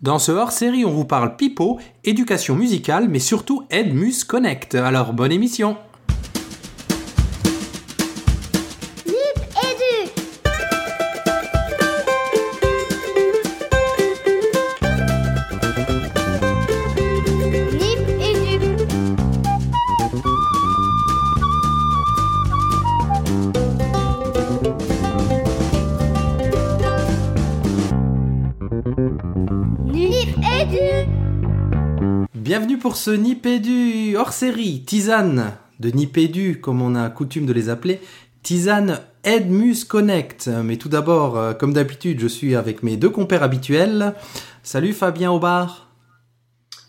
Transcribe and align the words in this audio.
Dans 0.00 0.20
ce 0.20 0.30
hors-série, 0.30 0.84
on 0.84 0.92
vous 0.92 1.04
parle 1.04 1.34
pipeau, 1.34 1.80
éducation 2.04 2.54
musicale, 2.54 3.08
mais 3.08 3.18
surtout 3.18 3.64
Edmus 3.68 4.22
Connect. 4.28 4.76
Alors, 4.76 5.12
bonne 5.12 5.32
émission 5.32 5.76
pour 32.88 32.96
ce 32.96 33.10
Nipédu 33.10 34.16
hors-série, 34.16 34.82
tisane 34.82 35.52
de 35.78 35.90
Nipédu, 35.90 36.58
comme 36.58 36.80
on 36.80 36.94
a 36.94 37.10
coutume 37.10 37.44
de 37.44 37.52
les 37.52 37.68
appeler, 37.68 38.00
tisane 38.42 39.00
Edmus 39.24 39.84
Connect. 39.86 40.48
Mais 40.64 40.78
tout 40.78 40.88
d'abord, 40.88 41.36
euh, 41.36 41.52
comme 41.52 41.74
d'habitude, 41.74 42.18
je 42.18 42.26
suis 42.26 42.56
avec 42.56 42.82
mes 42.82 42.96
deux 42.96 43.10
compères 43.10 43.42
habituels. 43.42 44.14
Salut 44.62 44.94
Fabien 44.94 45.30
Aubard. 45.30 45.90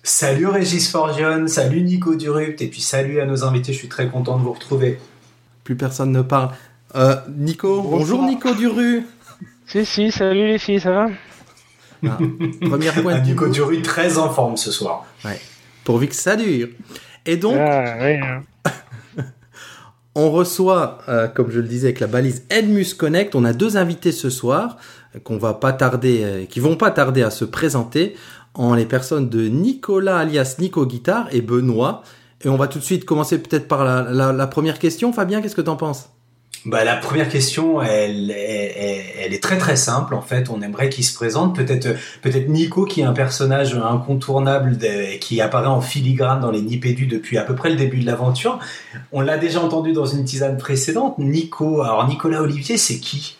Salut 0.02 0.48
Régis 0.48 0.89
Forgione, 0.89 1.49
salut 1.49 1.81
Nico 1.81 2.16
Durupt, 2.16 2.61
et 2.61 2.67
puis 2.67 2.80
salut 2.80 3.20
à 3.20 3.25
nos 3.25 3.44
invités, 3.44 3.73
je 3.73 3.80
suis 3.80 3.89
très 3.89 4.08
content 4.08 4.38
de 4.38 4.44
vous 4.44 4.53
retrouver. 4.53 5.00
Plus 5.66 5.75
personne 5.75 6.13
ne 6.13 6.22
parle. 6.22 6.52
Euh, 6.95 7.17
Nico, 7.36 7.81
bonjour 7.81 8.23
Nico 8.23 8.53
Duru. 8.53 9.03
Si, 9.67 9.86
si, 9.86 10.13
salut 10.13 10.47
les 10.47 10.59
filles, 10.59 10.80
ça 10.80 10.91
va? 10.91 11.08
Ah, 12.08 12.17
première 12.61 12.94
pointe 13.02 13.25
Nico. 13.25 13.50
Durupt 13.50 13.84
très 13.84 14.17
en 14.17 14.30
forme 14.30 14.55
ce 14.55 14.72
soir. 14.72 15.05
Pourvu 15.90 16.08
que 16.08 16.14
ça 16.16 16.36
dure. 16.36 16.68
Et 17.26 17.36
donc, 17.36 17.56
Ah, 17.58 17.95
hein. 18.04 18.44
On 20.14 20.30
reçoit, 20.30 21.00
euh, 21.08 21.28
comme 21.28 21.50
je 21.50 21.59
le 21.59 21.68
disais, 21.68 21.88
avec 21.88 22.00
la 22.00 22.06
balise 22.06 22.44
Edmus 22.52 22.94
Connect, 22.96 23.34
on 23.34 23.44
a 23.44 23.54
deux 23.54 23.76
invités 23.76 24.12
ce 24.12 24.30
soir 24.30 24.78
euh, 25.16 25.20
qu'on 25.20 25.38
va 25.40 25.56
pas 25.56 25.73
tarder, 25.73 26.22
euh, 26.23 26.46
qui 26.46 26.59
vont 26.59 26.76
pas 26.76 26.92
tarder 26.92 27.23
à 27.23 27.31
se 27.31 27.44
présenter 27.44 28.16
en 28.54 28.76
les 28.76 28.86
personnes 28.86 29.30
de 29.30 29.48
Nicolas 29.48 30.20
alias 30.20 30.58
Nico 30.59 30.86
Guitare 30.86 31.28
et 31.31 31.42
Benoît. 31.42 32.03
Et 32.44 32.50
on 32.50 32.56
va 32.56 32.68
tout 32.68 32.78
de 32.78 32.84
suite 32.84 33.06
commencer 33.06 33.40
peut-être 33.42 33.68
par 33.68 33.84
la, 33.84 34.03
la- 34.12 34.31
la 34.34 34.48
première 34.48 34.78
question. 34.78 35.12
Fabien, 35.12 35.42
qu'est-ce 35.42 35.56
que 35.56 35.62
t'en 35.62 35.76
penses? 35.76 36.09
Bah, 36.66 36.84
la 36.84 36.98
première 36.98 37.30
question, 37.30 37.82
elle, 37.82 38.32
est 38.32 39.42
très 39.42 39.58
très 39.58 39.76
simple 39.76 40.14
en 40.14 40.22
fait. 40.22 40.50
On 40.50 40.62
aimerait 40.62 40.90
qu'il 40.90 41.06
se 41.06 41.14
présente. 41.14 41.56
Peut-être 41.56 41.96
peut-être 42.22 42.50
Nico 42.50 42.86
qui 42.86 43.02
est 43.02 43.06
un 43.06 43.14
personnage 43.14 43.76
incontournable 43.76 44.78
qui 45.22 45.40
apparaît 45.42 45.68
en 45.68 45.82
filigrane 45.82 46.42
dans 46.42 46.52
les 46.52 46.62
Nipédus 46.62 47.08
depuis 47.08 47.38
à 47.38 47.44
peu 47.44 47.56
près 47.56 47.70
le 47.70 47.76
début 47.76 48.00
de 48.00 48.06
l'aventure. 48.06 48.60
On 49.12 49.22
l'a 49.22 49.38
déjà 49.38 49.62
entendu 49.62 49.94
dans 49.94 50.06
une 50.06 50.26
tisane 50.26 50.58
précédente. 50.58 51.18
Nico, 51.18 51.82
alors 51.82 52.08
Nicolas 52.08 52.42
Olivier, 52.42 52.78
c'est 52.78 53.00
qui? 53.00 53.39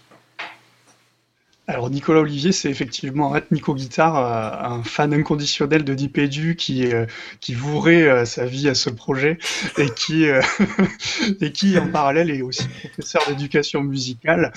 Alors 1.70 1.92
Nicolas 1.92 2.22
Olivier, 2.22 2.52
c'est 2.52 2.72
effectivement 2.72 3.30
Red 3.30 3.44
Nico 3.52 3.75
Guitare, 3.75 4.17
euh, 4.17 4.75
un 4.75 4.81
fan 4.81 5.14
inconditionnel 5.14 5.84
de 5.84 5.94
Dipédu 5.94 6.56
qui 6.56 6.92
euh, 6.92 7.06
qui 7.42 7.53
vouerait 7.53 8.09
euh, 8.09 8.25
sa 8.25 8.45
vie 8.45 8.67
à 8.67 8.73
ce 8.73 8.89
projet 8.89 9.38
et 9.78 9.92
qui 9.92 11.78
en 11.78 11.92
parallèle 11.92 12.31
est 12.31 12.42
aussi 12.42 12.67
professeur 12.67 13.22
d'éducation 13.28 13.84
musicale 13.84 14.52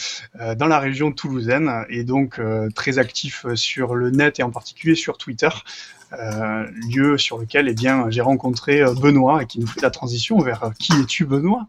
dans 0.56 0.68
la 0.68 0.78
région 0.78 1.12
toulousaine 1.12 1.84
et 1.90 2.02
donc 2.02 2.40
très 2.74 2.98
actif 2.98 3.44
sur 3.56 3.94
le 3.94 4.10
net 4.10 4.40
et 4.40 4.42
en 4.42 4.50
particulier 4.50 4.94
sur 4.94 5.18
Twitter. 5.18 5.50
lieu 6.88 7.18
sur 7.18 7.36
lequel 7.36 7.68
eh 7.68 7.74
j'ai 8.08 8.22
rencontré 8.22 8.82
Benoît 9.02 9.42
et 9.42 9.46
qui 9.46 9.60
nous 9.60 9.66
fait 9.66 9.82
la 9.82 9.90
transition 9.90 10.38
vers 10.38 10.72
qui 10.78 10.94
es-tu 10.94 11.26
Benoît? 11.26 11.66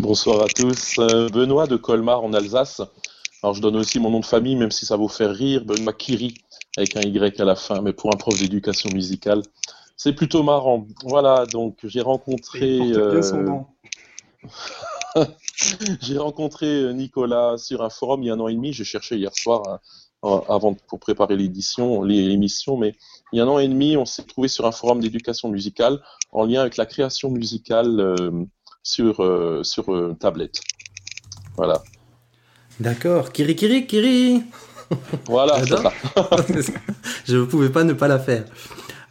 Bonsoir 0.00 0.42
à 0.42 0.48
tous. 0.48 0.96
Benoît 1.32 1.68
de 1.68 1.76
Colmar 1.76 2.24
en 2.24 2.32
Alsace. 2.32 2.82
Alors 3.44 3.52
je 3.52 3.60
donne 3.60 3.76
aussi 3.76 4.00
mon 4.00 4.08
nom 4.08 4.20
de 4.20 4.24
famille, 4.24 4.56
même 4.56 4.70
si 4.70 4.86
ça 4.86 4.96
vous 4.96 5.06
fait 5.06 5.26
rire, 5.26 5.66
Benoît 5.66 5.92
Kiri, 5.92 6.32
avec 6.78 6.96
un 6.96 7.02
Y 7.02 7.38
à 7.38 7.44
la 7.44 7.56
fin, 7.56 7.82
mais 7.82 7.92
pour 7.92 8.08
un 8.08 8.16
prof 8.16 8.38
d'éducation 8.38 8.88
musicale. 8.88 9.42
C'est 9.98 10.14
plutôt 10.14 10.42
marrant. 10.42 10.86
Voilà, 11.04 11.44
donc 11.44 11.76
j'ai 11.84 12.00
rencontré, 12.00 12.78
Il 12.78 12.94
porte 12.94 13.12
bien 13.12 13.20
son 13.20 13.40
euh, 13.40 13.42
nom. 13.42 13.66
j'ai 16.00 16.16
rencontré 16.16 16.64
euh, 16.64 16.92
Nicolas 16.92 17.58
sur 17.58 17.82
un 17.82 17.90
forum 17.90 18.22
il 18.22 18.28
y 18.28 18.30
a 18.30 18.32
un 18.32 18.40
an 18.40 18.48
et 18.48 18.54
demi. 18.54 18.72
J'ai 18.72 18.84
cherché 18.84 19.18
hier 19.18 19.34
soir 19.34 19.60
hein, 19.68 19.78
euh, 20.24 20.40
avant 20.48 20.72
pour 20.72 20.98
préparer 20.98 21.36
l'édition, 21.36 22.02
l'émission, 22.02 22.78
mais 22.78 22.94
il 23.34 23.36
y 23.36 23.40
a 23.42 23.44
un 23.44 23.48
an 23.48 23.58
et 23.58 23.68
demi, 23.68 23.98
on 23.98 24.06
s'est 24.06 24.24
trouvé 24.24 24.48
sur 24.48 24.64
un 24.64 24.72
forum 24.72 25.00
d'éducation 25.00 25.50
musicale 25.50 26.00
en 26.32 26.46
lien 26.46 26.62
avec 26.62 26.78
la 26.78 26.86
création 26.86 27.30
musicale 27.30 28.00
euh, 28.00 28.30
sur 28.82 29.22
euh, 29.22 29.62
sur 29.64 29.92
euh, 29.92 30.16
tablette. 30.18 30.60
Voilà. 31.58 31.82
D'accord. 32.80 33.32
Kiri 33.32 33.54
Kiri 33.56 33.86
Kiri 33.86 34.42
Voilà, 35.26 35.64
ça. 35.66 35.92
je 37.26 37.36
ne 37.36 37.44
pouvais 37.44 37.70
pas 37.70 37.84
ne 37.84 37.92
pas 37.92 38.08
la 38.08 38.18
faire. 38.18 38.44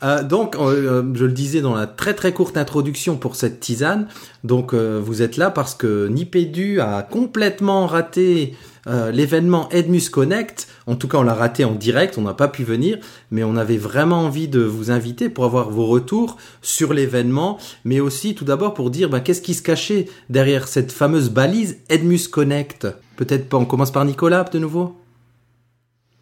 Euh, 0.03 0.21
donc, 0.21 0.55
euh, 0.55 1.03
je 1.13 1.25
le 1.25 1.31
disais 1.31 1.61
dans 1.61 1.75
la 1.75 1.87
très 1.87 2.13
très 2.13 2.33
courte 2.33 2.57
introduction 2.57 3.15
pour 3.15 3.35
cette 3.35 3.59
tisane, 3.61 4.07
donc 4.43 4.73
euh, 4.73 4.99
vous 5.01 5.21
êtes 5.21 5.37
là 5.37 5.49
parce 5.49 5.75
que 5.75 6.07
Nipédu 6.07 6.81
a 6.81 7.03
complètement 7.03 7.87
raté 7.87 8.55
euh, 8.87 9.11
l'événement 9.11 9.69
Edmus 9.69 10.09
Connect. 10.11 10.67
En 10.87 10.95
tout 10.95 11.07
cas, 11.07 11.17
on 11.17 11.23
l'a 11.23 11.33
raté 11.33 11.63
en 11.65 11.73
direct, 11.73 12.17
on 12.17 12.21
n'a 12.21 12.33
pas 12.33 12.47
pu 12.47 12.63
venir, 12.63 12.97
mais 13.31 13.43
on 13.43 13.55
avait 13.55 13.77
vraiment 13.77 14.21
envie 14.21 14.47
de 14.47 14.61
vous 14.61 14.91
inviter 14.91 15.29
pour 15.29 15.45
avoir 15.45 15.69
vos 15.69 15.85
retours 15.85 16.37
sur 16.61 16.93
l'événement, 16.93 17.57
mais 17.85 17.99
aussi 17.99 18.35
tout 18.35 18.45
d'abord 18.45 18.73
pour 18.73 18.89
dire 18.89 19.09
bah, 19.09 19.19
qu'est-ce 19.19 19.41
qui 19.41 19.53
se 19.53 19.61
cachait 19.61 20.07
derrière 20.29 20.67
cette 20.67 20.91
fameuse 20.91 21.29
balise 21.29 21.77
Edmus 21.89 22.27
Connect? 22.29 22.87
Peut-être 23.15 23.47
pas, 23.47 23.57
on 23.57 23.65
commence 23.65 23.91
par 23.91 24.05
Nicolas 24.05 24.43
de 24.43 24.59
nouveau? 24.59 25.02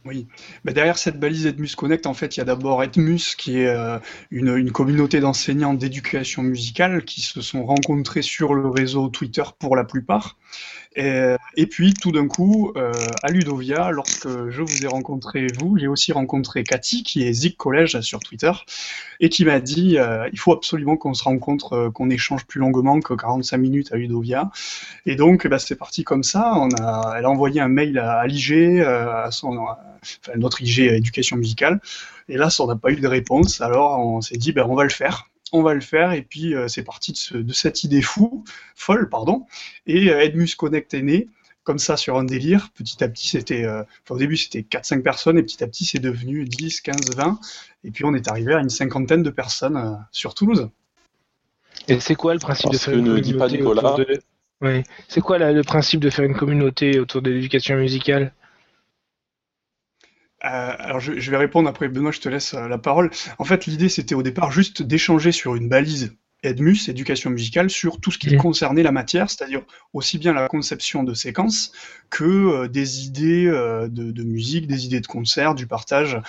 Oui, 0.03 0.25
Bah, 0.65 0.73
derrière 0.73 0.97
cette 0.97 1.19
balise 1.19 1.45
Edmus 1.45 1.75
Connect, 1.77 2.07
en 2.07 2.15
fait, 2.15 2.35
il 2.35 2.39
y 2.39 2.41
a 2.41 2.45
d'abord 2.45 2.81
Edmus, 2.81 3.35
qui 3.37 3.59
est 3.59 3.67
euh, 3.67 3.99
une, 4.31 4.71
communauté 4.71 5.19
d'enseignants 5.19 5.75
d'éducation 5.75 6.41
musicale 6.41 7.05
qui 7.05 7.21
se 7.21 7.39
sont 7.41 7.63
rencontrés 7.65 8.23
sur 8.23 8.55
le 8.55 8.67
réseau 8.67 9.09
Twitter 9.09 9.43
pour 9.59 9.75
la 9.75 9.83
plupart. 9.83 10.37
Et, 10.95 11.67
puis, 11.69 11.93
tout 11.93 12.11
d'un 12.11 12.27
coup, 12.27 12.73
euh, 12.75 12.91
à 13.23 13.29
Ludovia, 13.29 13.91
lorsque 13.91 14.27
je 14.27 14.61
vous 14.61 14.83
ai 14.83 14.87
rencontré, 14.87 15.47
vous, 15.59 15.77
j'ai 15.77 15.87
aussi 15.87 16.11
rencontré 16.11 16.63
Cathy, 16.63 17.03
qui 17.03 17.23
est 17.23 17.31
Zig 17.31 17.55
Collège 17.55 18.01
sur 18.01 18.19
Twitter, 18.19 18.51
et 19.19 19.29
qui 19.29 19.45
m'a 19.45 19.59
dit 19.59 19.97
euh, 19.97 20.27
il 20.33 20.39
faut 20.39 20.51
absolument 20.51 20.97
qu'on 20.97 21.13
se 21.13 21.23
rencontre, 21.23 21.91
qu'on 21.93 22.09
échange 22.09 22.45
plus 22.45 22.59
longuement 22.59 22.99
que 22.99 23.13
45 23.13 23.57
minutes 23.57 23.93
à 23.93 23.97
Ludovia. 23.97 24.49
Et 25.05 25.15
donc, 25.15 25.47
bah, 25.47 25.59
c'est 25.59 25.77
parti 25.77 26.03
comme 26.03 26.23
ça. 26.23 26.67
Elle 27.15 27.25
a 27.25 27.29
envoyé 27.29 27.61
un 27.61 27.69
mail 27.69 27.97
à, 27.99 28.19
à 28.19 28.27
l'IG, 28.27 28.81
à 28.81 29.29
son, 29.31 29.57
enfin, 30.01 30.37
notre 30.37 30.61
IG 30.61 30.79
éducation 30.79 31.37
musicale. 31.37 31.79
Et 32.29 32.37
là, 32.37 32.49
ça, 32.49 32.63
on 32.63 32.67
n'a 32.67 32.75
pas 32.75 32.91
eu 32.91 32.95
de 32.97 33.07
réponse. 33.07 33.61
Alors, 33.61 33.99
on 33.99 34.21
s'est 34.21 34.37
dit, 34.37 34.51
ben, 34.51 34.65
on 34.69 34.75
va 34.75 34.83
le 34.83 34.89
faire. 34.89 35.27
On 35.53 35.63
va 35.63 35.73
le 35.73 35.81
faire. 35.81 36.13
Et 36.13 36.21
puis, 36.21 36.55
euh, 36.55 36.67
c'est 36.67 36.83
parti 36.83 37.11
de, 37.11 37.17
ce- 37.17 37.37
de 37.37 37.53
cette 37.53 37.83
idée 37.83 38.01
fou, 38.01 38.43
folle, 38.75 39.09
pardon. 39.09 39.45
Et 39.87 40.09
euh, 40.09 40.21
Edmus 40.21 40.55
Connect 40.57 40.93
est 40.93 41.01
né, 41.01 41.27
comme 41.63 41.77
ça, 41.79 41.97
sur 41.97 42.17
un 42.17 42.23
délire. 42.23 42.69
Petit 42.73 43.03
à 43.03 43.09
petit, 43.09 43.27
c'était, 43.27 43.65
euh, 43.65 43.81
enfin, 44.03 44.15
au 44.15 44.17
début, 44.17 44.37
c'était 44.37 44.61
4-5 44.63 45.01
personnes. 45.03 45.37
Et 45.37 45.43
petit 45.43 45.63
à 45.63 45.67
petit, 45.67 45.83
c'est 45.85 45.99
devenu 45.99 46.45
10, 46.45 46.81
15, 46.81 46.95
20. 47.15 47.39
Et 47.83 47.91
puis, 47.91 48.05
on 48.05 48.13
est 48.13 48.27
arrivé 48.29 48.53
à 48.53 48.59
une 48.59 48.69
cinquantaine 48.69 49.23
de 49.23 49.29
personnes 49.29 49.75
euh, 49.77 49.91
sur 50.11 50.33
Toulouse. 50.33 50.69
Et 51.87 51.99
c'est 51.99 52.15
quoi 52.15 52.33
le 52.33 52.39
principe 52.39 52.71
Parce 52.71 52.77
de 52.77 52.77
faire 52.83 52.97
une 52.97 53.13
ne 53.13 53.19
dis 53.19 53.33
pas 53.33 53.47
communauté 53.47 53.57
Nicolas. 53.57 53.93
autour 53.93 54.05
de... 54.05 54.21
Oui. 54.61 54.83
C'est 55.07 55.21
quoi 55.21 55.37
là, 55.39 55.51
le 55.51 55.63
principe 55.63 55.99
de 55.99 56.09
faire 56.09 56.23
une 56.25 56.35
communauté 56.35 56.99
autour 56.99 57.21
de 57.21 57.31
l'éducation 57.31 57.75
musicale? 57.77 58.33
Euh, 60.43 60.75
alors 60.79 60.99
je, 60.99 61.19
je 61.19 61.31
vais 61.31 61.37
répondre 61.37 61.69
après 61.69 61.87
Benoît, 61.87 62.11
je 62.11 62.19
te 62.19 62.29
laisse 62.29 62.53
euh, 62.53 62.67
la 62.67 62.77
parole. 62.77 63.11
En 63.37 63.43
fait, 63.43 63.65
l'idée 63.65 63.89
c'était 63.89 64.15
au 64.15 64.23
départ 64.23 64.51
juste 64.51 64.81
d'échanger 64.81 65.31
sur 65.31 65.55
une 65.55 65.69
balise 65.69 66.15
Edmus, 66.43 66.77
éducation 66.87 67.29
musicale, 67.29 67.69
sur 67.69 67.99
tout 68.01 68.09
ce 68.09 68.17
qui 68.17 68.35
concernait 68.35 68.81
la 68.81 68.91
matière, 68.91 69.29
c'est-à-dire 69.29 69.61
aussi 69.93 70.17
bien 70.17 70.33
la 70.33 70.47
conception 70.47 71.03
de 71.03 71.13
séquences 71.13 71.71
que 72.09 72.23
euh, 72.23 72.67
des 72.67 73.05
idées 73.05 73.45
de, 73.45 74.11
de 74.11 74.23
musique, 74.23 74.65
des 74.65 74.85
idées 74.87 75.01
de 75.01 75.07
concert, 75.07 75.53
du 75.53 75.67
partage 75.67 76.19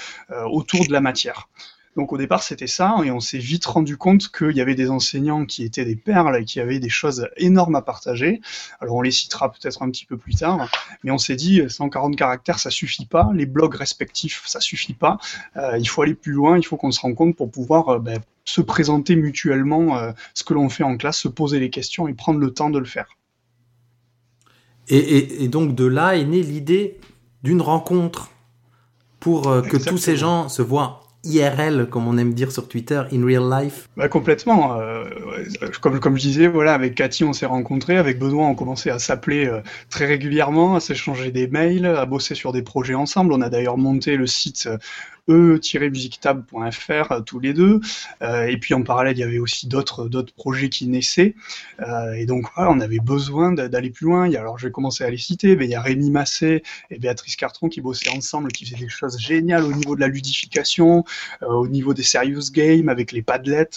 autour 0.50 0.86
de 0.86 0.92
la 0.92 1.00
matière. 1.00 1.48
Donc 1.94 2.10
au 2.12 2.16
départ 2.16 2.42
c'était 2.42 2.66
ça, 2.66 2.96
et 3.04 3.10
on 3.10 3.20
s'est 3.20 3.36
vite 3.38 3.66
rendu 3.66 3.98
compte 3.98 4.30
qu'il 4.32 4.56
y 4.56 4.62
avait 4.62 4.74
des 4.74 4.88
enseignants 4.88 5.44
qui 5.44 5.62
étaient 5.62 5.84
des 5.84 5.94
perles 5.96 6.38
et 6.40 6.44
qui 6.46 6.58
avaient 6.58 6.78
des 6.78 6.88
choses 6.88 7.28
énormes 7.36 7.74
à 7.74 7.82
partager. 7.82 8.40
Alors 8.80 8.94
on 8.96 9.02
les 9.02 9.10
citera 9.10 9.52
peut-être 9.52 9.82
un 9.82 9.90
petit 9.90 10.06
peu 10.06 10.16
plus 10.16 10.34
tard, 10.34 10.70
mais 11.04 11.10
on 11.10 11.18
s'est 11.18 11.36
dit 11.36 11.60
140 11.68 12.16
caractères 12.16 12.58
ça 12.58 12.70
suffit 12.70 13.04
pas, 13.04 13.30
les 13.34 13.44
blogs 13.44 13.74
respectifs 13.74 14.42
ça 14.46 14.60
suffit 14.60 14.94
pas, 14.94 15.18
Euh, 15.56 15.76
il 15.78 15.86
faut 15.88 16.00
aller 16.02 16.14
plus 16.14 16.32
loin, 16.32 16.56
il 16.56 16.64
faut 16.64 16.78
qu'on 16.78 16.92
se 16.92 17.00
rende 17.00 17.14
compte 17.14 17.36
pour 17.36 17.50
pouvoir 17.50 17.88
euh, 17.90 17.98
ben, 17.98 18.20
se 18.44 18.62
présenter 18.62 19.14
mutuellement 19.14 19.98
euh, 19.98 20.12
ce 20.34 20.44
que 20.44 20.54
l'on 20.54 20.68
fait 20.70 20.84
en 20.84 20.96
classe, 20.96 21.18
se 21.18 21.28
poser 21.28 21.60
les 21.60 21.68
questions 21.70 22.08
et 22.08 22.14
prendre 22.14 22.40
le 22.40 22.52
temps 22.54 22.70
de 22.70 22.78
le 22.78 22.86
faire. 22.86 23.06
Et, 24.88 24.96
et- 24.96 25.44
et 25.44 25.48
donc 25.48 25.74
de 25.74 25.84
là 25.84 26.16
est 26.16 26.24
née 26.24 26.42
l'idée 26.42 26.98
d'une 27.42 27.60
rencontre 27.60 28.30
pour 29.20 29.48
euh, 29.48 29.62
que 29.62 29.76
tous 29.76 29.98
ces 29.98 30.16
gens 30.16 30.48
se 30.48 30.62
voient 30.62 31.01
IRL, 31.24 31.86
comme 31.88 32.08
on 32.08 32.18
aime 32.18 32.34
dire 32.34 32.50
sur 32.52 32.68
Twitter, 32.68 33.02
in 33.12 33.24
real 33.24 33.48
life 33.48 33.88
Bah, 33.96 34.08
complètement. 34.08 34.78
euh, 34.80 35.04
comme, 35.80 36.00
comme 36.00 36.16
je 36.16 36.22
disais, 36.22 36.46
voilà, 36.48 36.74
avec 36.74 36.94
Cathy, 36.94 37.24
on 37.24 37.32
s'est 37.32 37.46
rencontrés. 37.46 37.96
Avec 37.96 38.18
Benoît, 38.18 38.46
on 38.46 38.54
commençait 38.54 38.90
à 38.90 38.98
s'appeler 38.98 39.46
euh, 39.46 39.60
très 39.90 40.06
régulièrement, 40.06 40.74
à 40.74 40.80
s'échanger 40.80 41.30
des 41.30 41.46
mails, 41.48 41.86
à 41.86 42.06
bosser 42.06 42.34
sur 42.34 42.52
des 42.52 42.62
projets 42.62 42.94
ensemble. 42.94 43.32
On 43.32 43.40
a 43.40 43.48
d'ailleurs 43.50 43.78
monté 43.78 44.16
le 44.16 44.26
site 44.26 44.68
e-musictab.fr 45.28 47.12
euh, 47.12 47.20
tous 47.20 47.38
les 47.40 47.52
deux. 47.54 47.80
Euh, 48.22 48.46
et 48.46 48.56
puis 48.56 48.74
en 48.74 48.82
parallèle, 48.82 49.16
il 49.16 49.20
y 49.20 49.24
avait 49.24 49.38
aussi 49.38 49.66
d'autres 49.68 50.08
d'autres 50.08 50.34
projets 50.34 50.68
qui 50.68 50.86
naissaient. 50.88 51.34
Euh, 51.80 52.12
et 52.14 52.26
donc 52.26 52.46
on 52.56 52.80
avait 52.80 52.98
besoin 52.98 53.52
d'a- 53.52 53.68
d'aller 53.68 53.90
plus 53.90 54.06
loin. 54.06 54.26
Il 54.26 54.32
y 54.32 54.36
a, 54.36 54.40
alors 54.40 54.58
je 54.58 54.66
vais 54.66 54.72
commencer 54.72 55.04
à 55.04 55.10
les 55.10 55.18
citer, 55.18 55.56
mais 55.56 55.66
il 55.66 55.70
y 55.70 55.74
a 55.74 55.80
Rémi 55.80 56.10
Massé 56.10 56.62
et 56.90 56.98
Béatrice 56.98 57.36
Cartron 57.36 57.68
qui 57.68 57.80
bossaient 57.80 58.10
ensemble, 58.10 58.50
qui 58.52 58.64
faisaient 58.66 58.84
des 58.84 58.88
choses 58.88 59.18
géniales 59.18 59.64
au 59.64 59.72
niveau 59.72 59.94
de 59.96 60.00
la 60.00 60.08
ludification, 60.08 61.04
au 61.42 61.68
niveau 61.68 61.94
des 61.94 62.02
serious 62.02 62.50
games 62.52 62.88
avec 62.88 63.12
les 63.12 63.22
padlets. 63.22 63.68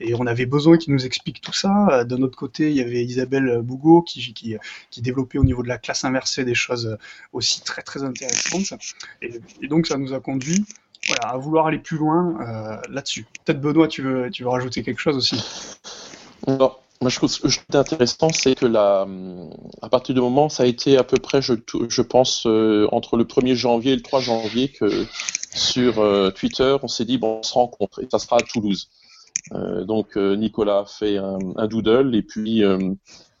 Et 0.00 0.14
on 0.14 0.26
avait 0.26 0.46
besoin 0.46 0.76
qu'ils 0.78 0.92
nous 0.94 1.04
expliquent 1.04 1.40
tout 1.40 1.52
ça. 1.52 2.04
D'un 2.04 2.22
autre 2.22 2.36
côté, 2.38 2.70
il 2.70 2.76
y 2.76 2.80
avait 2.80 3.04
Isabelle 3.04 3.60
Bougot 3.62 4.02
qui 4.02 4.56
développait 4.98 5.38
au 5.38 5.44
niveau 5.44 5.62
de 5.62 5.68
la 5.68 5.78
classe 5.78 6.04
inversée 6.04 6.44
des 6.44 6.54
choses 6.54 6.96
aussi 7.32 7.62
très 7.62 7.82
très 7.82 8.02
intéressantes. 8.02 8.74
Et, 9.22 9.32
et 9.62 9.68
donc 9.68 9.86
ça 9.86 9.96
nous 9.96 10.12
a 10.14 10.20
conduit 10.20 10.64
voilà, 11.06 11.34
à 11.34 11.36
vouloir 11.36 11.66
aller 11.66 11.78
plus 11.78 11.98
loin 11.98 12.36
euh, 12.40 12.76
là-dessus. 12.88 13.26
Peut-être 13.44 13.60
Benoît, 13.60 13.88
tu 13.88 14.02
veux, 14.02 14.30
rajouter 14.44 14.82
quelque 14.82 15.00
chose 15.00 15.16
aussi? 15.16 15.42
Alors, 16.46 16.80
moi, 17.00 17.10
je 17.10 17.16
trouve 17.16 17.30
ce 17.30 17.48
je 17.48 17.58
trouve 17.58 17.80
intéressant, 17.80 18.28
c'est 18.30 18.54
que 18.54 18.66
la, 18.66 19.06
à 19.82 19.88
partir 19.88 20.14
du 20.14 20.20
moment, 20.20 20.48
ça 20.48 20.62
a 20.62 20.66
été 20.66 20.96
à 20.96 21.04
peu 21.04 21.16
près, 21.16 21.42
je, 21.42 22.02
pense, 22.02 22.46
euh, 22.46 22.86
entre 22.92 23.16
le 23.16 23.24
1er 23.24 23.54
janvier 23.54 23.92
et 23.92 23.96
le 23.96 24.02
3 24.02 24.20
janvier, 24.20 24.68
que 24.68 25.06
sur 25.54 25.98
euh, 25.98 26.30
Twitter, 26.30 26.76
on 26.82 26.88
s'est 26.88 27.04
dit, 27.04 27.18
bon, 27.18 27.38
on 27.40 27.42
se 27.42 27.54
rencontre, 27.54 28.02
et 28.02 28.08
ça 28.10 28.18
sera 28.18 28.36
à 28.36 28.40
Toulouse. 28.40 28.90
Donc, 29.50 30.16
Nicolas 30.16 30.78
a 30.78 30.84
fait 30.86 31.18
un, 31.18 31.66
doodle, 31.66 32.14
et 32.14 32.22
puis, 32.22 32.62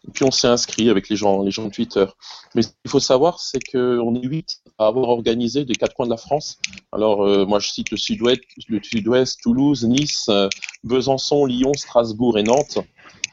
et 0.08 0.10
puis 0.12 0.24
on 0.24 0.30
s'est 0.30 0.48
inscrit 0.48 0.90
avec 0.90 1.08
les 1.08 1.16
gens, 1.16 1.42
les 1.42 1.50
gens 1.50 1.64
de 1.64 1.70
Twitter. 1.70 2.06
Mais 2.54 2.62
ce 2.62 2.68
qu'il 2.68 2.90
faut 2.90 3.00
savoir, 3.00 3.40
c'est 3.40 3.60
qu'on 3.60 4.14
est 4.14 4.26
huit 4.26 4.62
à 4.78 4.86
avoir 4.86 5.08
organisé 5.08 5.64
des 5.64 5.74
quatre 5.74 5.94
coins 5.94 6.06
de 6.06 6.10
la 6.10 6.16
France. 6.16 6.58
Alors, 6.90 7.24
euh, 7.24 7.46
moi, 7.46 7.58
je 7.60 7.68
cite 7.68 7.90
le 7.90 7.96
Sud-Ouest, 7.96 8.40
le 8.68 8.80
Sud-Ouest, 8.82 9.40
Toulouse, 9.42 9.84
Nice, 9.84 10.26
euh, 10.28 10.48
Besançon, 10.82 11.46
Lyon, 11.46 11.72
Strasbourg 11.74 12.38
et 12.38 12.42
Nantes. 12.42 12.78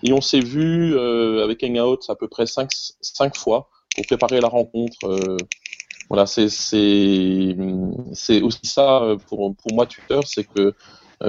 Et 0.04 0.13
on 0.13 0.21
s'est 0.21 0.39
vu 0.39 0.95
euh, 0.95 1.44
avec 1.44 1.63
Hangout 1.63 2.00
à 2.07 2.16
peu 2.16 2.27
près 2.27 2.45
cinq, 2.45 2.69
cinq 3.01 3.36
fois 3.36 3.69
pour 3.95 4.06
préparer 4.06 4.39
la 4.39 4.48
rencontre. 4.48 4.98
euh, 5.06 5.38
voilà, 6.10 6.25
c'est 6.25 6.45
aussi 8.42 8.60
ça 8.63 9.04
euh, 9.04 9.18
pour 9.27 9.56
pour 9.56 9.74
moi 9.74 9.86
Twitter, 9.86 10.19
c'est 10.25 10.44
que 10.44 10.74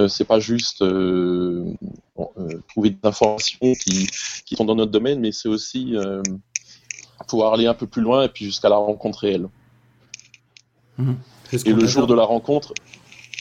c'est 0.09 0.25
pas 0.25 0.39
juste 0.39 0.83
euh, 0.83 1.65
bon, 2.17 2.31
euh, 2.39 2.61
trouver 2.69 2.91
des 2.91 2.99
informations 3.03 3.75
qui 3.75 4.09
qui 4.45 4.57
sont 4.57 4.65
dans 4.65 4.77
notre 4.77 4.93
domaine, 4.93 5.21
mais 5.21 5.33
c'est 5.33 5.49
aussi 5.49 5.97
euh, 5.97 6.23
pouvoir 7.27 7.55
aller 7.55 7.67
un 7.67 7.75
peu 7.75 7.87
plus 7.87 8.03
loin 8.03 8.25
et 8.25 8.29
puis 8.29 8.45
jusqu'à 8.45 8.69
la 8.69 8.77
rencontre 8.77 9.21
réelle. 9.21 9.49
Ce 11.51 11.69
Et 11.69 11.73
le 11.73 11.87
jour 11.87 12.07
de 12.07 12.15
la 12.15 12.25
rencontre, 12.25 12.75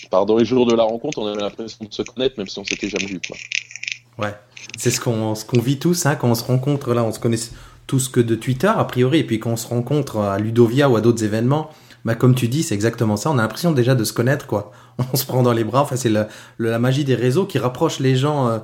pardon, 0.10 0.38
le 0.38 0.46
jour 0.46 0.66
de 0.66 0.74
la 0.74 0.84
rencontre, 0.84 1.19
on 1.19 1.28
avait 1.28 1.42
l'impression 1.42 1.86
de 1.86 1.94
se 1.94 2.01
connaître 2.01 2.36
même 2.38 2.48
si 2.48 2.57
on 2.57 2.63
s'était 2.63 2.90
jamais 2.90 3.06
vu 3.06 3.19
quoi. 3.25 3.38
Ouais, 4.18 4.36
c'est 4.78 4.92
ce 4.92 5.00
qu'on 5.00 5.36
ce 5.36 5.45
qu'on 5.45 5.60
vit 5.60 5.78
tous 5.78 6.06
hein, 6.06 6.16
quand 6.16 6.30
on 6.30 6.36
se 6.36 6.44
rencontre 6.44 6.94
là, 6.94 7.04
on 7.04 7.12
se 7.12 7.19
connaît 7.19 7.38
tous 7.86 8.07
que 8.07 8.19
de 8.19 8.36
Twitter 8.36 8.72
a 8.74 8.86
priori, 8.86 9.19
et 9.19 9.24
puis 9.24 9.40
quand 9.40 9.52
on 9.52 9.57
se 9.57 9.68
rencontre 9.68 10.18
à 10.18 10.38
Ludovia 10.40 10.90
ou 10.90 10.95
à 10.95 11.02
d'autres 11.02 11.24
événements, 11.24 11.69
bah 12.06 12.16
comme 12.16 12.36
tu 12.36 12.48
dis, 12.48 12.63
c'est 12.63 12.75
exactement 12.75 13.18
ça. 13.18 13.30
On 13.30 13.38
a 13.38 13.42
l'impression 13.42 13.72
déjà 13.72 13.95
de 13.95 14.04
se 14.04 14.13
connaître 14.13 14.48
quoi. 14.48 14.72
On 15.13 15.18
se 15.18 15.25
prend 15.25 15.44
dans 15.44 15.54
les 15.54 15.63
bras. 15.63 15.81
Enfin, 15.81 15.96
c'est 15.96 16.10
la, 16.10 16.28
la 16.60 16.80
magie 16.80 17.04
des 17.04 17.16
réseaux 17.16 17.46
qui 17.46 17.57
rapproche 17.57 18.00
les 18.00 18.16
gens 18.16 18.48
euh, 18.48 18.60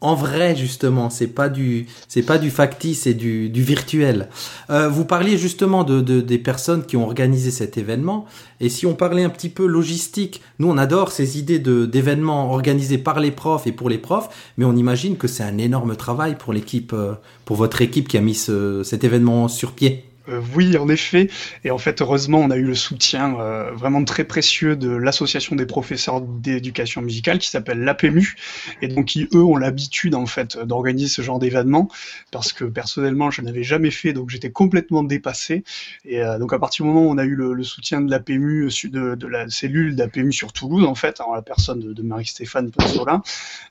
en 0.00 0.14
vrai 0.14 0.56
justement. 0.56 1.10
C'est 1.10 1.26
pas 1.26 1.48
du 1.48 1.86
c'est 2.08 2.22
pas 2.22 2.38
du 2.38 2.50
factice, 2.50 3.02
c'est 3.02 3.14
du, 3.14 3.48
du 3.48 3.62
virtuel. 3.62 4.28
Euh, 4.70 4.88
vous 4.88 5.04
parliez 5.04 5.36
justement 5.36 5.84
de, 5.84 6.00
de 6.00 6.20
des 6.20 6.38
personnes 6.38 6.84
qui 6.84 6.96
ont 6.96 7.04
organisé 7.04 7.50
cet 7.50 7.76
événement. 7.76 8.26
Et 8.60 8.68
si 8.68 8.86
on 8.86 8.94
parlait 8.94 9.24
un 9.24 9.30
petit 9.30 9.48
peu 9.48 9.66
logistique, 9.66 10.40
nous 10.58 10.68
on 10.68 10.78
adore 10.78 11.12
ces 11.12 11.38
idées 11.38 11.58
d'événements 11.58 12.50
organisés 12.52 12.98
par 12.98 13.20
les 13.20 13.30
profs 13.30 13.66
et 13.66 13.72
pour 13.72 13.88
les 13.88 13.98
profs, 13.98 14.52
mais 14.58 14.64
on 14.64 14.76
imagine 14.76 15.16
que 15.16 15.28
c'est 15.28 15.42
un 15.42 15.58
énorme 15.58 15.96
travail 15.96 16.36
pour 16.36 16.52
l'équipe, 16.52 16.92
euh, 16.92 17.14
pour 17.44 17.56
votre 17.56 17.82
équipe 17.82 18.08
qui 18.08 18.16
a 18.16 18.20
mis 18.20 18.34
ce, 18.34 18.82
cet 18.84 19.04
événement 19.04 19.48
sur 19.48 19.72
pied. 19.72 20.09
Euh, 20.30 20.40
oui, 20.54 20.76
en 20.76 20.88
effet. 20.88 21.28
Et 21.64 21.70
en 21.70 21.78
fait, 21.78 22.00
heureusement, 22.02 22.38
on 22.38 22.50
a 22.50 22.56
eu 22.56 22.64
le 22.64 22.74
soutien 22.74 23.38
euh, 23.40 23.70
vraiment 23.72 24.04
très 24.04 24.24
précieux 24.24 24.76
de 24.76 24.90
l'association 24.90 25.56
des 25.56 25.66
professeurs 25.66 26.20
d'éducation 26.20 27.02
musicale 27.02 27.38
qui 27.38 27.50
s'appelle 27.50 27.80
l'APMU 27.80 28.36
et 28.82 28.88
donc 28.88 29.06
qui 29.06 29.28
eux 29.34 29.42
ont 29.42 29.56
l'habitude 29.56 30.14
en 30.14 30.26
fait 30.26 30.58
d'organiser 30.58 31.08
ce 31.08 31.22
genre 31.22 31.38
d'événement 31.38 31.88
parce 32.30 32.52
que 32.52 32.64
personnellement, 32.64 33.30
je 33.30 33.42
n'avais 33.42 33.62
jamais 33.62 33.90
fait, 33.90 34.12
donc 34.12 34.30
j'étais 34.30 34.50
complètement 34.50 35.02
dépassé. 35.02 35.64
Et 36.04 36.22
euh, 36.22 36.38
donc 36.38 36.52
à 36.52 36.58
partir 36.58 36.84
du 36.84 36.92
moment 36.92 37.06
où 37.06 37.10
on 37.10 37.18
a 37.18 37.24
eu 37.24 37.34
le, 37.34 37.62
soutien 37.64 38.00
de 38.00 38.10
l'APMU, 38.10 38.68
de, 38.84 39.14
de 39.14 39.26
la 39.26 39.48
cellule 39.48 39.96
d'APMU 39.96 40.32
sur 40.32 40.52
Toulouse 40.52 40.84
en 40.84 40.94
fait, 40.94 41.20
en 41.20 41.34
la 41.34 41.42
personne 41.42 41.80
de, 41.80 42.02
Marie-Stéphane 42.02 42.70
Ponsolin, 42.70 43.22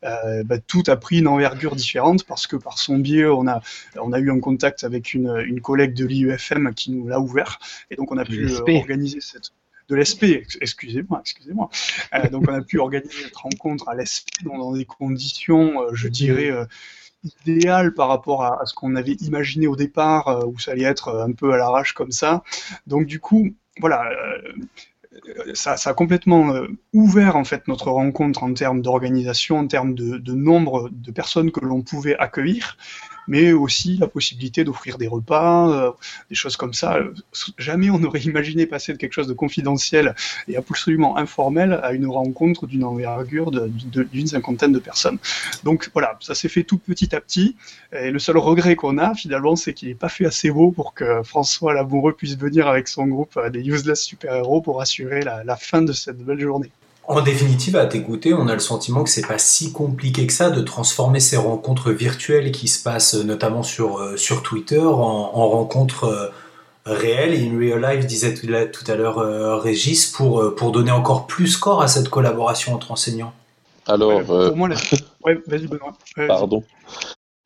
euh, 0.03 0.43
bah, 0.43 0.57
tout 0.59 0.83
a 0.87 0.95
pris 0.95 1.19
une 1.19 1.27
envergure 1.27 1.75
différente 1.75 2.23
parce 2.23 2.47
que 2.47 2.55
par 2.55 2.77
son 2.77 2.97
biais, 2.97 3.25
on 3.25 3.47
a 3.47 4.19
eu 4.19 4.31
un 4.31 4.39
contact 4.39 4.83
avec 4.83 5.13
une, 5.13 5.43
une 5.45 5.61
collègue 5.61 5.93
de 5.93 6.05
qui 6.75 6.91
nous 6.91 7.07
l'a 7.07 7.19
ouvert, 7.19 7.59
et 7.91 7.95
donc 7.95 8.11
on 8.11 8.17
a 8.17 8.25
pu 8.25 8.45
euh, 8.45 8.79
organiser 8.79 9.21
cette 9.21 9.51
de 9.89 9.95
l'ESP, 9.95 10.23
ex- 10.23 10.57
excusez-moi, 10.61 11.19
excusez-moi. 11.21 11.67
Euh, 12.13 12.29
donc 12.29 12.45
on 12.47 12.53
a 12.53 12.61
pu 12.61 12.77
organiser 12.77 13.23
cette 13.23 13.35
rencontre 13.35 13.89
à 13.89 13.95
l'ESP 13.95 14.27
dans, 14.43 14.57
dans 14.57 14.73
des 14.73 14.85
conditions, 14.85 15.81
euh, 15.81 15.89
je 15.93 16.07
dirais, 16.07 16.51
euh, 16.51 16.65
idéales 17.23 17.95
par 17.95 18.07
rapport 18.07 18.43
à, 18.43 18.61
à 18.61 18.65
ce 18.65 18.73
qu'on 18.75 18.95
avait 18.95 19.17
imaginé 19.21 19.65
au 19.65 19.75
départ, 19.75 20.47
où 20.47 20.59
ça 20.59 20.71
allait 20.71 20.83
être 20.83 21.09
un 21.27 21.31
peu 21.31 21.53
à 21.53 21.57
l'arrache 21.57 21.93
comme 21.93 22.11
ça. 22.11 22.43
Donc 22.85 23.07
du 23.07 23.19
coup, 23.19 23.49
voilà, 23.79 24.03
ça, 25.53 25.75
ça 25.75 25.89
a 25.89 25.93
complètement 25.93 26.53
ouvert 26.93 27.35
en 27.35 27.43
fait 27.43 27.67
notre 27.67 27.89
rencontre 27.89 28.43
en 28.43 28.53
termes 28.53 28.81
d'organisation, 28.81 29.57
en 29.57 29.67
termes 29.67 29.95
de, 29.95 30.17
de 30.17 30.33
nombre 30.33 30.89
de 30.91 31.11
personnes 31.11 31.51
que 31.51 31.59
l'on 31.59 31.81
pouvait 31.81 32.15
accueillir, 32.17 32.77
mais 33.29 33.53
aussi 33.53 33.95
la 33.97 34.07
possibilité 34.07 34.63
d'offrir 34.63 34.97
des 34.97 35.07
repas, 35.07 35.71
euh, 35.71 35.91
des 36.29 36.35
choses 36.35 36.57
comme 36.57 36.73
ça. 36.73 36.99
Jamais 37.57 37.89
on 37.89 37.99
n'aurait 37.99 38.21
imaginé 38.21 38.65
passer 38.65 38.91
de 38.91 38.97
quelque 38.97 39.13
chose 39.13 39.27
de 39.27 39.33
confidentiel 39.33 40.15
et 40.47 40.57
absolument 40.57 41.15
informel 41.15 41.79
à 41.83 41.93
une 41.93 42.07
rencontre 42.07 42.65
d'une 42.65 42.83
envergure 42.83 43.51
d'une 43.51 44.27
cinquantaine 44.27 44.73
de 44.73 44.79
personnes. 44.79 45.19
Donc 45.63 45.89
voilà, 45.93 46.17
ça 46.21 46.33
s'est 46.33 46.49
fait 46.49 46.63
tout 46.63 46.79
petit 46.79 47.15
à 47.15 47.21
petit. 47.21 47.55
Et 47.93 48.09
le 48.09 48.19
seul 48.19 48.37
regret 48.37 48.75
qu'on 48.75 48.97
a 48.97 49.13
finalement, 49.13 49.55
c'est 49.55 49.73
qu'il 49.73 49.89
n'est 49.89 49.95
pas 49.95 50.09
fait 50.09 50.25
assez 50.25 50.49
beau 50.49 50.71
pour 50.71 50.93
que 50.95 51.21
François 51.23 51.73
Lamoureux 51.73 52.13
puisse 52.13 52.35
venir 52.35 52.67
avec 52.67 52.87
son 52.87 53.05
groupe 53.05 53.37
euh, 53.37 53.49
des 53.51 53.61
Useless 53.61 54.01
Super-Héros 54.01 54.61
pour 54.61 54.81
assurer 54.81 55.21
la, 55.21 55.43
la 55.43 55.55
fin 55.55 55.83
de 55.83 55.93
cette 55.93 56.17
belle 56.17 56.39
journée. 56.39 56.71
En 57.11 57.21
définitive, 57.21 57.75
à 57.75 57.87
t'écouter, 57.87 58.35
on 58.35 58.47
a 58.47 58.53
le 58.53 58.59
sentiment 58.59 59.03
que 59.03 59.09
c'est 59.09 59.25
pas 59.27 59.39
si 59.39 59.71
compliqué 59.71 60.27
que 60.27 60.33
ça 60.33 60.51
de 60.51 60.61
transformer 60.61 61.19
ces 61.19 61.37
rencontres 61.37 61.89
virtuelles 61.91 62.51
qui 62.51 62.67
se 62.67 62.83
passent 62.83 63.15
euh, 63.15 63.23
notamment 63.23 63.63
sur, 63.63 63.97
euh, 63.97 64.15
sur 64.15 64.43
Twitter 64.43 64.79
en, 64.79 64.91
en 65.33 65.49
rencontres 65.49 66.03
euh, 66.03 66.27
réelles 66.85 67.33
in 67.33 67.57
real 67.57 67.81
life, 67.81 68.05
disait 68.05 68.35
tout 68.35 68.45
à- 68.53 68.65
tout 68.67 68.83
à 68.91 68.95
l'heure 68.95 69.17
euh, 69.17 69.57
Régis, 69.57 70.05
pour, 70.05 70.39
euh, 70.39 70.55
pour 70.55 70.71
donner 70.71 70.91
encore 70.91 71.25
plus 71.25 71.57
corps 71.57 71.81
à 71.81 71.87
cette 71.87 72.09
collaboration 72.09 72.75
entre 72.75 72.91
enseignants. 72.91 73.33
Alors, 73.87 74.09
Ouais, 74.09 74.25
euh, 74.29 74.47
pour 74.49 74.57
moi, 74.57 74.67
la... 74.69 74.75
ouais, 75.25 75.39
vas-y 75.47 75.65
Benoît. 75.65 75.93
Ouais, 76.15 76.27
vas-y. 76.27 76.27
Pardon. 76.27 76.63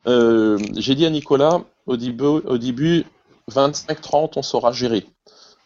Euh, 0.08 0.58
J'ai 0.76 0.94
dit 0.96 1.06
à 1.06 1.10
Nicolas, 1.10 1.62
au 1.88 1.96
début, 1.96 2.26
au 2.26 2.58
début 2.58 3.06
25-30, 3.50 4.34
on 4.36 4.42
saura 4.42 4.74
gérer. 4.74 5.06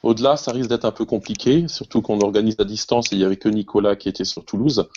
Au-delà, 0.03 0.37
ça 0.37 0.51
risque 0.51 0.69
d'être 0.69 0.85
un 0.85 0.91
peu 0.91 1.05
compliqué, 1.05 1.67
surtout 1.67 2.01
qu'on 2.01 2.19
organise 2.21 2.55
à 2.59 2.63
distance 2.63 3.11
et 3.11 3.15
il 3.15 3.19
n'y 3.19 3.25
avait 3.25 3.37
que 3.37 3.49
Nicolas 3.49 3.95
qui 3.95 4.09
était 4.09 4.25
sur 4.25 4.45
Toulouse. 4.45 4.87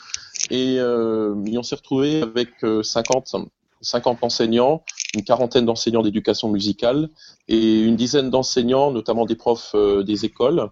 Et, 0.50 0.76
euh, 0.78 1.35
on 1.35 1.62
s'est 1.62 1.76
retrouvé 1.76 2.23
avec 2.23 2.50
euh, 2.64 2.83
50, 2.83 3.35
50 3.80 4.19
enseignants, 4.23 4.83
une 5.14 5.25
quarantaine 5.25 5.64
d'enseignants 5.64 6.02
d'éducation 6.02 6.49
musicale 6.49 7.09
et 7.49 7.80
une 7.80 7.97
dizaine 7.97 8.30
d'enseignants, 8.30 8.90
notamment 8.90 9.25
des 9.25 9.37
profs 9.37 9.73
euh, 9.75 10.02
des 10.02 10.25
écoles 10.25 10.69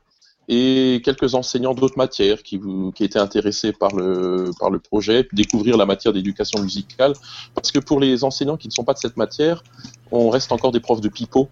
et 0.48 1.02
quelques 1.04 1.34
enseignants 1.34 1.74
d'autres 1.74 1.98
matières 1.98 2.42
qui, 2.42 2.58
qui 2.94 3.04
étaient 3.04 3.18
intéressés 3.18 3.72
par 3.72 3.94
le, 3.94 4.50
par 4.58 4.70
le 4.70 4.78
projet, 4.78 5.28
découvrir 5.32 5.76
la 5.76 5.84
matière 5.84 6.14
d'éducation 6.14 6.62
musicale. 6.62 7.12
Parce 7.54 7.70
que 7.70 7.78
pour 7.78 8.00
les 8.00 8.24
enseignants 8.24 8.56
qui 8.56 8.68
ne 8.68 8.72
sont 8.72 8.84
pas 8.84 8.94
de 8.94 8.98
cette 8.98 9.18
matière, 9.18 9.62
on 10.10 10.30
reste 10.30 10.50
encore 10.50 10.72
des 10.72 10.80
profs 10.80 11.02
de 11.02 11.08
pipeau. 11.10 11.48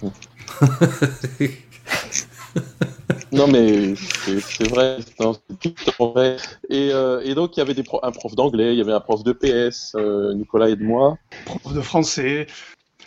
Non 3.32 3.46
mais 3.46 3.94
c'est 3.96 4.68
vrai, 4.68 4.98
non, 5.20 5.32
c'est 5.34 5.58
tout 5.58 6.12
vrai. 6.12 6.36
Et, 6.70 6.90
euh, 6.92 7.20
et 7.24 7.34
donc 7.34 7.56
il 7.56 7.60
y 7.60 7.62
avait 7.62 7.74
des 7.74 7.82
pro- 7.82 8.00
un 8.02 8.10
prof 8.10 8.34
d'anglais, 8.34 8.72
il 8.74 8.78
y 8.78 8.80
avait 8.80 8.92
un 8.92 9.00
prof 9.00 9.22
de 9.22 9.32
PS, 9.32 9.92
euh, 9.96 10.32
Nicolas 10.34 10.68
et 10.68 10.76
de 10.76 10.82
moi. 10.84 11.18
Prof 11.44 11.74
de 11.74 11.80
français. 11.80 12.46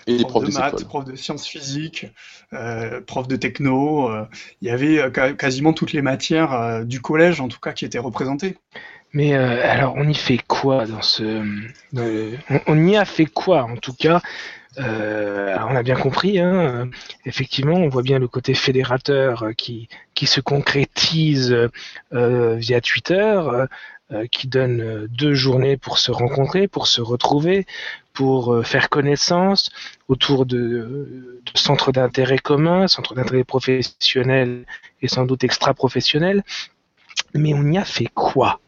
Et 0.07 0.17
des 0.17 0.23
prof 0.23 0.31
profs 0.43 0.45
de 0.45 0.53
maths, 0.53 0.73
écoles. 0.73 0.87
prof 0.87 1.05
de 1.05 1.15
sciences 1.15 1.47
physiques, 1.47 2.07
euh, 2.53 3.01
prof 3.01 3.27
de 3.27 3.35
techno. 3.35 4.09
euh, 4.09 4.25
il 4.61 4.67
y 4.67 4.71
avait 4.71 4.99
euh, 4.99 5.09
quasiment 5.33 5.73
toutes 5.73 5.93
les 5.93 6.01
matières 6.01 6.53
euh, 6.53 6.83
du 6.83 7.01
collège, 7.01 7.39
en 7.41 7.47
tout 7.47 7.59
cas, 7.59 7.71
qui 7.73 7.85
étaient 7.85 7.99
représentées. 7.99 8.57
Mais 9.13 9.33
euh, 9.35 9.61
alors, 9.69 9.93
on 9.97 10.07
y 10.07 10.15
fait 10.15 10.39
quoi 10.47 10.85
dans 10.85 11.01
ce. 11.01 11.23
dans 11.93 12.05
le- 12.05 12.37
on, 12.49 12.59
on 12.67 12.87
y 12.87 12.95
a 12.95 13.05
fait 13.05 13.25
quoi, 13.25 13.63
en 13.63 13.75
tout 13.77 13.93
cas? 13.93 14.21
Euh, 14.79 15.57
On 15.69 15.75
a 15.75 15.83
bien 15.83 15.95
compris, 15.95 16.39
hein, 16.39 16.89
effectivement, 17.25 17.75
on 17.75 17.89
voit 17.89 18.03
bien 18.03 18.19
le 18.19 18.27
côté 18.27 18.53
fédérateur 18.53 19.43
euh, 19.43 19.53
qui, 19.53 19.89
se 20.25 20.39
concrétise 20.39 21.55
euh, 22.13 22.55
via 22.55 22.81
Twitter, 22.81 23.41
qui 24.29 24.47
donne 24.49 25.07
deux 25.07 25.33
journées 25.33 25.77
pour 25.77 25.97
se 25.97 26.11
rencontrer, 26.11 26.67
pour 26.67 26.87
se 26.87 27.01
retrouver, 27.01 27.65
pour 28.13 28.65
faire 28.67 28.89
connaissance 28.89 29.71
autour 30.09 30.45
de, 30.45 31.41
de 31.45 31.57
centres 31.57 31.93
d'intérêt 31.93 32.37
communs, 32.37 32.87
centres 32.89 33.15
d'intérêt 33.15 33.45
professionnels 33.45 34.65
et 35.01 35.07
sans 35.07 35.25
doute 35.25 35.45
extra-professionnels. 35.45 36.43
Mais 37.33 37.53
on 37.53 37.63
y 37.71 37.77
a 37.77 37.85
fait 37.85 38.09
quoi? 38.13 38.59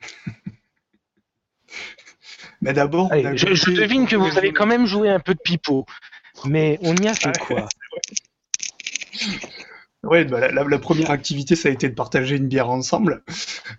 Mais 2.60 2.72
d'abord, 2.72 3.10
je, 3.12 3.70
devine 3.70 4.06
que 4.06 4.16
vous 4.16 4.38
avez 4.38 4.52
quand 4.52 4.66
même 4.66 4.86
joué 4.86 5.10
un 5.10 5.20
peu 5.20 5.34
de 5.34 5.40
pipeau. 5.40 5.86
Mais 6.44 6.78
on 6.82 6.94
y 6.96 7.08
a 7.08 7.14
fait 7.14 7.36
quoi 7.46 7.68
Ouais, 10.06 10.24
bah, 10.24 10.48
la, 10.50 10.78
première 10.78 11.10
activité, 11.10 11.56
ça 11.56 11.68
a 11.68 11.72
été 11.72 11.88
de 11.88 11.94
partager 11.94 12.36
une 12.36 12.48
bière 12.48 12.70
ensemble 12.70 13.22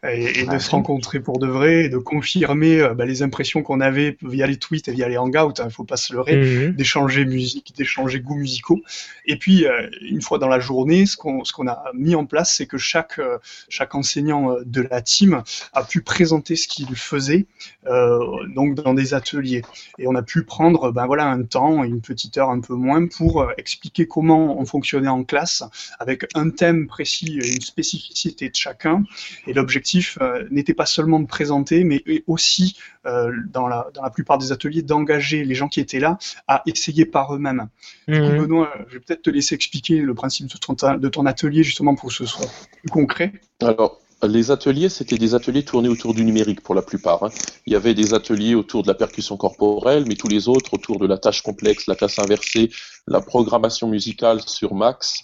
et, 0.07 0.41
et 0.41 0.45
de 0.45 0.57
se 0.57 0.69
rencontrer 0.69 1.19
pour 1.19 1.39
de 1.39 1.47
vrai 1.47 1.85
et 1.85 1.89
de 1.89 1.97
confirmer 1.97 2.79
euh, 2.79 2.93
bah, 2.93 3.05
les 3.05 3.21
impressions 3.21 3.63
qu'on 3.63 3.81
avait 3.81 4.17
via 4.21 4.47
les 4.47 4.57
tweets 4.57 4.87
et 4.87 4.91
via 4.91 5.07
les 5.07 5.17
hangouts. 5.17 5.53
Il 5.63 5.71
faut 5.71 5.83
pas 5.83 5.97
se 5.97 6.13
leurrer. 6.13 6.37
Mhm. 6.37 6.71
d'échanger 6.71 7.25
musique, 7.25 7.73
d'échanger 7.75 8.19
goûts 8.19 8.35
musicaux. 8.35 8.81
Et 9.25 9.37
puis, 9.37 9.65
euh, 9.65 9.89
une 10.01 10.21
fois 10.21 10.37
dans 10.39 10.47
la 10.47 10.59
journée, 10.59 11.05
ce 11.05 11.17
qu'on 11.17 11.67
a 11.67 11.83
mis 11.93 12.15
en 12.15 12.25
place, 12.25 12.53
c'est 12.55 12.65
que 12.65 12.77
chaque, 12.77 13.19
euh, 13.19 13.37
chaque 13.69 13.95
enseignant 13.95 14.51
euh, 14.51 14.63
de 14.65 14.81
la 14.81 15.01
team 15.01 15.43
a 15.73 15.83
pu 15.83 16.01
présenter 16.01 16.55
ce 16.55 16.67
qu'il 16.67 16.95
faisait 16.95 17.47
euh, 17.89 18.19
donc 18.47 18.75
dans 18.75 18.93
des 18.93 19.13
ateliers. 19.13 19.61
Et 19.97 20.07
on 20.07 20.15
a 20.15 20.21
pu 20.21 20.43
prendre 20.43 20.91
ben 20.91 21.05
voilà, 21.05 21.25
un 21.25 21.43
temps, 21.43 21.83
une 21.83 22.01
petite 22.01 22.37
heure 22.37 22.49
un 22.49 22.59
peu 22.59 22.73
moins, 22.73 23.07
pour 23.07 23.41
euh, 23.41 23.51
expliquer 23.57 24.07
comment 24.07 24.59
on 24.59 24.65
fonctionnait 24.65 25.07
en 25.07 25.23
classe, 25.23 25.63
avec 25.99 26.16
un 26.35 26.49
thème 26.49 26.87
précis 26.87 27.39
et 27.41 27.53
une 27.53 27.61
spécificité 27.61 28.49
de 28.49 28.55
chacun. 28.55 29.03
Et 29.45 29.53
l'objectif 29.53 30.17
euh, 30.21 30.45
n'était 30.51 30.73
pas 30.73 30.85
seulement 30.85 31.19
de 31.19 31.27
présenter, 31.27 31.83
mais 31.83 32.03
aussi, 32.27 32.77
euh, 33.05 33.31
dans, 33.51 33.67
la, 33.67 33.87
dans 33.93 34.03
la 34.03 34.09
plupart 34.09 34.37
des 34.37 34.51
ateliers, 34.51 34.81
d'engager 34.81 35.43
les 35.43 35.55
gens 35.55 35.67
qui 35.67 35.79
étaient 35.79 35.99
là 35.99 36.17
à 36.47 36.63
essayer 36.65 37.05
par 37.05 37.35
eux-mêmes. 37.35 37.67
Mhm. 38.07 38.37
Benoît, 38.37 38.73
je 38.87 38.95
vais 38.95 38.99
peut-être 38.99 39.23
te 39.23 39.29
laisser 39.29 39.55
expliquer 39.55 39.99
le 39.99 40.13
principe 40.13 40.47
de 40.47 40.57
ton, 40.57 40.73
de 40.73 41.09
ton 41.09 41.25
atelier, 41.25 41.63
justement, 41.63 41.95
pour 41.95 42.09
que 42.09 42.15
ce 42.15 42.25
soit 42.25 42.47
plus 42.81 42.89
concret. 42.89 43.33
Alors, 43.61 43.99
les 44.23 44.49
ateliers, 44.49 44.89
c'était 44.89 45.17
des 45.17 45.35
ateliers 45.35 45.63
tournés 45.63 45.89
autour 45.89 46.15
du 46.15 46.25
numérique 46.25 46.61
pour 46.61 46.73
la 46.73 46.81
plupart. 46.81 47.23
hein. 47.23 47.29
Il 47.67 47.73
y 47.73 47.75
avait 47.75 47.93
des 47.93 48.15
ateliers 48.15 48.55
autour 48.55 48.81
de 48.81 48.87
la 48.87 48.95
percussion 48.95 49.37
corporelle, 49.37 50.05
mais 50.07 50.15
tous 50.15 50.27
les 50.27 50.47
autres 50.47 50.73
autour 50.73 50.97
de 50.97 51.05
la 51.05 51.19
tâche 51.19 51.41
complexe, 51.41 51.85
la 51.87 51.95
classe 51.95 52.17
inversée, 52.17 52.71
la 53.07 53.21
programmation 53.21 53.87
musicale 53.87 54.41
sur 54.41 54.73
Max, 54.73 55.23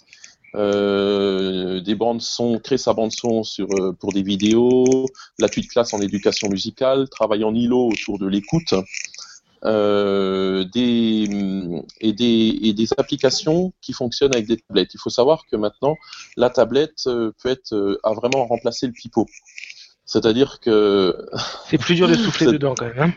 euh, 0.54 1.80
des 1.80 1.94
bandes 1.94 2.22
son, 2.22 2.58
créer 2.58 2.78
sa 2.78 2.92
bande 2.92 3.12
son 3.12 3.42
sur, 3.42 3.66
euh, 3.72 3.92
pour 3.92 4.12
des 4.12 4.22
vidéos, 4.22 5.06
l'appui 5.38 5.62
de 5.62 5.66
classe 5.66 5.92
en 5.94 6.00
éducation 6.00 6.48
musicale, 6.48 7.08
travail 7.08 7.44
en 7.44 7.54
îlot 7.54 7.88
autour 7.88 8.18
de 8.18 8.26
l'écoute, 8.26 8.74
euh, 9.64 10.64
des, 10.74 11.26
et, 12.00 12.12
des, 12.12 12.58
et 12.62 12.72
des 12.74 12.88
applications 12.98 13.72
qui 13.80 13.92
fonctionnent 13.94 14.34
avec 14.34 14.46
des 14.46 14.58
tablettes. 14.58 14.92
Il 14.94 14.98
faut 14.98 15.10
savoir 15.10 15.46
que 15.50 15.56
maintenant, 15.56 15.96
la 16.36 16.50
tablette 16.50 17.06
euh, 17.06 17.32
peut 17.42 17.48
être 17.48 17.72
euh, 17.74 17.98
a 18.04 18.12
vraiment 18.12 18.46
remplacé 18.46 18.86
le 18.86 18.92
pipeau. 18.92 19.26
C'est-à-dire 20.04 20.60
que 20.60 21.16
C'est 21.70 21.78
plus 21.78 21.94
dur 21.94 22.08
de 22.08 22.14
souffler 22.14 22.46
dedans 22.52 22.74
quand 22.76 22.94
même. 22.94 23.14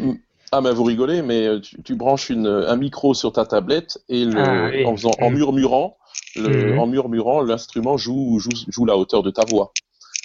hein. 0.00 0.14
ah 0.52 0.60
mais 0.62 0.72
vous 0.72 0.84
rigolez, 0.84 1.20
mais 1.20 1.46
euh, 1.46 1.60
tu, 1.60 1.82
tu 1.82 1.94
branches 1.96 2.30
une, 2.30 2.46
un 2.46 2.76
micro 2.76 3.12
sur 3.12 3.32
ta 3.32 3.44
tablette 3.44 3.98
et 4.08 4.24
le, 4.24 4.40
Ah, 4.40 4.70
oui. 4.72 4.86
en, 4.86 4.96
faisant, 4.96 5.12
en 5.20 5.28
murmurant, 5.30 5.98
le, 6.36 6.72
Mhm. 6.72 6.78
en 6.78 6.86
murmurant, 6.86 7.40
l'instrument 7.42 7.96
joue, 7.96 8.38
joue, 8.38 8.50
joue 8.68 8.84
la 8.84 8.96
hauteur 8.96 9.22
de 9.22 9.30
ta 9.30 9.44
voix. 9.44 9.72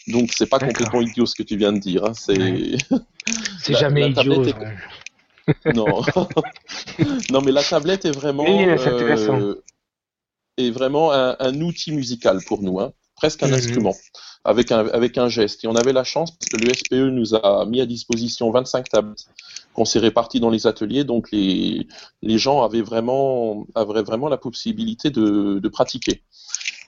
Donc 0.08 0.32
c'est 0.36 0.48
pas 0.48 0.60
complètement 0.60 1.02
idiot 1.02 1.26
ce 1.26 1.36
que 1.36 1.44
tu 1.44 1.56
viens 1.58 1.72
de 1.74 1.80
dire. 1.80 2.06
Hein. 2.06 2.14
C'est 2.14 2.38
C'est 3.62 3.74
La- 3.74 3.80
jamais 3.80 4.02
la 4.02 4.08
idiot. 4.08 4.44
tablette 4.46 4.56
ça. 4.60 5.64
non, 5.74 6.02
non 7.32 7.42
mais 7.42 7.52
la 7.52 7.64
tablette 7.64 8.06
est 8.06 8.12
vraiment 8.12 8.44
Oui, 8.46 8.64
intéressant. 8.70 9.40
euh, 9.40 9.64
est 10.58 10.72
vraiment 10.72 11.12
un, 11.12 11.36
un 11.40 11.62
outil 11.62 11.92
musical 11.92 12.40
pour 12.46 12.62
nous, 12.64 12.80
hein. 12.80 12.92
Presque 13.22 13.44
un 13.44 13.48
Mhm. 13.50 13.60
instrument 13.60 13.96
avec 14.52 14.72
un 14.72 14.88
avec 15.00 15.14
un 15.18 15.30
geste. 15.38 15.64
Et 15.64 15.68
on 15.68 15.76
avait 15.76 15.94
la 16.02 16.06
chance 16.14 16.30
parce 16.32 16.50
que 16.52 16.58
le 16.66 16.70
SPE 16.80 17.10
nous 17.20 17.36
a 17.36 17.66
mis 17.72 17.82
à 17.82 17.86
disposition 17.86 18.50
25 18.52 18.90
tablettes 18.90 19.26
qu'on 19.74 19.86
s'est 19.86 20.00
réparties 20.00 20.40
dans 20.40 20.50
les 20.58 20.66
ateliers, 20.72 21.04
donc 21.04 21.24
les 21.32 21.88
les 22.30 22.38
gens 22.46 22.58
avaient 22.68 22.82
vraiment 22.92 23.66
avaient 23.76 24.04
vraiment 24.12 24.30
la 24.36 24.38
possibilité 24.48 25.08
de, 25.12 25.60
de 25.66 25.70
pratiquer. 25.70 26.16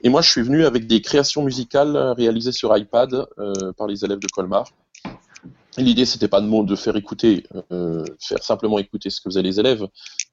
Et 0.04 0.08
moi, 0.08 0.20
je 0.20 0.30
suis 0.34 0.42
venu 0.42 0.64
avec 0.70 0.82
des 0.92 1.00
créations 1.08 1.42
musicales 1.50 1.96
réalisées 2.22 2.50
sur 2.60 2.76
iPad 2.76 3.10
euh, 3.38 3.72
par 3.78 3.86
les 3.86 4.04
élèves 4.04 4.18
de 4.18 4.26
Colmar. 4.36 4.64
L'idée, 5.78 6.04
c'était 6.12 6.28
pas 6.28 6.40
de, 6.42 6.64
de 6.72 6.76
faire 6.76 6.96
écouter, 6.96 7.46
euh, 7.70 8.04
faire 8.28 8.42
simplement 8.42 8.78
écouter 8.78 9.08
ce 9.10 9.20
que 9.20 9.30
faisaient 9.30 9.42
les 9.50 9.58
élèves, 9.58 9.84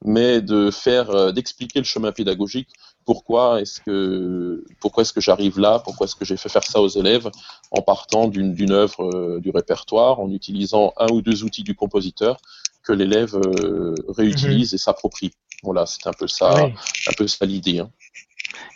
mais 0.04 0.42
de 0.42 0.70
faire, 0.72 1.08
euh, 1.12 1.32
d'expliquer 1.32 1.80
le 1.80 1.86
chemin 1.86 2.12
pédagogique. 2.12 2.70
Pourquoi 3.10 3.60
est-ce 3.62 3.82
que, 3.82 4.64
pourquoi 4.80 5.02
est-ce 5.02 5.14
que 5.14 5.20
j'arrive 5.28 5.58
là? 5.60 5.80
Pourquoi 5.80 6.06
est-ce 6.06 6.16
que 6.16 6.26
j'ai 6.26 6.38
fait 6.38 6.48
faire 6.58 6.64
ça 6.64 6.80
aux 6.80 6.88
élèves 7.02 7.28
en 7.72 7.82
partant 7.82 8.28
d'une 8.28 8.54
d'une 8.54 8.72
œuvre 8.72 9.02
euh, 9.04 9.40
du 9.40 9.50
répertoire, 9.50 10.20
en 10.20 10.30
utilisant 10.32 10.94
un 10.98 11.10
ou 11.16 11.20
deux 11.24 11.44
outils 11.44 11.64
du 11.64 11.74
compositeur 11.74 12.38
que 12.84 12.94
l'élève 12.94 13.34
euh, 13.36 13.96
réutilise 14.20 14.76
et 14.76 14.78
s'approprie. 14.78 15.32
Voilà, 15.64 15.88
c'est 15.88 16.06
un 16.06 16.14
peu 16.14 16.28
ça, 16.28 16.54
Oui. 16.54 16.74
un 17.08 17.14
peu 17.18 17.28
ça 17.28 17.46
l'idée. 17.48 17.80
hein. 17.80 17.90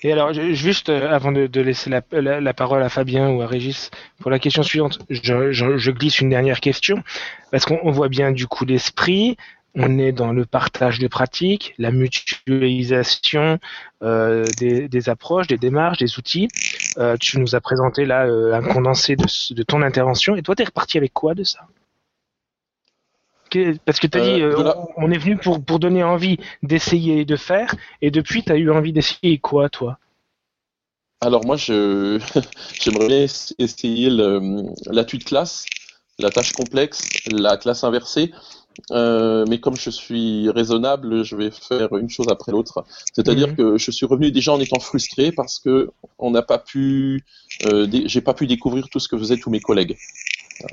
Et 0.02 0.12
alors, 0.12 0.34
juste 0.34 0.90
euh, 0.90 1.10
avant 1.18 1.32
de, 1.32 1.46
de 1.48 1.62
laisser 1.62 1.90
la, 1.92 2.02
la- 2.12 2.42
la 2.42 2.54
parole 2.56 2.82
à 2.82 2.90
Fabien 2.90 3.30
ou 3.30 3.42
à 3.44 3.48
Régis 3.48 3.92
pour 4.20 4.32
la 4.32 4.40
question 4.40 4.64
suivante, 4.64 4.98
je, 5.12 5.52
je- 5.52 5.78
je 5.78 5.92
glisse 5.92 6.20
une 6.22 6.30
dernière 6.30 6.60
question 6.60 6.98
parce 7.52 7.66
qu'on 7.66 7.80
on 7.84 7.92
voit 7.92 8.10
bien 8.10 8.32
du 8.32 8.48
coup 8.48 8.66
l'esprit. 8.66 9.38
On 9.76 9.98
est 9.98 10.12
dans 10.12 10.32
le 10.34 10.46
partage 10.46 11.00
de 11.00 11.08
pratiques, 11.08 11.74
la 11.80 11.92
mutualisation 11.92 13.58
euh, 14.04 14.46
des, 14.60 14.88
des 14.88 15.10
approches, 15.10 15.48
des 15.48 15.58
démarches, 15.58 15.98
des 15.98 16.20
outils. 16.20 16.48
Euh, 17.00 17.18
tu 17.20 17.40
nous 17.40 17.56
as 17.56 17.62
présenté 17.62 18.06
là 18.06 18.26
euh, 18.28 18.54
un 18.54 18.62
condensé 18.62 19.16
de, 19.16 19.64
ton 19.64 19.82
intervention. 19.82 20.36
Et 20.36 20.44
toi, 20.44 20.56
tu 20.56 20.62
es 20.62 20.66
reparti 20.66 20.98
avec 20.98 21.12
quoi 21.14 21.34
de 21.34 21.44
ça? 21.44 21.62
Parce 23.86 24.00
que 24.00 24.08
tu 24.08 24.18
as 24.18 24.22
dit, 24.22 24.42
euh, 24.42 24.64
la- 24.64 24.78
on, 24.98 25.08
on 25.08 25.12
est 25.12 25.18
venu 25.18 25.38
pour, 25.38 25.64
pour 25.64 25.80
donner 25.80 26.04
envie 26.04 26.38
d'essayer 26.62 27.22
et 27.22 27.26
de 27.26 27.36
faire. 27.36 27.74
Et 28.02 28.12
depuis, 28.12 28.44
tu 28.44 28.52
as 28.52 28.58
eu 28.58 28.70
envie 28.72 28.94
d'essayer 28.94 29.40
quoi, 29.40 29.70
toi? 29.70 29.98
Alors 31.22 31.46
moi, 31.46 31.56
je 31.56 32.20
j'aimerais 32.82 33.08
bien 33.08 33.26
essayer 33.58 34.10
le- 34.10 34.40
de 34.92 35.24
classe, 35.24 35.66
la 36.20 36.30
tâche 36.30 36.52
complexe, 36.54 37.02
la 37.32 37.58
classe 37.58 37.84
inversée. 37.84 38.32
Euh, 38.92 39.46
mais 39.48 39.60
comme 39.60 39.76
je 39.76 39.90
suis 39.90 40.50
raisonnable, 40.50 41.24
je 41.24 41.36
vais 41.36 41.52
faire 41.52 41.96
une 41.98 42.10
chose 42.10 42.28
après 42.30 42.52
l'autre. 42.52 42.84
C'est-à-dire 43.14 43.50
Mhm. 43.50 43.56
que 43.56 43.78
je 43.78 43.92
suis 43.92 44.06
revenu 44.06 44.32
déjà 44.32 44.52
en 44.54 44.60
étant 44.60 44.80
frustré 44.80 45.32
parce 45.32 45.60
que 45.60 45.90
on 46.20 46.32
n'a 46.32 46.42
pas 46.42 46.58
pu, 46.58 47.24
euh, 47.66 47.88
j'ai 48.06 48.22
pas 48.22 48.34
pu 48.34 48.48
découvrir 48.48 48.90
tout 48.90 49.00
ce 49.00 49.08
que 49.08 49.18
faisaient 49.18 49.38
tous 49.38 49.50
mes 49.50 49.60
collègues. 49.60 49.98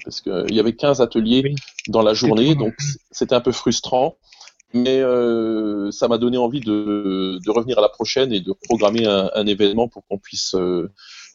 Parce 0.05 0.21
qu'il 0.21 0.55
y 0.55 0.61
avait 0.61 0.75
15 0.75 1.01
ateliers 1.01 1.43
Oui. 1.45 1.55
dans 1.89 2.03
la 2.03 2.15
journée, 2.15 2.55
donc 2.55 2.75
c'était 3.11 3.35
un 3.35 3.41
peu 3.41 3.53
frustrant. 3.53 4.17
Mais 4.73 5.01
euh, 5.01 5.91
ça 5.91 6.07
m'a 6.07 6.17
donné 6.17 6.37
envie 6.37 6.61
de, 6.61 7.41
de 7.45 7.51
revenir 7.51 7.79
à 7.79 7.83
la 7.83 7.89
prochaine 7.89 8.33
et 8.33 8.41
de 8.41 8.53
programmer 8.53 9.05
un, 9.07 9.29
un 9.35 9.47
événement 9.47 9.89
pour 9.89 10.07
qu'on 10.07 10.19
puisse, 10.19 10.55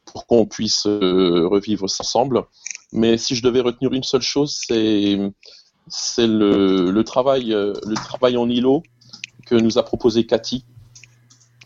pour 0.06 0.26
qu'on 0.26 0.46
puisse 0.46 0.86
revivre 0.86 1.90
ça 1.90 2.04
ensemble. 2.04 2.44
Mais 2.94 3.18
si 3.18 3.36
je 3.36 3.44
devais 3.44 3.60
retenir 3.60 3.92
une 3.92 4.04
seule 4.04 4.22
chose, 4.22 4.58
c'est 4.68 5.20
c'est 5.88 6.28
le, 6.28 6.92
le 6.92 7.04
travail, 7.04 7.54
euh, 7.54 7.74
le 7.86 7.96
travail 7.96 8.38
en 8.38 8.50
îlot 8.50 8.84
que 9.46 9.56
nous 9.56 9.78
a 9.78 9.84
proposé 9.84 10.26
Cathy. 10.26 10.66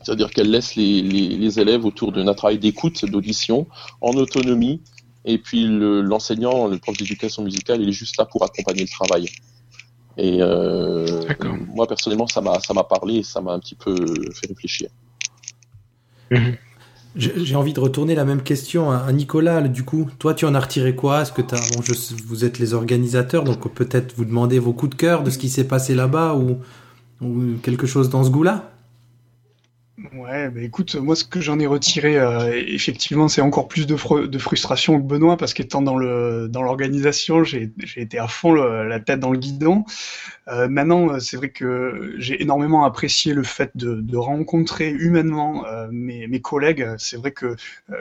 C'est-à-dire 0.01 0.29
qu'elle 0.31 0.49
laisse 0.49 0.75
les, 0.75 1.01
les, 1.01 1.37
les 1.37 1.59
élèves 1.59 1.85
autour 1.85 2.11
d'un 2.11 2.33
travail 2.33 2.57
d'écoute, 2.57 3.05
d'audition, 3.05 3.67
en 4.01 4.11
autonomie. 4.11 4.81
Et 5.25 5.37
puis 5.37 5.65
le- 5.65 6.01
l'enseignant, 6.01 6.67
le 6.67 6.77
prof 6.77 6.95
d'éducation 6.97 7.43
musicale, 7.43 7.81
il 7.81 7.89
est 7.89 7.93
juste 7.93 8.17
là 8.17 8.25
pour 8.25 8.43
accompagner 8.43 8.81
le 8.81 8.87
travail. 8.87 9.27
Et 10.17 10.41
euh, 10.41 11.05
moi 11.73 11.87
personnellement, 11.87 12.27
ça 12.27 12.41
m'a 12.41 12.59
ça 12.59 12.73
m'a 12.73 12.83
parlé 12.83 13.15
et 13.17 13.23
ça 13.23 13.39
m'a 13.41 13.53
un 13.53 13.59
petit 13.59 13.75
peu 13.75 13.95
fait 14.33 14.47
réfléchir. 14.47 14.89
J'ai 16.31 16.68
j'ai 17.15 17.55
envie 17.55 17.73
de 17.73 17.79
retourner 17.79 18.15
la 18.15 18.25
même 18.25 18.41
question 18.41 18.91
à, 18.91 19.11
Nicolas. 19.11 19.61
Du 19.61 19.83
coup, 19.83 20.07
toi, 20.19 20.33
tu 20.33 20.45
en 20.45 20.53
as 20.53 20.59
retiré 20.59 20.95
quoi? 20.95 21.21
Est-ce 21.21 21.31
que 21.31 21.41
t'as, 21.41 21.57
bon, 21.57 21.81
je, 21.81 21.93
vous 22.25 22.45
êtes 22.45 22.59
les 22.59 22.73
organisateurs, 22.73 23.43
donc 23.43 23.73
peut-être 23.73 24.13
vous 24.15 24.25
demandez 24.25 24.59
vos 24.59 24.73
coups 24.73 24.91
de 24.91 24.95
cœur 24.95 25.23
de 25.23 25.29
ce 25.29 25.37
qui 25.37 25.49
s'est 25.49 25.67
passé 25.67 25.95
là-bas 25.95 26.35
ou 26.35 26.57
ou 27.21 27.57
quelque 27.61 27.85
chose 27.85 28.09
dans 28.09 28.23
ce 28.23 28.29
goût-là? 28.29 28.71
Ouais, 30.13 30.49
bah 30.49 30.61
écoute, 30.61 30.95
moi 30.95 31.13
ce 31.13 31.25
que 31.25 31.41
j'en 31.41 31.59
ai 31.59 31.67
retiré, 31.67 32.17
euh, 32.17 32.53
effectivement, 32.67 33.27
c'est 33.27 33.41
encore 33.41 33.67
plus 33.67 33.85
de, 33.85 34.27
de 34.27 34.37
frustration 34.37 34.97
que 34.97 35.05
Benoît, 35.05 35.35
parce 35.35 35.53
qu'étant 35.53 35.81
dans 35.81 35.97
le 35.97 36.47
dans 36.47 36.61
l'organisation, 36.61 37.43
j'ai 37.43 37.71
été 37.97 38.17
à 38.17 38.27
fond 38.29 38.53
la 38.53 38.99
tête 39.01 39.19
dans 39.19 39.31
le 39.31 39.37
guidon. 39.37 39.83
Euh, 40.47 40.67
maintenant, 40.69 41.09
euh, 41.09 41.19
c'est 41.19 41.37
vrai 41.37 41.49
que 41.49 42.15
j'ai 42.17 42.41
énormément 42.41 42.85
apprécié 42.85 43.33
le 43.33 43.43
fait 43.43 43.75
de, 43.75 44.17
rencontrer 44.17 44.89
humainement 44.89 45.65
mes, 45.91 46.27
mes 46.27 46.41
collègues. 46.41 46.87
C'est 46.97 47.15
vrai 47.17 47.31
que 47.31 47.55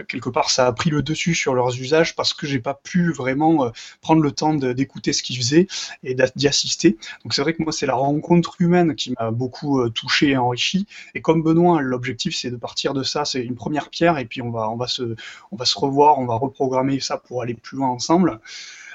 quelque 0.09 0.29
part, 0.29 0.51
ça 0.51 0.67
a 0.67 0.73
pris 0.73 0.91
le 0.91 1.03
dessus 1.03 1.35
sur 1.35 1.55
leurs 1.55 1.79
usages 1.81 2.17
parce 2.17 2.33
que 2.35 2.47
j'ai 2.47 2.59
pas 2.59 2.75
pu 2.75 3.13
vraiment 3.13 3.71
prendre 4.01 4.23
le 4.23 4.33
temps 4.33 4.55
d'écouter 4.55 5.13
ce 5.13 5.23
qu'ils 5.23 5.37
faisaient 5.37 5.69
et 6.03 6.17
d'y 6.37 6.49
assister. 6.49 6.97
Donc 7.23 7.35
c'est 7.35 7.43
vrai 7.43 7.55
que 7.55 7.63
moi, 7.63 7.73
c'est 7.73 7.87
la 7.87 7.95
rencontre 7.95 8.57
humaine 8.59 8.95
qui 8.97 9.15
m'a 9.19 9.31
beaucoup 9.31 9.89
touché 9.91 10.31
et 10.31 10.37
enrichi. 10.37 10.87
Et 11.15 11.21
comme 11.21 11.43
Benoît, 11.43 11.81
l'objectif 11.89 12.37
c'est 12.37 12.51
de 12.51 12.57
partir 12.57 12.95
de 12.95 13.03
ça, 13.03 13.25
c'est 13.25 13.43
une 13.43 13.55
première 13.55 13.91
pierre, 13.91 14.19
et 14.19 14.25
puis 14.25 14.43
on 14.43 14.51
va, 14.51 14.71
on 14.71 14.77
va 14.77 14.87
se, 14.87 15.17
on 15.51 15.57
va 15.57 15.65
se 15.65 15.79
revoir, 15.79 16.19
on 16.19 16.27
va 16.27 16.35
reprogrammer 16.35 17.01
ça 17.01 17.19
pour 17.19 17.43
aller 17.43 17.55
plus 17.55 17.77
loin 17.79 17.89
ensemble. 17.89 18.41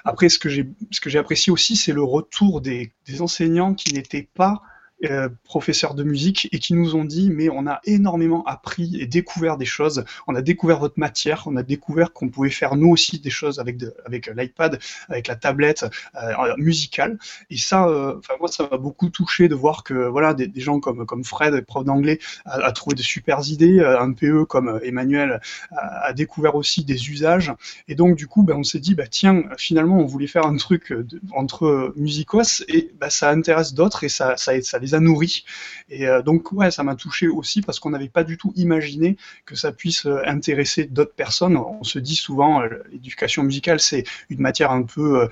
Après, 0.05 0.27
ce 0.27 0.37
que 0.37 0.49
j'ai, 0.49 1.17
apprécié 1.17 1.51
aussi, 1.51 1.75
c'est 1.75 1.93
le 1.93 2.03
retour 2.03 2.59
des, 2.59 2.91
des 3.05 3.21
enseignants 3.21 3.73
qui 3.73 3.93
n'étaient 3.93 4.27
pas 4.33 4.61
euh, 5.03 5.29
professeurs 5.43 5.93
de 5.95 6.03
musique 6.03 6.47
et 6.51 6.59
qui 6.59 6.73
nous 6.73 6.95
ont 6.95 7.03
dit 7.03 7.29
mais 7.29 7.49
on 7.49 7.67
a 7.67 7.81
énormément 7.83 8.43
appris 8.45 8.97
et 8.99 9.05
découvert 9.05 9.57
des 9.57 9.65
choses. 9.65 10.05
On 10.27 10.35
a 10.35 10.41
découvert 10.41 10.79
votre 10.79 10.97
matière, 10.97 11.43
on 11.45 11.55
a 11.57 11.63
découvert 11.63 12.13
qu'on 12.13 12.29
pouvait 12.29 12.49
faire 12.49 12.75
nous 12.75 12.89
aussi 12.89 13.19
des 13.19 13.29
choses 13.29 13.59
avec 13.59 13.77
de, 13.77 13.93
avec 14.05 14.27
l'iPad, 14.27 14.79
avec 15.09 15.27
la 15.27 15.35
tablette 15.35 15.85
euh, 16.15 16.55
musicale. 16.57 17.17
Et 17.49 17.57
ça, 17.57 17.87
euh, 17.87 18.15
enfin 18.17 18.35
moi 18.39 18.47
ça 18.47 18.67
m'a 18.71 18.77
beaucoup 18.77 19.09
touché 19.09 19.47
de 19.47 19.55
voir 19.55 19.83
que 19.83 19.93
voilà 19.93 20.33
des, 20.33 20.51
gens 20.55 20.79
comme 20.79 21.05
comme 21.05 21.23
Fred, 21.23 21.59
prof 21.65 21.83
d'anglais, 21.83 22.19
a, 22.45 22.65
a, 22.65 22.71
trouvé 22.71 22.95
de 22.95 23.01
super 23.01 23.41
idées. 23.47 23.81
Un 23.81 24.13
PE 24.13 24.45
comme 24.45 24.79
Emmanuel 24.83 25.41
a, 25.71 26.07
a, 26.07 26.13
découvert 26.13 26.55
aussi 26.55 26.85
des 26.85 27.09
usages. 27.09 27.53
Et 27.87 27.95
donc 27.95 28.15
du 28.15 28.27
coup, 28.27 28.43
ben, 28.43 28.55
on 28.55 28.63
s'est 28.63 28.79
dit 28.79 28.95
bah 28.95 29.07
tiens 29.07 29.43
finalement 29.57 29.97
on 29.97 30.05
voulait 30.05 30.27
faire 30.27 30.45
un 30.45 30.55
truc 30.55 30.93
de, 30.93 31.19
entre 31.33 31.93
musicos 31.97 32.63
et 32.67 32.91
bah, 32.99 33.09
ça 33.09 33.29
intéresse 33.29 33.73
d'autres 33.73 34.03
et 34.03 34.09
ça, 34.09 34.37
ça 34.37 34.53
ça 34.61 34.79
les 34.79 34.92
a 34.95 34.99
nourris. 34.99 35.45
Et 35.89 36.07
euh, 36.07 36.21
donc 36.21 36.51
ouais, 36.51 36.71
ça 36.71 36.83
m'a 36.83 36.95
touché 36.95 37.27
aussi 37.27 37.61
parce 37.61 37.79
qu'on 37.79 37.91
n'avait 37.91 38.09
pas 38.09 38.23
du 38.23 38.37
tout 38.37 38.53
imaginé 38.55 39.17
que 39.45 39.55
ça 39.55 39.71
puisse 39.71 40.05
euh, 40.05 40.21
intéresser 40.25 40.85
d'autres 40.85 41.15
personnes. 41.15 41.57
On 41.57 41.83
se 41.83 41.99
dit 41.99 42.15
souvent 42.15 42.61
euh, 42.61 42.69
l'éducation 42.91 43.43
musicale 43.43 43.79
c'est 43.79 44.03
une 44.29 44.39
matière 44.39 44.71
un 44.71 44.83
peu 44.83 45.27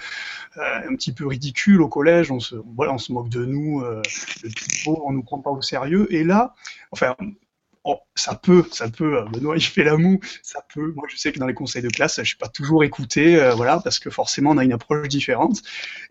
un 0.57 0.95
petit 0.95 1.13
peu 1.13 1.27
ridicule 1.27 1.81
au 1.81 1.87
collège. 1.87 2.31
On 2.31 2.39
se 2.39 2.55
voilà, 2.75 2.93
on 2.93 2.97
se 2.97 3.11
moque 3.11 3.29
de 3.29 3.45
nous, 3.45 3.81
le 3.81 4.83
beau, 4.85 5.03
on 5.05 5.13
nous 5.13 5.23
prend 5.23 5.39
pas 5.39 5.51
au 5.51 5.61
sérieux. 5.61 6.07
Et 6.13 6.23
là, 6.23 6.55
enfin 6.91 7.15
Oh, 7.83 7.97
ça 8.13 8.35
peut, 8.35 8.63
ça 8.71 8.89
peut. 8.89 9.25
Benoît, 9.33 9.57
il 9.57 9.61
fait 9.63 9.83
la 9.83 9.97
moue, 9.97 10.19
ça 10.43 10.63
peut. 10.71 10.93
Moi, 10.95 11.07
je 11.09 11.17
sais 11.17 11.31
que 11.31 11.39
dans 11.39 11.47
les 11.47 11.55
conseils 11.55 11.81
de 11.81 11.89
classe, 11.89 12.17
je 12.19 12.27
suis 12.27 12.37
pas 12.37 12.47
toujours 12.47 12.83
écouté, 12.83 13.41
euh, 13.41 13.55
voilà, 13.55 13.79
parce 13.79 13.97
que 13.97 14.11
forcément, 14.11 14.51
on 14.51 14.57
a 14.59 14.63
une 14.63 14.73
approche 14.73 15.07
différente. 15.07 15.63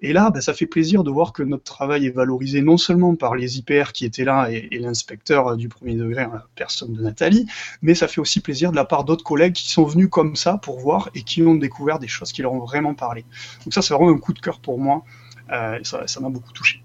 Et 0.03 0.13
là, 0.13 0.31
bah, 0.31 0.41
ça 0.41 0.53
fait 0.53 0.67
plaisir 0.67 1.05
de 1.05 1.13
voir 1.13 1.33
que 1.33 1.45
notre 1.45 1.63
travail 1.63 2.07
est 2.07 2.11
valorisé 2.11 2.61
non 2.61 2.77
seulement 2.77 3.15
par 3.15 3.37
les 3.37 3.59
IPR 3.59 3.93
qui 3.93 4.05
étaient 4.05 4.25
là 4.25 4.49
et, 4.51 4.69
l'inspecteur 4.81 5.57
du 5.57 5.69
premier 5.69 5.95
degré, 5.95 6.23
la 6.23 6.47
personne 6.57 6.93
de 6.93 7.03
Nathalie, 7.03 7.47
mais 7.83 7.95
ça 7.95 8.09
fait 8.09 8.21
aussi 8.21 8.41
plaisir 8.41 8.73
de 8.73 8.77
la 8.77 8.85
part 8.85 9.05
d'autres 9.05 9.25
collègues 9.25 9.53
qui 9.53 9.71
sont 9.71 9.85
venus 9.85 10.09
comme 10.11 10.35
ça 10.35 10.59
pour 10.59 10.81
voir 10.81 11.11
et 11.15 11.23
qui 11.23 11.43
ont 11.45 11.55
découvert 11.55 12.01
des 12.01 12.09
choses 12.09 12.33
qui 12.33 12.43
leur 12.43 12.53
ont 12.53 12.65
vraiment 12.65 12.95
parlé. 12.95 13.25
Donc 13.65 13.75
ça, 13.75 13.83
c'est 13.83 13.95
vraiment 13.95 14.11
un 14.11 14.19
coup 14.19 14.33
de 14.33 14.41
cœur 14.41 14.59
pour 14.59 14.79
moi. 14.79 15.05
Euh, 15.53 15.79
ça 15.85 16.21
m'a 16.21 16.31
beaucoup 16.31 16.53
touché. 16.53 16.83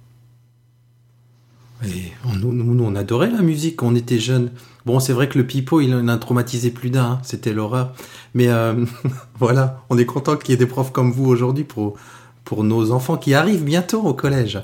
Et 1.83 2.11
nous, 2.39 2.83
on 2.83 2.95
adorait 2.95 3.31
la 3.31 3.41
musique 3.41 3.77
quand 3.77 3.87
on 3.87 3.95
était 3.95 4.19
jeunes. 4.19 4.51
Bon, 4.85 4.99
c'est 4.99 5.13
vrai 5.13 5.27
que 5.27 5.37
le 5.37 5.47
pipeau, 5.47 5.81
il 5.81 5.93
en 5.95 6.07
a 6.07 6.17
traumatisé 6.17 6.69
plus 6.69 6.91
d'un, 6.91 7.03
hein. 7.03 7.19
c'était 7.23 7.53
l'horreur. 7.53 7.93
Mais 8.33 8.49
euh, 8.49 8.85
voilà, 9.39 9.83
on 9.89 9.97
est 9.97 10.05
content 10.05 10.35
qu'il 10.35 10.51
y 10.51 10.53
ait 10.53 10.57
des 10.57 10.67
profs 10.67 10.91
comme 10.91 11.11
vous 11.11 11.25
aujourd'hui 11.25 11.63
pour, 11.63 11.95
pour 12.43 12.63
nos 12.63 12.91
enfants 12.91 13.17
qui 13.17 13.33
arrivent 13.33 13.63
bientôt 13.63 14.01
au 14.01 14.13
collège. 14.13 14.59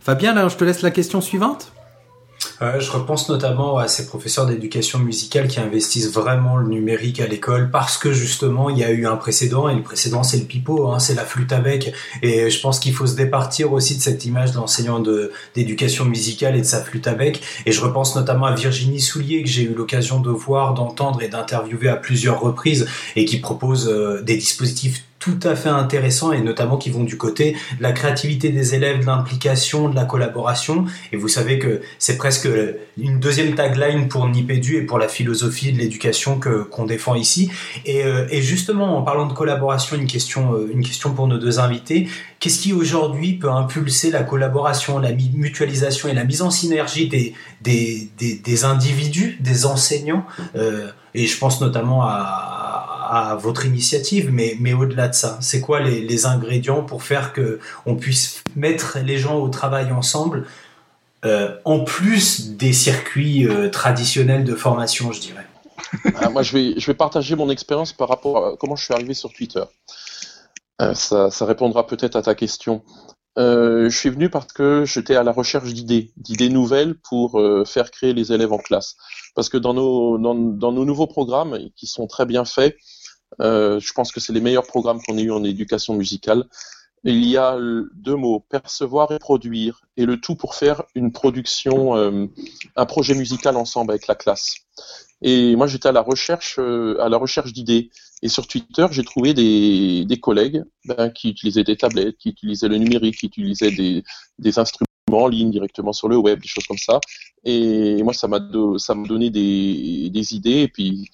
Fabien, 0.00 0.34
là, 0.34 0.48
je 0.48 0.56
te 0.56 0.64
laisse 0.64 0.82
la 0.82 0.90
question 0.90 1.20
suivante. 1.20 1.72
Je 2.60 2.90
repense 2.90 3.28
notamment 3.28 3.76
à 3.76 3.86
ces 3.86 4.06
professeurs 4.06 4.46
d'éducation 4.46 4.98
musicale 4.98 5.46
qui 5.46 5.60
investissent 5.60 6.10
vraiment 6.10 6.56
le 6.56 6.68
numérique 6.68 7.20
à 7.20 7.26
l'école 7.26 7.70
parce 7.70 7.98
que 7.98 8.12
justement 8.12 8.70
il 8.70 8.78
y 8.78 8.84
a 8.84 8.90
eu 8.90 9.06
un 9.06 9.16
précédent 9.16 9.68
et 9.68 9.74
le 9.74 9.82
précédent 9.82 10.22
c'est 10.22 10.38
le 10.38 10.44
pipeau, 10.44 10.90
hein, 10.90 10.98
c'est 10.98 11.14
la 11.14 11.24
flûte 11.24 11.52
à 11.52 11.60
bec. 11.60 11.92
Et 12.22 12.48
je 12.50 12.60
pense 12.60 12.78
qu'il 12.78 12.94
faut 12.94 13.06
se 13.06 13.14
départir 13.14 13.72
aussi 13.72 13.96
de 13.96 14.02
cette 14.02 14.24
image 14.24 14.52
de 14.52 14.56
l'enseignant 14.56 15.02
d'éducation 15.54 16.06
musicale 16.06 16.56
et 16.56 16.60
de 16.60 16.66
sa 16.66 16.82
flûte 16.82 17.06
à 17.06 17.14
bec. 17.14 17.42
Et 17.66 17.72
je 17.72 17.80
repense 17.80 18.16
notamment 18.16 18.46
à 18.46 18.54
Virginie 18.54 19.00
Soulier 19.00 19.42
que 19.42 19.48
j'ai 19.48 19.62
eu 19.62 19.74
l'occasion 19.74 20.20
de 20.20 20.30
voir, 20.30 20.74
d'entendre 20.74 21.22
et 21.22 21.28
d'interviewer 21.28 21.88
à 21.88 21.96
plusieurs 21.96 22.40
reprises 22.40 22.86
et 23.16 23.24
qui 23.24 23.38
propose 23.38 23.88
euh, 23.88 24.22
des 24.22 24.36
dispositifs 24.36 25.04
tout 25.26 25.48
à 25.48 25.56
fait 25.56 25.68
intéressants 25.68 26.30
et 26.30 26.40
notamment 26.40 26.76
qui 26.76 26.88
vont 26.88 27.02
du 27.02 27.18
côté 27.18 27.56
de 27.78 27.82
la 27.82 27.90
créativité 27.90 28.50
des 28.50 28.76
élèves, 28.76 29.00
de 29.00 29.06
l'implication, 29.06 29.88
de 29.88 29.96
la 29.96 30.04
collaboration. 30.04 30.84
Et 31.10 31.16
vous 31.16 31.26
savez 31.26 31.58
que 31.58 31.80
c'est 31.98 32.16
presque 32.16 32.48
une 32.96 33.18
deuxième 33.18 33.56
tagline 33.56 34.06
pour 34.06 34.28
Nipédu 34.28 34.76
et 34.76 34.82
pour 34.82 35.00
la 35.00 35.08
philosophie 35.08 35.72
de 35.72 35.78
l'éducation 35.78 36.38
que 36.38 36.62
qu'on 36.62 36.84
défend 36.86 37.16
ici. 37.16 37.50
Et, 37.84 38.04
euh, 38.04 38.28
justement, 38.40 38.96
en 38.98 39.02
parlant 39.02 39.26
de 39.26 39.32
collaboration, 39.32 39.96
une 39.96 40.06
question, 40.06 40.54
euh, 40.54 40.70
une 40.72 40.84
question 40.84 41.12
pour 41.12 41.26
nos 41.26 41.38
deux 41.38 41.58
invités. 41.58 42.08
Qu'est-ce 42.38 42.60
qui 42.60 42.72
aujourd'hui 42.72 43.32
peut 43.32 43.50
impulser 43.50 44.12
la 44.12 44.22
collaboration, 44.22 45.00
la 45.00 45.10
mutualisation 45.12 46.08
et 46.08 46.14
la 46.14 46.22
mise 46.22 46.42
en 46.42 46.52
synergie 46.52 47.08
des, 47.08 47.34
des, 47.62 48.08
des, 48.16 48.34
des 48.36 48.64
individus, 48.64 49.38
des 49.40 49.66
enseignants 49.66 50.24
euh, 50.54 50.86
Et 51.14 51.26
je 51.26 51.36
pense 51.36 51.60
notamment 51.60 52.02
à 52.04 52.65
votre 53.38 53.66
initiative, 53.66 54.30
mais, 54.32 54.56
mais 54.60 54.72
au-delà 54.72 55.08
de 55.08 55.14
ça, 55.14 55.38
c'est 55.40 55.60
quoi 55.60 55.80
les, 55.80 56.00
les, 56.00 56.26
ingrédients 56.26 56.82
pour 56.82 57.02
faire 57.02 57.32
que 57.32 57.58
on 57.84 57.96
puisse 57.96 58.42
mettre 58.54 58.98
les 59.04 59.18
gens 59.18 59.38
au 59.38 59.48
travail 59.48 59.92
ensemble, 59.92 60.46
euh, 61.24 61.56
en 61.64 61.80
plus 61.80 62.50
des 62.50 62.72
circuits 62.72 63.48
euh, 63.48 63.68
traditionnels 63.70 64.44
de 64.44 64.54
formation, 64.54 65.12
je 65.12 65.20
dirais? 65.20 65.46
Ah, 66.16 66.28
Moi, 66.30 66.42
je 66.42 66.52
vais, 66.52 66.74
je 66.78 66.86
vais 66.86 66.94
partager 66.94 67.34
mon 67.34 67.50
expérience 67.50 67.92
par 67.92 68.08
rapport 68.08 68.44
à 68.44 68.56
comment 68.56 68.76
je 68.76 68.84
suis 68.84 68.94
arrivé 68.94 69.14
sur 69.14 69.32
Twitter. 69.32 69.64
Euh, 70.82 70.94
ça, 70.94 71.30
ça, 71.30 71.46
répondra 71.46 71.86
peut-être 71.86 72.16
à 72.16 72.22
ta 72.22 72.34
question. 72.34 72.82
je 73.36 73.88
suis 73.90 74.10
venu 74.10 74.28
parce 74.28 74.52
que 74.52 74.84
j'étais 74.84 75.16
à 75.16 75.22
la 75.22 75.32
recherche 75.32 75.72
d'idées, 75.72 76.12
d'idées 76.16 76.50
nouvelles 76.50 76.94
pour 76.94 77.40
faire 77.66 77.90
créer 77.90 78.12
les 78.12 78.32
élèves 78.32 78.52
en 78.52 78.58
classe. 78.58 78.96
Parce 79.34 79.48
que 79.48 79.56
dans 79.56 79.74
nos, 79.74 80.18
dans, 80.18 80.34
dans 80.34 80.72
nos 80.72 80.84
nouveaux 80.84 81.06
programmes, 81.06 81.58
qui 81.76 81.86
sont 81.86 82.06
très 82.06 82.26
bien 82.26 82.44
faits, 82.44 82.76
je 83.38 83.92
pense 83.92 84.12
que 84.12 84.20
c'est 84.20 84.32
les 84.32 84.40
meilleurs 84.40 84.66
programmes 84.66 85.00
qu'on 85.02 85.18
ait 85.18 85.22
eu 85.22 85.32
en 85.32 85.44
éducation 85.44 85.94
musicale. 85.94 86.44
Il 87.04 87.24
y 87.24 87.36
a 87.36 87.56
deux 87.94 88.16
mots, 88.16 88.40
percevoir 88.40 89.12
et 89.12 89.20
produire, 89.20 89.82
et 89.96 90.06
le 90.06 90.20
tout 90.20 90.34
pour 90.34 90.56
faire 90.56 90.82
une 90.96 91.12
production, 91.12 91.96
euh, 91.96 92.26
un 92.74 92.86
projet 92.86 93.14
musical 93.14 93.56
ensemble 93.56 93.92
avec 93.92 94.08
la 94.08 94.16
classe. 94.16 94.56
Et 95.22 95.54
moi, 95.54 95.68
j'étais 95.68 95.88
à 95.88 95.92
la 95.92 96.00
recherche, 96.00 96.56
euh, 96.58 97.00
à 97.00 97.08
la 97.08 97.16
recherche 97.16 97.52
d'idées. 97.52 97.90
Et 98.22 98.28
sur 98.28 98.48
Twitter, 98.48 98.86
j'ai 98.90 99.04
trouvé 99.04 99.34
des, 99.34 100.04
des 100.04 100.18
collègues 100.18 100.64
ben, 100.84 101.10
qui 101.10 101.30
utilisaient 101.30 101.62
des 101.62 101.76
tablettes, 101.76 102.16
qui 102.18 102.30
utilisaient 102.30 102.68
le 102.68 102.78
numérique, 102.78 103.18
qui 103.18 103.26
utilisaient 103.26 103.70
des, 103.70 104.02
des 104.40 104.58
instruments 104.58 104.86
en 105.12 105.28
ligne 105.28 105.50
directement 105.52 105.92
sur 105.92 106.08
le 106.08 106.16
web, 106.16 106.40
des 106.40 106.48
choses 106.48 106.66
comme 106.66 106.78
ça. 106.78 106.98
Et 107.44 108.02
moi, 108.02 108.14
ça 108.14 108.26
m'a 108.26 108.40
do, 108.40 108.78
donné 109.06 109.30
des, 109.30 110.10
des 110.10 110.34
idées. 110.34 110.62
Et 110.62 110.68
puis, 110.68 111.08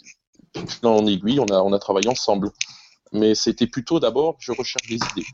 en 0.83 1.07
aiguille, 1.07 1.41
on 1.41 1.47
a, 1.47 1.61
on 1.63 1.73
a 1.73 1.79
travaillé 1.79 2.09
ensemble. 2.09 2.51
Mais 3.13 3.35
c'était 3.35 3.67
plutôt 3.67 4.01
d'abord, 4.01 4.37
je 4.41 4.53
recherche 4.53 4.89
des 4.89 4.97
idées. 4.97 5.27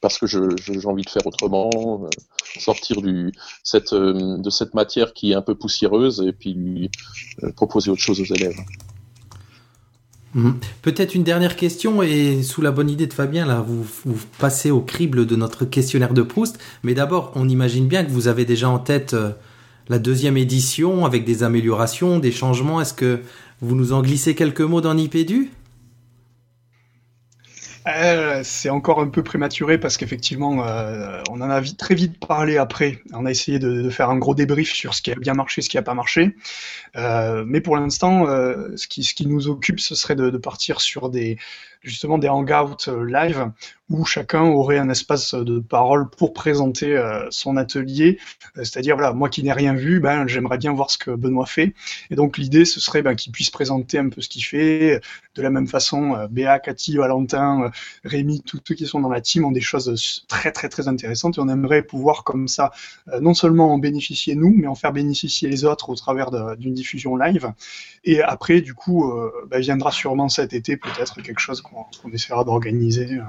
Parce 0.00 0.18
que 0.18 0.26
j'ai 0.26 0.86
envie 0.86 1.04
de 1.04 1.10
faire 1.10 1.26
autrement, 1.26 1.70
euh, 1.76 2.08
sortir 2.58 2.98
euh, 3.00 4.38
de 4.38 4.50
cette 4.50 4.74
matière 4.74 5.12
qui 5.12 5.32
est 5.32 5.34
un 5.34 5.42
peu 5.42 5.54
poussiéreuse 5.54 6.24
et 6.26 6.32
puis 6.32 6.54
lui 6.54 6.90
euh, 7.44 7.52
proposer 7.52 7.90
autre 7.90 8.00
chose 8.00 8.20
aux 8.20 8.34
élèves. 8.34 8.58
Mmh. 10.34 10.52
Peut-être 10.80 11.14
une 11.14 11.22
dernière 11.24 11.56
question 11.56 12.02
et 12.02 12.42
sous 12.42 12.62
la 12.62 12.72
bonne 12.72 12.88
idée 12.90 13.06
de 13.06 13.12
Fabien, 13.12 13.46
là, 13.46 13.64
vous, 13.66 13.86
passez 14.38 14.70
au 14.70 14.80
crible 14.80 15.26
de 15.26 15.36
notre 15.36 15.64
questionnaire 15.64 16.14
de 16.14 16.22
Proust. 16.22 16.58
Mais 16.82 16.94
d'abord, 16.94 17.32
on 17.34 17.48
imagine 17.48 17.86
bien 17.86 18.04
que 18.04 18.10
vous 18.10 18.28
avez 18.28 18.44
déjà 18.44 18.68
en 18.68 18.78
tête 18.78 19.14
la 19.88 19.98
deuxième 19.98 20.36
édition 20.36 21.04
avec 21.04 21.24
des 21.24 21.42
améliorations, 21.42 22.18
des 22.18 22.32
changements. 22.32 22.80
Est-ce 22.80 22.94
que 22.94 23.20
vous 23.62 23.76
nous 23.76 23.92
en 23.92 24.02
glissez 24.02 24.34
quelques 24.34 24.60
mots 24.60 24.80
dans 24.80 24.94
Nipédu 24.94 25.50
euh, 27.88 28.42
c'est 28.44 28.70
encore 28.70 29.00
un 29.00 29.08
peu 29.08 29.24
prématuré 29.24 29.76
parce 29.76 29.96
qu'effectivement, 29.96 30.64
euh, 30.64 31.20
on 31.28 31.40
en 31.40 31.50
a 31.50 31.60
très 31.60 31.96
vite 31.96 32.24
parlé 32.24 32.56
après. 32.56 33.02
On 33.12 33.26
a 33.26 33.30
essayé 33.32 33.58
de, 33.58 33.90
faire 33.90 34.08
un 34.08 34.18
gros 34.18 34.36
débrief 34.36 34.72
sur 34.72 34.94
ce 34.94 35.02
qui 35.02 35.10
a 35.10 35.16
bien 35.16 35.34
marché, 35.34 35.62
ce 35.62 35.68
qui 35.68 35.78
n'a 35.78 35.82
pas 35.82 35.94
marché. 35.94 36.36
Euh, 36.94 37.42
mais 37.44 37.60
pour 37.60 37.76
l'instant, 37.76 38.26
ce 38.26 38.86
qui, 38.86 39.26
nous 39.26 39.48
occupe, 39.48 39.80
ce 39.80 39.96
serait 39.96 40.14
de 40.14 40.30
partir 40.36 40.80
sur 40.80 41.10
des, 41.10 41.38
justement 41.82 42.18
des 42.18 42.28
hangouts 42.28 42.88
euh, 42.88 43.04
live 43.04 43.50
où 43.90 44.06
chacun 44.06 44.44
aurait 44.44 44.78
un 44.78 44.88
espace 44.88 45.34
de 45.34 45.58
parole 45.58 46.08
pour 46.08 46.32
présenter 46.32 46.96
euh, 46.96 47.26
son 47.30 47.58
atelier. 47.58 48.18
Euh, 48.56 48.64
C'est-à-dire, 48.64 48.96
voilà, 48.96 49.12
moi 49.12 49.28
qui 49.28 49.42
n'ai 49.42 49.52
rien 49.52 49.74
vu, 49.74 50.00
ben, 50.00 50.26
j'aimerais 50.26 50.56
bien 50.56 50.72
voir 50.72 50.90
ce 50.90 50.96
que 50.96 51.10
Benoît 51.10 51.44
fait. 51.44 51.74
Et 52.10 52.14
donc 52.14 52.38
l'idée, 52.38 52.64
ce 52.64 52.80
serait 52.80 53.02
ben, 53.02 53.14
qu'il 53.14 53.32
puisse 53.32 53.50
présenter 53.50 53.98
un 53.98 54.08
peu 54.08 54.22
ce 54.22 54.30
qu'il 54.30 54.44
fait. 54.44 55.00
De 55.34 55.42
la 55.42 55.50
même 55.50 55.66
façon, 55.66 56.26
Béa, 56.30 56.58
Cathy, 56.58 56.96
Valentin, 56.96 57.70
Rémi, 58.04 58.42
tous 58.42 58.60
ceux 58.66 58.74
qui 58.74 58.86
sont 58.86 59.00
dans 59.00 59.08
la 59.08 59.20
team 59.20 59.44
ont 59.44 59.52
des 59.52 59.60
choses 59.60 60.24
très 60.28 60.52
très 60.52 60.68
très 60.68 60.88
intéressantes 60.88 61.38
et 61.38 61.40
on 61.40 61.48
aimerait 61.48 61.82
pouvoir 61.82 62.24
comme 62.24 62.48
ça 62.48 62.70
non 63.20 63.32
seulement 63.32 63.72
en 63.72 63.78
bénéficier 63.78 64.34
nous, 64.34 64.54
mais 64.54 64.66
en 64.66 64.74
faire 64.74 64.92
bénéficier 64.92 65.48
les 65.48 65.64
autres 65.64 65.88
au 65.88 65.94
travers 65.94 66.30
d'une 66.56 66.74
diffusion 66.74 67.16
live. 67.16 67.50
Et 68.04 68.22
après, 68.22 68.60
du 68.60 68.74
coup, 68.74 69.10
bah, 69.48 69.58
viendra 69.58 69.90
sûrement 69.90 70.28
cet 70.28 70.52
été 70.52 70.76
peut-être 70.76 71.22
quelque 71.22 71.40
chose 71.40 71.62
qu'on 72.02 72.10
essaiera 72.12 72.44
d'organiser. 72.44 73.08
euh. 73.14 73.22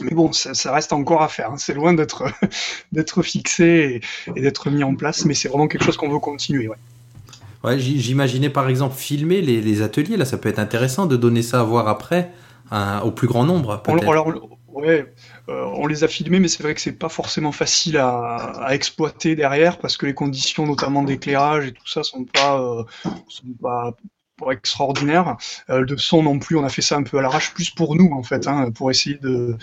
Mais 0.00 0.10
bon, 0.12 0.32
ça, 0.32 0.54
ça 0.54 0.72
reste 0.72 0.92
encore 0.92 1.22
à 1.22 1.28
faire. 1.28 1.52
hein. 1.52 1.58
C'est 1.58 1.74
loin 1.74 1.92
d'être 1.94 2.24
d'être 2.92 3.22
fixé 3.22 4.02
et, 4.26 4.36
et 4.38 4.42
d'être 4.42 4.70
mis 4.70 4.82
en 4.84 4.94
place, 4.96 5.24
mais 5.24 5.34
c'est 5.34 5.48
vraiment 5.48 5.68
quelque 5.68 5.84
chose 5.84 5.96
qu'on 5.96 6.10
veut 6.10 6.18
continuer. 6.18 6.68
Ouais. 6.68 7.78
J'imaginais 7.78 8.50
par 8.50 8.68
exemple 8.68 8.96
filmer 8.96 9.40
les, 9.40 9.60
les 9.60 9.82
ateliers, 9.82 10.16
là 10.16 10.24
ça 10.24 10.36
peut 10.36 10.48
être 10.48 10.58
intéressant 10.58 11.06
de 11.06 11.16
donner 11.16 11.42
ça 11.42 11.60
à 11.60 11.62
voir 11.62 11.86
après 11.86 12.32
hein, 12.72 13.00
au 13.04 13.12
plus 13.12 13.28
grand 13.28 13.44
nombre. 13.44 13.80
On, 13.86 13.96
alors, 14.10 14.32
ouais, 14.66 15.14
euh, 15.48 15.64
on 15.76 15.86
les 15.86 16.02
a 16.02 16.08
filmés, 16.08 16.40
mais 16.40 16.48
c'est 16.48 16.62
vrai 16.64 16.74
que 16.74 16.80
c'est 16.80 16.98
pas 16.98 17.08
forcément 17.08 17.52
facile 17.52 17.98
à, 17.98 18.36
à 18.64 18.74
exploiter 18.74 19.36
derrière 19.36 19.78
parce 19.78 19.96
que 19.96 20.06
les 20.06 20.14
conditions, 20.14 20.66
notamment 20.66 21.04
d'éclairage 21.04 21.66
et 21.68 21.72
tout 21.72 21.86
ça, 21.86 22.02
sont 22.02 22.24
pas, 22.24 22.60
euh, 22.60 22.82
sont 23.28 23.46
pas 23.60 23.94
pas 24.36 24.52
extraordinaires. 24.52 25.36
Euh, 25.70 25.84
de 25.84 25.96
son 25.96 26.22
non 26.22 26.38
plus, 26.38 26.56
on 26.56 26.64
a 26.64 26.68
fait 26.68 26.82
ça 26.82 26.96
un 26.96 27.02
peu 27.02 27.18
à 27.18 27.22
l'arrache, 27.22 27.52
plus 27.54 27.70
pour 27.70 27.96
nous 27.96 28.10
en 28.12 28.22
fait, 28.22 28.46
hein, 28.46 28.70
pour 28.72 28.90
essayer 28.90 29.16
de 29.18 29.56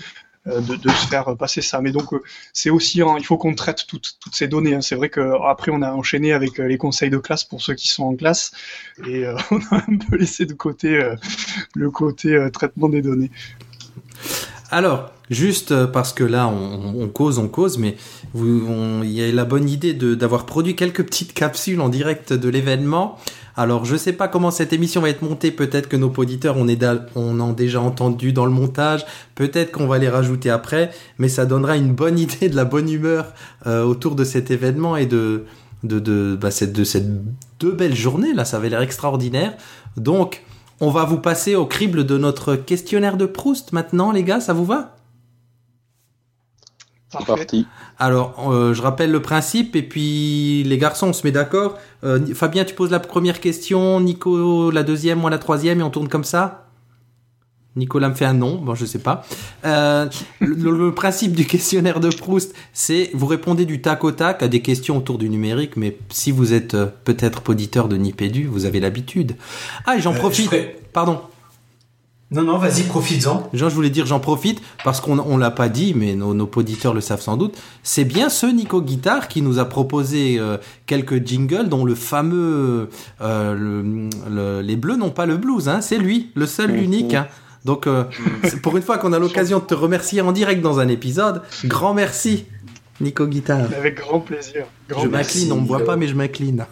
euh, 0.48 0.62
de, 0.62 0.76
de 0.78 0.90
se 0.90 1.08
faire 1.08 1.36
passer 1.38 1.62
ça. 1.62 1.82
Mais 1.82 1.92
donc, 1.92 2.14
euh, 2.14 2.22
c'est 2.54 2.70
aussi, 2.70 3.02
hein, 3.02 3.16
il 3.20 3.26
faut 3.26 3.38
qu'on 3.38 3.54
traite 3.56 3.86
toutes, 3.88 4.18
toutes 4.22 4.36
ces 4.36 4.48
données. 4.48 4.74
hein. 4.76 4.82
C'est 4.82 4.96
vrai 4.96 5.10
qu'après, 5.10 5.72
on 5.72 5.82
a 5.82 5.92
enchaîné 5.92 6.32
avec 6.34 6.58
les 6.60 6.78
conseils 6.78 7.10
de 7.10 7.18
classe 7.18 7.44
pour 7.44 7.62
ceux 7.62 7.74
qui 7.76 7.90
sont 7.90 8.04
en 8.04 8.16
classe, 8.16 8.52
et 9.06 9.26
on 9.52 9.58
a 9.76 9.84
un 9.88 9.98
peu 9.98 10.16
laissé 10.18 10.46
de 10.46 10.54
côté 10.54 10.98
le 11.76 11.92
côté 11.92 12.48
traitement 12.54 12.88
des 12.90 13.02
données. 13.02 13.32
Alors, 14.72 15.12
juste 15.30 15.86
parce 15.88 16.14
que 16.14 16.24
là, 16.24 16.48
on, 16.48 17.02
on 17.02 17.08
cause, 17.10 17.40
on 17.40 17.48
cause, 17.48 17.78
mais 17.78 17.96
il 18.36 19.10
y 19.12 19.24
a 19.24 19.32
la 19.32 19.46
bonne 19.46 19.68
idée 19.68 19.94
de- 19.94 20.16
d'avoir 20.16 20.46
produit 20.46 20.76
quelques 20.76 21.04
petites 21.04 21.34
capsules 21.34 21.82
en 21.82 21.90
direct 21.90 22.34
de 22.34 22.50
l'événement. 22.50 23.18
Alors, 23.56 23.86
je 23.86 23.96
sais 23.96 24.14
pas 24.14 24.28
comment 24.28 24.52
cette 24.52 24.74
émission 24.74 25.02
va 25.02 25.10
être 25.10 25.22
montée. 25.22 25.52
Peut-être 25.52 25.90
que 25.90 25.98
nos 25.98 26.12
auditeurs, 26.16 26.56
on, 26.58 27.40
en 27.40 27.54
déjà 27.54 27.82
entendu 27.82 28.34
dans 28.34 28.46
le 28.46 28.52
montage. 28.52 29.06
Peut-être 29.36 29.72
qu'on 29.72 29.88
va 29.88 29.98
les 29.98 30.10
rajouter 30.10 30.50
après. 30.50 30.92
Mais 31.18 31.30
ça 31.30 31.46
donnera 31.46 31.78
une 31.78 31.94
bonne 31.94 32.20
idée 32.28 32.50
de 32.50 32.56
la 32.56 32.66
bonne 32.66 32.90
humeur 32.90 33.34
euh, 33.68 33.84
autour 33.84 34.16
de 34.16 34.24
cet 34.24 34.52
événement 34.52 34.96
et 34.96 35.06
de, 35.06 35.46
de, 35.84 36.00
de, 36.00 36.38
bah, 36.40 36.52
cette, 36.52 36.74
de 36.74 36.84
cette 36.84 37.08
deux 37.60 37.72
belles 37.72 37.96
journées. 37.96 38.34
Là, 38.34 38.46
ça 38.46 38.58
avait 38.58 38.70
l'air 38.70 38.82
extraordinaire. 38.82 39.54
Donc, 39.98 40.44
on 40.80 40.92
va 40.92 41.04
vous 41.04 41.20
passer 41.20 41.56
au 41.56 41.66
crible 41.66 42.06
de 42.06 42.18
notre 42.18 42.56
questionnaire 42.56 43.18
de 43.18 43.26
Proust 43.26 43.74
maintenant, 43.74 44.12
les 44.12 44.24
gars. 44.24 44.40
Ça 44.40 44.54
vous 44.54 44.66
va? 44.66 44.99
Parfait. 47.12 47.26
parti. 47.36 47.68
Alors, 47.98 48.52
euh, 48.52 48.74
je 48.74 48.82
rappelle 48.82 49.12
le 49.12 49.22
principe 49.22 49.76
et 49.76 49.82
puis 49.84 50.64
les 50.64 50.78
garçons, 50.78 51.08
on 51.08 51.14
se 51.14 51.26
met 51.26 51.32
d'accord. 51.32 51.78
Euh, 52.04 52.20
Fabien, 52.36 52.66
tu 52.66 52.76
poses 52.76 52.92
la 52.92 53.00
première 53.00 53.40
question, 53.40 54.00
Nico 54.00 54.70
la 54.72 54.84
deuxième, 54.84 55.20
moi 55.20 55.30
la 55.30 55.40
troisième 55.40 55.80
et 55.80 55.84
on 55.84 55.90
tourne 55.90 56.08
comme 56.08 56.24
ça. 56.24 56.66
Nicolas 57.76 58.10
me 58.10 58.16
fait 58.16 58.26
un 58.26 58.34
non, 58.34 58.56
bon 58.56 58.76
je 58.76 58.86
sais 58.86 59.00
pas. 59.00 59.24
Euh, 59.64 60.08
le, 60.40 60.72
le 60.76 60.92
principe 60.94 61.34
du 61.34 61.46
questionnaire 61.46 62.00
de 62.00 62.10
Proust, 62.10 62.54
c'est 62.74 63.10
vous 63.14 63.28
répondez 63.28 63.66
du 63.66 63.80
tac 63.82 64.04
au 64.04 64.12
tac 64.12 64.44
à 64.44 64.48
des 64.48 64.62
questions 64.62 64.98
autour 64.98 65.18
du 65.18 65.30
numérique, 65.30 65.78
mais 65.78 65.98
si 66.10 66.32
vous 66.32 66.52
êtes 66.54 66.74
euh, 66.74 66.88
peut-être 67.06 67.42
auditeur 67.48 67.88
de 67.88 67.96
Nipédu, 67.96 68.46
vous 68.48 68.66
avez 68.66 68.80
l'habitude. 68.80 69.36
Ah 69.86 69.96
et 69.96 70.02
j'en 70.02 70.12
Euh, 70.12 70.16
je 70.16 70.20
profite. 70.20 70.46
ferai- 70.50 70.76
Pardon. 70.94 71.22
Non, 72.32 72.44
non, 72.44 72.58
vas-y, 72.60 72.84
profites-en. 72.84 73.50
Jean, 73.54 73.70
je 73.70 73.74
voulais 73.76 73.90
dire, 73.90 74.06
j'en 74.06 74.20
profite 74.20 74.62
parce 74.84 75.02
qu'on 75.02 75.18
on 75.18 75.38
l'a 75.38 75.50
pas 75.50 75.68
dit, 75.68 75.96
mais 75.96 76.14
nos, 76.14 76.36
nos 76.36 76.48
auditeurs 76.56 76.94
le 76.94 77.02
savent 77.02 77.22
sans 77.22 77.38
doute. 77.38 77.58
C'est 77.82 78.06
bien 78.06 78.30
ce 78.30 78.46
Nico 78.46 78.82
Guitare 78.84 79.28
qui 79.28 79.42
nous 79.42 79.58
a 79.58 79.66
proposé 79.66 80.38
euh, 80.40 80.58
quelques 80.86 81.26
jingles, 81.26 81.70
dont 81.70 81.86
le 81.86 81.96
fameux 81.96 82.90
euh, 83.22 83.56
le- 83.56 84.10
le- 84.30 84.62
les 84.62 84.76
Bleus 84.76 84.96
n'ont 84.98 85.10
pas 85.10 85.26
le 85.26 85.38
blues. 85.38 85.68
Hein, 85.70 85.82
c'est 85.82 85.98
lui, 85.98 86.30
le 86.36 86.46
seul, 86.46 86.70
Mhm. 86.72 86.78
l'unique. 86.78 87.14
Hein. 87.16 87.28
Donc, 87.66 87.88
euh, 87.88 88.04
c'est 88.44 88.62
pour 88.62 88.78
une 88.78 88.84
fois 88.84 89.00
qu'on 89.00 89.12
a 89.12 89.18
l'occasion 89.20 89.58
de 89.58 89.64
te 89.66 89.74
remercier 89.74 90.22
en 90.22 90.32
direct 90.32 90.62
dans 90.62 90.80
un 90.80 90.88
épisode, 90.88 91.42
grand 91.66 91.96
merci, 91.96 92.46
Nico 93.02 93.26
Guitare. 93.26 93.70
Avec 93.76 93.98
grand 93.98 94.20
plaisir. 94.20 94.66
Grand 94.88 95.02
Je 95.02 95.08
m'incline, 95.08 95.52
on 95.52 95.62
me 95.62 95.68
voit 95.68 95.84
pas, 95.84 95.96
mais 95.96 96.08
je 96.08 96.14
m'incline. 96.16 96.66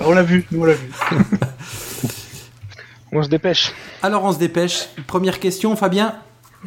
On 0.00 0.12
l'a 0.12 0.22
vu, 0.24 0.44
nous 0.50 0.60
on 0.60 0.64
l'a 0.64 0.74
vu. 0.74 0.90
On 3.12 3.22
se 3.22 3.28
dépêche. 3.28 3.72
Alors, 4.02 4.24
on 4.24 4.32
se 4.32 4.38
dépêche. 4.38 4.88
Première 5.06 5.40
question, 5.40 5.74
Fabien? 5.76 6.14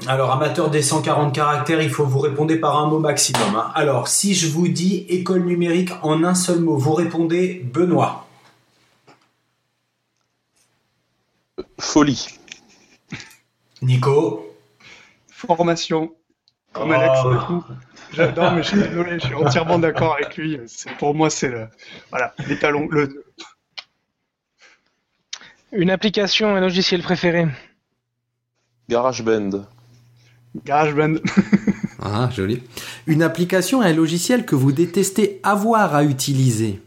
Alors, 0.08 0.32
amateur 0.32 0.70
des 0.70 0.82
140 0.82 1.34
caractères, 1.36 1.82
il 1.82 1.90
faut 1.90 2.06
vous 2.06 2.20
répondre 2.20 2.56
par 2.56 2.78
un 2.80 2.88
mot 2.88 3.00
maximum. 3.00 3.56
hein. 3.56 3.72
Alors, 3.76 4.08
si 4.08 4.34
je 4.34 4.48
vous 4.48 4.68
dis 4.70 5.06
école 5.10 5.42
numérique 5.44 5.92
en 6.02 6.24
un 6.24 6.34
seul 6.34 6.60
mot, 6.62 6.78
vous 6.78 6.94
répondez 6.94 7.62
Benoît. 7.74 8.26
Folie. 11.80 12.28
Nico. 13.82 14.56
Formation. 15.30 16.14
Comme 16.74 16.92
Oh. 16.92 16.94
Alex, 16.94 17.20
du 17.30 17.38
coup. 17.46 17.64
J'adore, 18.14 18.52
mais 18.54 18.64
je 18.64 18.68
suis 18.70 18.78
désolé, 18.82 19.20
je 19.20 19.26
suis 19.26 19.36
entièrement 19.36 19.80
d'accord 19.80 20.14
avec 20.16 20.38
lui. 20.38 20.58
Pour 21.00 21.14
moi, 21.16 21.30
c'est 21.30 21.50
le, 21.50 21.68
voilà, 22.10 22.34
les 22.48 22.58
talons, 22.60 22.88
le, 22.90 23.26
Une 25.74 25.90
application, 25.90 26.54
un 26.54 26.60
logiciel 26.60 27.02
préféré. 27.02 27.48
GarageBand. 28.90 29.66
GarageBand. 30.66 31.16
Ah, 32.04 32.32
joli. 32.36 32.64
Une 33.06 33.22
application 33.22 33.84
et 33.84 33.86
un 33.86 33.94
logiciel 33.94 34.44
que 34.44 34.56
vous 34.56 34.72
détestez 34.72 35.40
avoir 35.44 35.94
à 35.94 36.04
utiliser. 36.04 36.82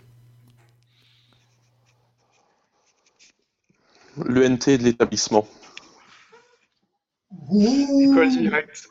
L'ENT 4.17 4.77
de 4.77 4.83
l'établissement. 4.83 5.47
École 7.53 8.31
directe. 8.31 8.89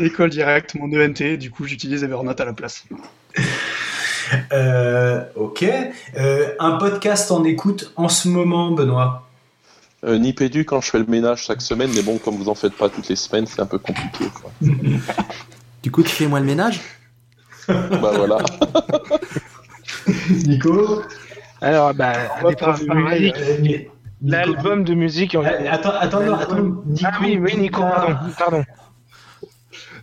École 0.00 0.30
directe, 0.30 0.74
mon 0.74 0.88
ENT, 0.92 1.36
du 1.36 1.52
coup, 1.52 1.64
j'utilise 1.64 2.02
Evernote 2.02 2.40
à 2.40 2.44
la 2.44 2.52
place. 2.52 2.84
Euh, 4.52 5.22
ok. 5.34 5.64
Euh, 6.18 6.48
un 6.58 6.72
podcast 6.72 7.30
en 7.30 7.44
écoute 7.44 7.92
en 7.96 8.08
ce 8.08 8.28
moment, 8.28 8.70
Benoît. 8.70 9.22
Euh, 10.04 10.18
Nipédu 10.18 10.64
quand 10.64 10.80
je 10.80 10.90
fais 10.90 10.98
le 10.98 11.06
ménage 11.06 11.44
chaque 11.44 11.62
semaine, 11.62 11.90
mais 11.94 12.02
bon, 12.02 12.18
comme 12.18 12.36
vous 12.36 12.48
en 12.48 12.54
faites 12.54 12.74
pas 12.74 12.88
toutes 12.88 13.08
les 13.08 13.16
semaines, 13.16 13.46
c'est 13.46 13.60
un 13.60 13.66
peu 13.66 13.78
compliqué. 13.78 14.26
Quoi. 14.40 14.50
Du 15.82 15.92
coup, 15.92 16.02
tu 16.02 16.08
fais 16.10 16.26
moi 16.26 16.40
le 16.40 16.46
ménage? 16.46 16.80
Bah 17.68 18.10
voilà. 18.14 18.38
Nico? 20.46 21.02
Alors, 21.60 21.94
bah, 21.94 22.12
On 22.42 22.50
de 22.50 22.54
pareil, 22.86 23.32
musique. 23.60 23.90
L'album 24.22 24.84
de 24.84 24.94
musique. 24.94 25.34
Euh, 25.34 25.42
Attends, 25.70 25.92
attends, 25.98 26.22
non, 26.22 26.34
attends. 26.34 26.56
Nico. 26.86 27.04
Ah 27.04 27.18
oui, 27.20 27.38
oui, 27.40 27.56
Nico, 27.56 27.82
pardon. 27.82 28.16
pardon. 28.38 28.64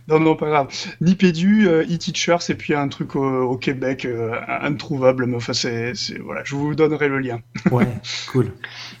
Non, 0.06 0.20
non, 0.20 0.36
pas 0.36 0.48
grave. 0.48 0.68
Nipédu, 1.00 1.66
euh, 1.66 1.82
e-teachers, 1.84 2.50
et 2.50 2.54
puis 2.54 2.74
un 2.74 2.88
truc 2.88 3.16
au, 3.16 3.24
au 3.24 3.56
Québec, 3.56 4.04
euh, 4.04 4.38
introuvable, 4.48 5.24
mais 5.26 5.36
enfin, 5.36 5.54
c'est, 5.54 5.94
c'est- 5.94 6.18
voilà, 6.18 6.42
je 6.44 6.54
vous 6.54 6.74
donnerai 6.74 7.08
le 7.08 7.18
lien. 7.20 7.40
Ouais, 7.70 7.86
cool. 8.30 8.52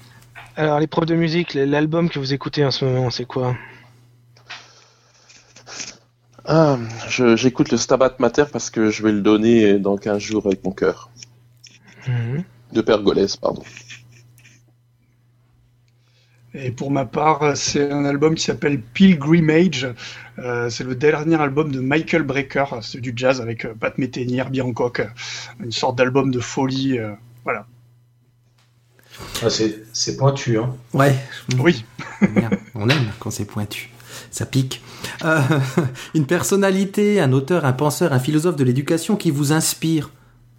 Alors, 0.56 0.80
les 0.80 0.86
profs 0.86 1.06
de 1.06 1.14
musique, 1.16 1.54
l'album 1.54 2.08
que 2.08 2.18
vous 2.18 2.32
écoutez 2.32 2.64
en 2.64 2.70
ce 2.70 2.84
moment, 2.84 3.10
c'est 3.10 3.26
quoi? 3.26 3.56
Ah, 6.46 6.78
je- 7.08 7.36
j'écoute 7.36 7.70
le 7.70 7.76
Stabat 7.78 8.16
Mater 8.18 8.44
parce 8.52 8.70
que 8.70 8.90
je 8.90 9.02
vais 9.02 9.12
le 9.12 9.22
donner 9.22 9.78
dans 9.78 9.96
15 9.96 10.20
jours 10.20 10.46
avec 10.46 10.62
mon 10.64 10.72
cœur. 10.72 11.10
Mhm. 12.06 12.44
De 12.72 12.80
Pergolèse, 12.80 13.36
pardon. 13.36 13.62
Et 16.56 16.70
pour 16.70 16.90
ma 16.92 17.04
part, 17.04 17.56
c'est 17.56 17.90
un 17.90 18.04
album 18.04 18.36
qui 18.36 18.44
s'appelle 18.44 18.80
Pilgrimage. 18.80 19.88
Euh, 20.38 20.70
c'est 20.70 20.84
le 20.84 20.94
dernier 20.94 21.34
album 21.40 21.72
de 21.72 21.80
Michael 21.80 22.22
Brecker. 22.22 22.64
C'est 22.80 23.00
du 23.00 23.12
jazz 23.16 23.40
avec 23.40 23.64
euh, 23.64 23.74
Pat 23.78 23.96
Metheny, 23.98 24.38
Herbie 24.38 24.60
Hancock. 24.62 25.00
euh, 25.00 25.06
Une 25.64 25.72
sorte 25.72 25.96
d'album 25.98 26.30
de 26.30 26.38
folie. 26.40 26.98
euh, 26.98 27.12
voilà. 27.42 27.66
Ah, 29.42 29.50
c'est 29.50 29.82
c'est 29.92 30.16
pointu, 30.16 30.58
hein. 30.58 30.74
Ouais, 30.92 31.14
Oui. 31.60 31.84
on 32.74 32.88
aime 32.88 33.10
quand 33.18 33.30
c'est 33.30 33.44
pointu. 33.44 33.90
Ça 34.30 34.46
pique. 34.46 34.82
Euh, 35.24 35.40
une 36.14 36.26
personnalité, 36.26 37.20
un 37.20 37.32
auteur, 37.32 37.64
un 37.64 37.72
penseur, 37.72 38.12
un 38.12 38.18
philosophe 38.18 38.56
de 38.56 38.64
l'éducation 38.64 39.16
qui 39.16 39.30
vous 39.30 39.52
inspire. 39.52 40.10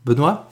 Benoît? 0.06 0.52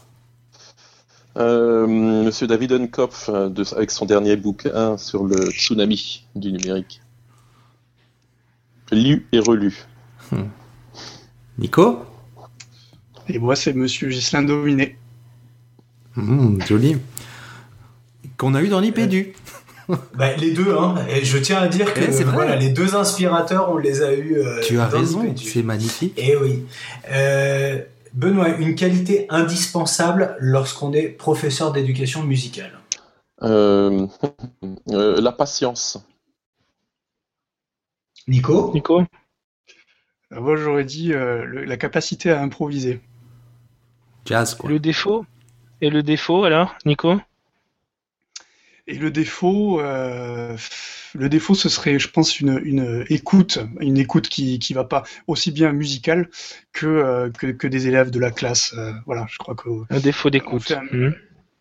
Euh, 1.38 1.88
Monsieur 1.88 2.46
David 2.48 2.74
Unkopf, 2.74 3.30
euh, 3.30 3.50
de- 3.50 3.64
avec 3.76 3.90
son 3.92 4.06
dernier 4.06 4.36
bouquin 4.36 4.98
sur 4.98 5.24
le 5.24 5.50
tsunami 5.50 6.26
du 6.36 6.52
numérique. 6.52 7.02
Lu 8.92 9.28
et 9.32 9.40
relu. 9.40 9.84
Nico? 11.58 12.04
Et 13.30 13.40
moi, 13.40 13.56
c'est 13.56 13.74
Monsieur 13.74 14.10
Ghislain 14.10 14.44
Dominé. 14.44 14.98
Mmh, 16.16 16.62
Joli. 16.68 16.98
Qu'on 18.38 18.54
a 18.54 18.62
eu 18.62 18.68
dans 18.68 18.80
l'IPDU. 18.80 19.34
Bah, 20.16 20.34
les 20.38 20.52
deux, 20.52 20.74
hein. 20.78 20.96
Et 21.10 21.26
je 21.26 21.38
tiens 21.38 21.58
à 21.58 21.68
dire 21.68 21.94
que 21.94 22.00
Ouais, 22.00 22.12
c'est 22.14 22.24
vrai. 22.24 22.34
voilà, 22.34 22.56
les 22.56 22.70
deux 22.70 22.96
inspirateurs, 22.96 23.70
on 23.70 23.76
les 23.78 24.02
a 24.02 24.14
eus. 24.14 24.38
euh, 24.38 24.62
tu 24.66 24.80
as 24.80 24.88
dans 24.88 24.98
raison, 24.98 25.36
c'est 25.36 25.62
magnifique. 25.62 26.14
Eh 26.16 26.38
oui. 26.38 26.64
Euh, 27.12 27.82
Benoît, 28.14 28.50
une 28.58 28.76
qualité 28.76 29.26
indispensable 29.30 30.38
lorsqu'on 30.40 30.94
est 30.94 31.08
professeur 31.10 31.72
d'éducation 31.72 32.24
musicale. 32.24 32.80
Euh, 33.42 34.08
euh, 34.92 35.20
la 35.20 35.32
patience. 35.32 35.98
Nico 38.28 38.72
Nico 38.74 39.02
Euh, 40.32 40.40
Moi, 40.40 40.56
j'aurais 40.56 40.86
dit 40.86 41.14
euh, 41.14 41.44
le- 41.44 41.66
la 41.66 41.78
capacité 41.78 42.32
à 42.32 42.42
improviser. 42.42 43.02
Jazz, 44.26 44.56
quoi. 44.56 44.70
Le 44.70 44.80
défaut? 44.80 45.26
Et 45.82 45.90
le 45.90 46.02
défaut 46.04 46.44
alors, 46.46 46.76
Nico? 46.86 47.20
Et 48.86 48.98
le 48.98 49.12
défaut, 49.12 49.80
euh, 49.80 50.58
le 51.14 51.30
défaut, 51.30 51.56
ce 51.56 51.70
serait, 51.70 52.00
je 52.00 52.10
pense, 52.10 52.40
une, 52.42 52.60
une 52.64 53.06
écoute, 53.10 53.60
une 53.80 53.98
écoute 53.98 54.28
qui 54.28 54.60
qui 54.60 54.74
va 54.74 54.84
pas 54.84 55.04
aussi 55.28 55.52
bien 55.52 55.72
musicale 55.72 56.30
que 56.74 56.86
euh, 56.86 57.30
que, 57.30 57.48
que 57.48 57.68
des 57.68 57.88
élèves 57.88 58.12
de 58.12 58.20
la 58.20 58.32
classe. 58.32 58.74
Euh, 58.78 58.92
voilà, 59.06 59.26
je 59.30 59.38
crois 59.38 59.56
que. 59.56 59.70
Un 59.90 60.00
défaut 60.00 60.30
d'écoute. 60.30 60.74
Mhm. 60.92 61.16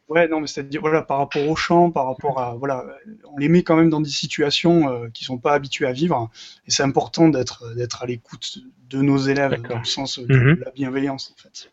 Ouais, 0.08 0.28
non, 0.28 0.40
mais 0.40 0.46
c'est-à-dire 0.46 0.80
voilà, 0.80 1.00
par 1.02 1.18
rapport 1.18 1.48
au 1.48 1.56
chant, 1.56 1.90
par 1.90 2.06
rapport 2.06 2.38
à 2.40 2.54
voilà, 2.56 2.84
on 3.32 3.38
les 3.38 3.48
met 3.48 3.62
quand 3.62 3.76
même 3.76 3.88
dans 3.88 4.00
des 4.00 4.10
situations 4.10 4.90
euh, 4.90 5.08
qui 5.14 5.24
sont 5.24 5.38
pas 5.38 5.54
habitués 5.54 5.86
à 5.86 5.92
vivre, 5.92 6.28
et 6.66 6.70
c'est 6.70 6.82
important 6.82 7.28
d'être 7.28 7.72
d'être 7.76 8.02
à 8.02 8.06
l'écoute 8.06 8.58
de 8.90 9.00
nos 9.00 9.16
élèves 9.16 9.62
dans 9.62 9.78
le 9.78 9.84
sens 9.84 10.18
de 10.18 10.36
Mhm. 10.36 10.58
la 10.64 10.70
bienveillance 10.72 11.32
en 11.32 11.40
fait. 11.40 11.70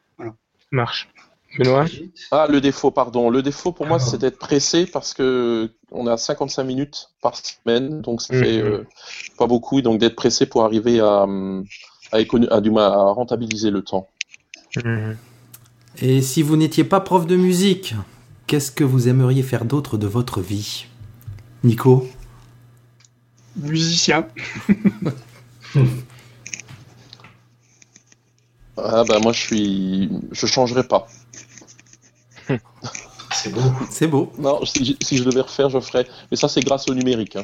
Marche. 0.72 1.10
Benoît? 1.58 1.86
Ah, 2.32 2.48
le 2.50 2.62
défaut, 2.62 2.92
pardon. 2.92 3.30
Le 3.30 3.42
défaut 3.42 3.72
pour 3.72 3.86
moi, 3.88 3.98
Ah. 4.00 4.04
c'est 4.04 4.18
d'être 4.20 4.38
pressé 4.38 4.86
parce 4.86 5.14
que 5.14 5.72
on 5.92 6.06
a 6.08 6.18
55 6.18 6.64
minutes 6.64 7.10
par 7.22 7.34
semaine, 7.36 8.02
donc 8.02 8.22
ça 8.22 8.34
fait 8.38 8.60
euh, 8.62 8.86
pas 9.38 9.48
beaucoup, 9.48 9.82
donc 9.82 10.00
d'être 10.00 10.16
pressé 10.16 10.46
pour 10.46 10.64
arriver 10.64 11.00
à, 11.00 11.24
hum, 11.24 11.66
à, 12.12 12.18
à, 12.18 12.62
du 12.62 12.78
à 12.78 12.90
rentabiliser 13.12 13.72
le 13.72 13.82
temps. 13.82 14.08
Mhm. 14.84 15.18
Et 16.02 16.22
si 16.22 16.44
vous 16.44 16.56
n'étiez 16.56 16.84
pas 16.84 17.00
prof 17.00 17.26
de 17.26 17.36
musique, 17.36 17.96
qu'est-ce 18.48 18.72
que 18.72 18.84
vous 18.84 19.08
aimeriez 19.08 19.44
faire 19.44 19.66
d'autre 19.66 19.98
de 19.98 20.08
votre 20.08 20.42
vie? 20.42 20.86
Nico? 21.64 22.08
Musicien, 23.56 24.28
Ah 28.78 29.04
bah 29.08 29.20
moi 29.22 29.34
je 29.34 29.40
suis, 29.42 30.10
je 30.32 30.46
changerai 30.46 30.88
pas. 30.88 31.08
C'est 33.42 33.52
beau. 33.52 33.62
C'est 33.90 34.08
beau. 34.08 34.32
Non, 34.38 34.66
si, 34.66 34.98
si 35.02 35.18
je 35.18 35.24
devais 35.24 35.42
refaire, 35.42 35.70
je 35.70 35.80
ferais. 35.80 36.06
Mais 36.30 36.38
ça 36.38 36.48
c'est 36.50 36.62
grâce 36.62 36.90
au 36.90 36.94
numérique. 36.94 37.36
hein. 37.38 37.44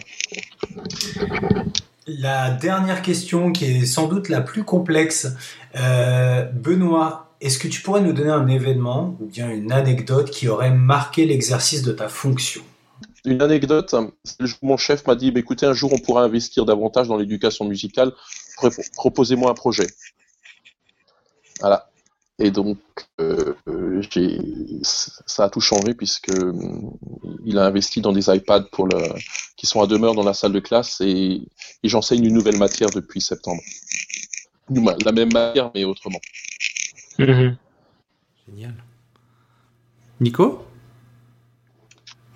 La 2.08 2.52
dernière 2.52 3.02
question, 3.02 3.52
qui 3.52 3.66
est 3.66 3.86
sans 3.86 4.08
doute 4.08 4.30
la 4.30 4.42
plus 4.42 4.64
complexe. 4.64 5.28
Euh, 5.76 6.44
Benoît, 6.52 7.32
est-ce 7.42 7.58
que 7.58 7.68
tu 7.68 7.82
pourrais 7.82 8.02
nous 8.02 8.14
donner 8.14 8.30
un 8.32 8.48
événement 8.48 9.16
ou 9.20 9.26
bien 9.26 9.50
une 9.50 9.72
anecdote 9.72 10.30
qui 10.30 10.48
aurait 10.48 10.72
marqué 10.72 11.26
l'exercice 11.26 11.82
de 11.82 11.92
ta 11.92 12.08
fonction? 12.08 12.62
Une 13.26 13.42
anecdote, 13.42 13.96
mon 14.62 14.78
chef 14.78 15.08
m'a 15.08 15.16
dit, 15.16 15.32
bah, 15.32 15.40
écoutez, 15.40 15.66
un 15.66 15.74
jour 15.74 15.92
on 15.94 15.98
pourra 15.98 16.24
investir 16.24 16.66
davantage 16.66 17.08
dans 17.08 17.18
l'éducation 17.18 17.66
musicale, 17.66 18.12
Pro- 18.56 18.70
proposez-moi 18.96 19.50
un 19.50 19.56
projet. 19.56 19.88
Voilà. 21.60 21.90
Et 22.38 22.52
donc, 22.52 22.78
euh, 23.22 23.54
euh, 23.70 24.02
j'ai, 24.12 24.40
ça 24.84 25.46
a 25.46 25.50
tout 25.50 25.62
changé 25.62 25.94
puisque 25.94 26.30
euh, 26.30 26.54
il 27.46 27.58
a 27.58 27.66
investi 27.66 28.02
dans 28.02 28.12
des 28.12 28.30
iPads 28.30 28.68
pour 28.72 28.88
le, 28.88 28.98
qui 29.56 29.66
sont 29.66 29.82
à 29.82 29.88
demeure 29.88 30.16
dans 30.16 30.24
la 30.24 30.34
salle 30.34 30.52
de 30.52 30.60
classe 30.60 31.00
et, 31.00 31.42
et 31.84 31.88
j'enseigne 31.88 32.26
une 32.26 32.34
nouvelle 32.34 32.58
matière 32.58 32.90
depuis 32.90 33.22
septembre. 33.22 33.62
La 34.70 35.12
même 35.12 35.32
matière, 35.32 35.72
mais 35.74 35.86
autrement. 35.86 36.20
Mhm. 37.20 37.56
Génial. 38.48 38.84
Nico? 40.20 40.66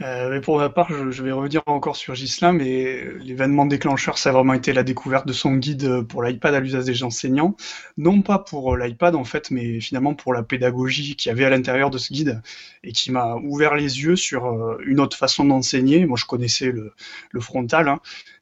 Euh, 0.02 0.40
pour 0.40 0.58
ma 0.58 0.70
part, 0.70 0.88
je, 1.12 1.24
vais 1.24 1.32
revenir 1.32 1.62
encore 1.66 1.96
sur 1.96 2.16
Gislain, 2.16 2.54
mais 2.54 3.04
l'événement 3.20 3.66
déclencheur, 3.66 4.18
ça 4.18 4.30
a 4.30 4.34
vraiment 4.34 4.54
été 4.54 4.72
la 4.72 4.84
découverte 4.84 5.28
de 5.28 5.34
son 5.34 5.56
guide 5.56 6.04
pour 6.04 6.24
l'iPad 6.24 6.56
à 6.56 6.60
l'usage 6.60 6.86
des 6.86 7.04
enseignants. 7.04 7.56
Non 7.98 8.22
pas 8.22 8.40
pour 8.40 8.78
l'iPad, 8.78 9.16
en 9.16 9.26
fait, 9.26 9.52
mais 9.52 9.82
finalement 9.82 10.14
pour 10.14 10.34
la 10.34 10.44
pédagogie 10.44 11.16
qu'il 11.16 11.30
y 11.30 11.34
avait 11.34 11.46
à 11.46 11.50
l'intérieur 11.50 11.90
de 11.90 11.98
ce 11.98 12.14
guide 12.14 12.42
et 12.84 12.94
qui 12.94 13.12
m'a 13.12 13.36
ouvert 13.36 13.76
les 13.76 14.02
yeux 14.02 14.16
sur 14.16 14.46
euh, 14.46 14.78
une 14.86 15.02
autre 15.02 15.18
façon 15.18 15.44
d'enseigner. 15.44 16.06
Moi, 16.06 16.18
je 16.18 16.26
connaissais 16.26 16.72
le, 16.72 16.94
le 17.32 17.40
frontal, 17.42 17.90
hein, 17.90 18.00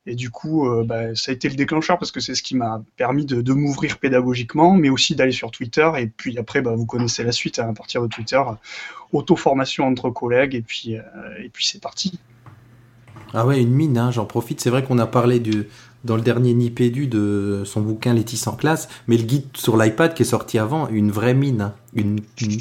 et 0.08 0.15
du 0.15 0.30
coup, 0.30 0.67
euh, 0.67 0.86
bah, 0.86 1.13
ça 1.15 1.32
a 1.32 1.36
été 1.36 1.50
le 1.50 1.56
déclencheur 1.56 2.00
parce 2.00 2.12
que 2.12 2.22
c'est 2.22 2.34
ce 2.34 2.41
qui 2.41 2.56
m'a 2.56 2.82
permis 2.96 3.26
de, 3.26 3.54
m'ouvrir 3.54 3.98
pédagogiquement, 3.98 4.74
mais 4.74 4.89
aussi 4.89 5.15
d'aller 5.15 5.34
sur 5.34 5.52
Twitter. 5.52 5.89
Et 5.98 6.08
puis 6.08 6.38
après, 6.38 6.62
bah, 6.62 6.74
vous 6.76 6.86
connaissez 6.86 7.26
la 7.26 7.34
suite 7.34 7.60
hein, 7.60 7.67
à 7.70 7.74
partir 7.74 8.02
de 8.02 8.08
Twitter 8.08 8.41
auto-formation 9.13 9.86
entre 9.86 10.10
collègues, 10.10 10.56
et 10.56 10.62
puis, 10.62 10.98
euh, 10.98 11.02
puis 11.52 11.65
c'est 11.65 11.82
parti. 11.82 12.20
Ah 13.34 13.46
ouais, 13.46 13.62
une 13.62 13.72
mine, 13.72 13.98
hein, 13.98 14.12
j'en 14.12 14.26
profite. 14.26 14.62
C'est 14.62 14.70
vrai 14.70 14.84
qu'on 14.84 14.98
a 14.98 15.08
parlé 15.08 15.39
du, 15.39 15.67
dans 16.06 16.15
le 16.15 16.22
dernier 16.22 16.54
Nipédu 16.54 17.08
de 17.08 17.63
son 17.65 17.82
bouquin 17.82 18.13
Les 18.13 18.26
en 18.48 18.54
classe, 18.54 18.88
mais 19.08 19.17
le 19.17 19.24
guide 19.24 19.46
sur 19.56 19.78
l'iPad 19.78 20.13
qui 20.13 20.24
est 20.24 20.26
sorti 20.26 20.58
avant, 20.58 20.88
une 20.88 21.12
vraie 21.12 21.34
mine, 21.34 21.62
hein, 21.62 21.74
une, 21.93 22.22
une 22.41 22.58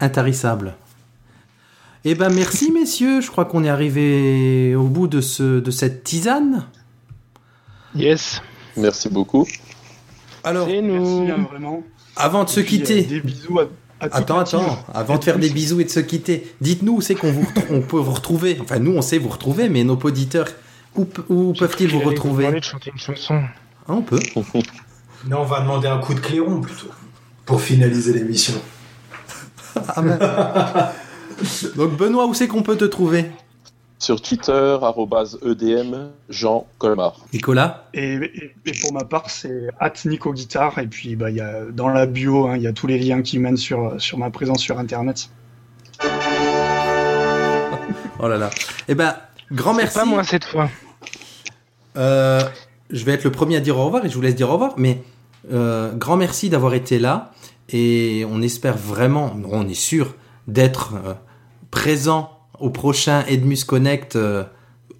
intarissable. 0.00 0.74
Eh 2.04 2.14
ben 2.14 2.30
merci 2.30 2.70
messieurs, 2.72 3.20
je 3.20 3.30
crois 3.30 3.44
qu'on 3.44 3.64
est 3.64 3.68
arrivé 3.68 4.74
au 4.74 4.84
bout 4.84 5.08
de, 5.08 5.20
ce, 5.20 5.60
de 5.60 5.70
cette 5.70 6.04
tisane. 6.04 6.66
Yes. 7.94 8.42
Merci 8.76 9.08
beaucoup. 9.08 9.46
Alors, 10.44 10.68
nous. 10.68 11.20
Merci 11.24 11.32
hein, 11.32 11.46
vraiment. 11.50 11.82
avant 12.16 12.44
de 12.44 12.48
se 12.48 12.60
puis, 12.60 12.78
quitter, 12.78 13.04
euh, 13.04 13.08
des 13.08 13.20
bisous 13.20 13.58
à, 13.58 13.64
à 14.00 14.16
Attends, 14.16 14.38
attends, 14.38 14.84
avant 14.94 15.18
de 15.18 15.24
faire 15.24 15.38
des 15.38 15.50
bisous 15.50 15.80
et 15.80 15.84
de 15.84 15.90
se 15.90 16.00
quitter, 16.00 16.54
dites-nous 16.60 16.96
où 16.96 17.00
c'est 17.00 17.16
qu'on 17.16 17.32
vous 17.32 17.46
on 17.70 17.80
peut 17.80 17.98
vous 17.98 18.12
retrouver. 18.12 18.58
Enfin, 18.60 18.78
nous, 18.78 18.92
on 18.92 19.02
sait 19.02 19.18
vous 19.18 19.28
retrouver, 19.28 19.68
mais 19.68 19.82
nos 19.82 19.96
auditeurs, 19.96 20.48
où, 20.94 21.06
où 21.28 21.52
peuvent-ils 21.52 21.88
vous 21.88 22.00
retrouver 22.00 22.44
demander 22.44 22.60
de 22.60 22.64
chanter 22.64 22.90
une 22.92 22.98
chanson. 22.98 23.42
Ah, 23.88 23.94
On 23.94 24.02
peut. 24.02 24.20
Non, 25.26 25.40
on 25.40 25.44
va 25.44 25.62
demander 25.62 25.88
un 25.88 25.98
coup 25.98 26.14
de 26.14 26.20
clairon 26.20 26.60
plutôt. 26.60 26.86
Pour 27.44 27.60
finaliser 27.60 28.12
l'émission. 28.12 28.54
Ah, 29.74 30.00
ben. 30.00 30.92
Donc, 31.76 31.96
Benoît, 31.96 32.26
où 32.26 32.34
c'est 32.34 32.48
qu'on 32.48 32.62
peut 32.62 32.76
te 32.76 32.84
trouver? 32.84 33.26
Sur 34.00 34.20
Twitter, 34.22 34.78
arrobase 34.80 35.38
EDM, 35.44 36.10
Jean 36.28 36.66
Colmar. 36.78 37.16
Nicolas? 37.32 37.88
Et, 37.94 38.14
et- 38.14 38.54
et 38.66 38.72
pour 38.80 38.92
ma 38.92 39.04
part, 39.04 39.28
c'est 39.28 39.68
at 39.80 39.92
Nico 40.04 40.32
Guitare. 40.32 40.78
Et 40.78 40.86
puis, 40.86 41.16
bah, 41.16 41.30
il 41.30 41.36
y 41.36 41.40
a, 41.40 41.64
dans 41.72 41.88
la 41.88 42.06
bio, 42.06 42.46
hein, 42.46 42.56
il 42.56 42.62
y 42.62 42.66
a 42.68 42.72
tous 42.72 42.86
les 42.86 42.98
liens 42.98 43.22
qui 43.22 43.38
mènent 43.40 43.56
sur, 43.56 44.00
sur 44.00 44.18
ma 44.18 44.30
présence 44.30 44.60
sur 44.60 44.78
Internet. 44.78 45.30
Oh 48.20 48.28
là 48.28 48.36
là. 48.36 48.50
Eh 48.88 48.94
ben, 48.94 49.16
grand 49.52 49.74
merci. 49.74 49.98
pas 49.98 50.04
moi 50.04 50.22
cette 50.24 50.44
fois. 50.44 50.68
Euh, 51.96 52.40
je 52.90 53.04
vais 53.04 53.12
être 53.12 53.24
le 53.24 53.32
premier 53.32 53.56
à 53.56 53.60
dire 53.60 53.76
au 53.78 53.84
revoir 53.84 54.04
et 54.04 54.08
je 54.08 54.14
vous 54.14 54.20
laisse 54.20 54.34
dire 54.36 54.48
au 54.48 54.52
revoir, 54.52 54.74
mais 54.76 55.02
euh, 55.52 55.92
grand 55.94 56.16
merci 56.16 56.48
d'avoir 56.50 56.74
été 56.74 56.98
là 56.98 57.32
et 57.70 58.24
on 58.30 58.42
espère 58.42 58.76
vraiment, 58.76 59.36
on 59.50 59.68
est 59.68 59.74
sûr 59.74 60.14
d'être 60.46 60.94
euh, 61.04 61.14
présent 61.70 62.30
au 62.58 62.70
prochain 62.70 63.24
Edmus 63.28 63.64
Connect, 63.66 64.16
euh, 64.16 64.44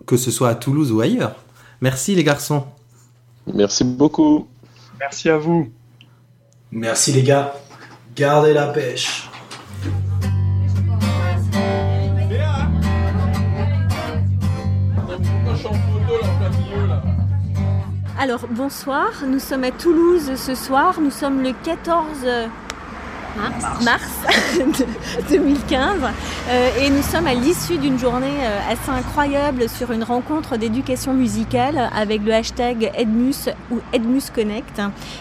que 0.07 0.17
ce 0.17 0.31
soit 0.31 0.49
à 0.49 0.55
Toulouse 0.55 0.93
ou 0.93 1.01
ailleurs. 1.01 1.37
Merci 1.81 2.15
les 2.15 2.25
garçons. 2.25 2.65
Merci 3.53 3.85
beaucoup. 3.85 4.47
Merci 4.99 5.29
à 5.29 5.39
vous. 5.39 5.71
Merci 6.71 7.13
les 7.13 7.23
gars. 7.23 7.55
Gardez 8.15 8.53
la 8.53 8.69
pêche. 8.69 9.29
Alors 18.21 18.49
bonsoir, 18.51 19.13
nous 19.29 19.39
sommes 19.39 19.63
à 19.63 19.71
Toulouse 19.71 20.35
ce 20.35 20.57
soir, 20.57 21.01
nous 21.01 21.13
sommes 21.13 21.41
le 21.41 21.53
14 21.63 22.51
mars, 23.83 24.11
2015 25.31 26.01
euh, 26.49 26.69
et 26.81 26.91
nous 26.91 27.03
sommes 27.03 27.27
à 27.27 27.35
l'issue 27.35 27.79
d'une 27.79 27.99
journée 27.99 28.27
euh, 28.41 28.73
assez 28.73 28.91
incroyable 28.91 29.69
sur 29.69 29.93
une 29.93 30.03
rencontre 30.03 30.57
d'éducation 30.57 31.15
musicale 31.15 31.91
avec 31.95 32.23
le 32.25 32.33
hashtag 32.33 32.91
Edmus 32.95 33.51
ou 33.71 33.81
Edmus 33.93 34.23
Connect 34.35 34.81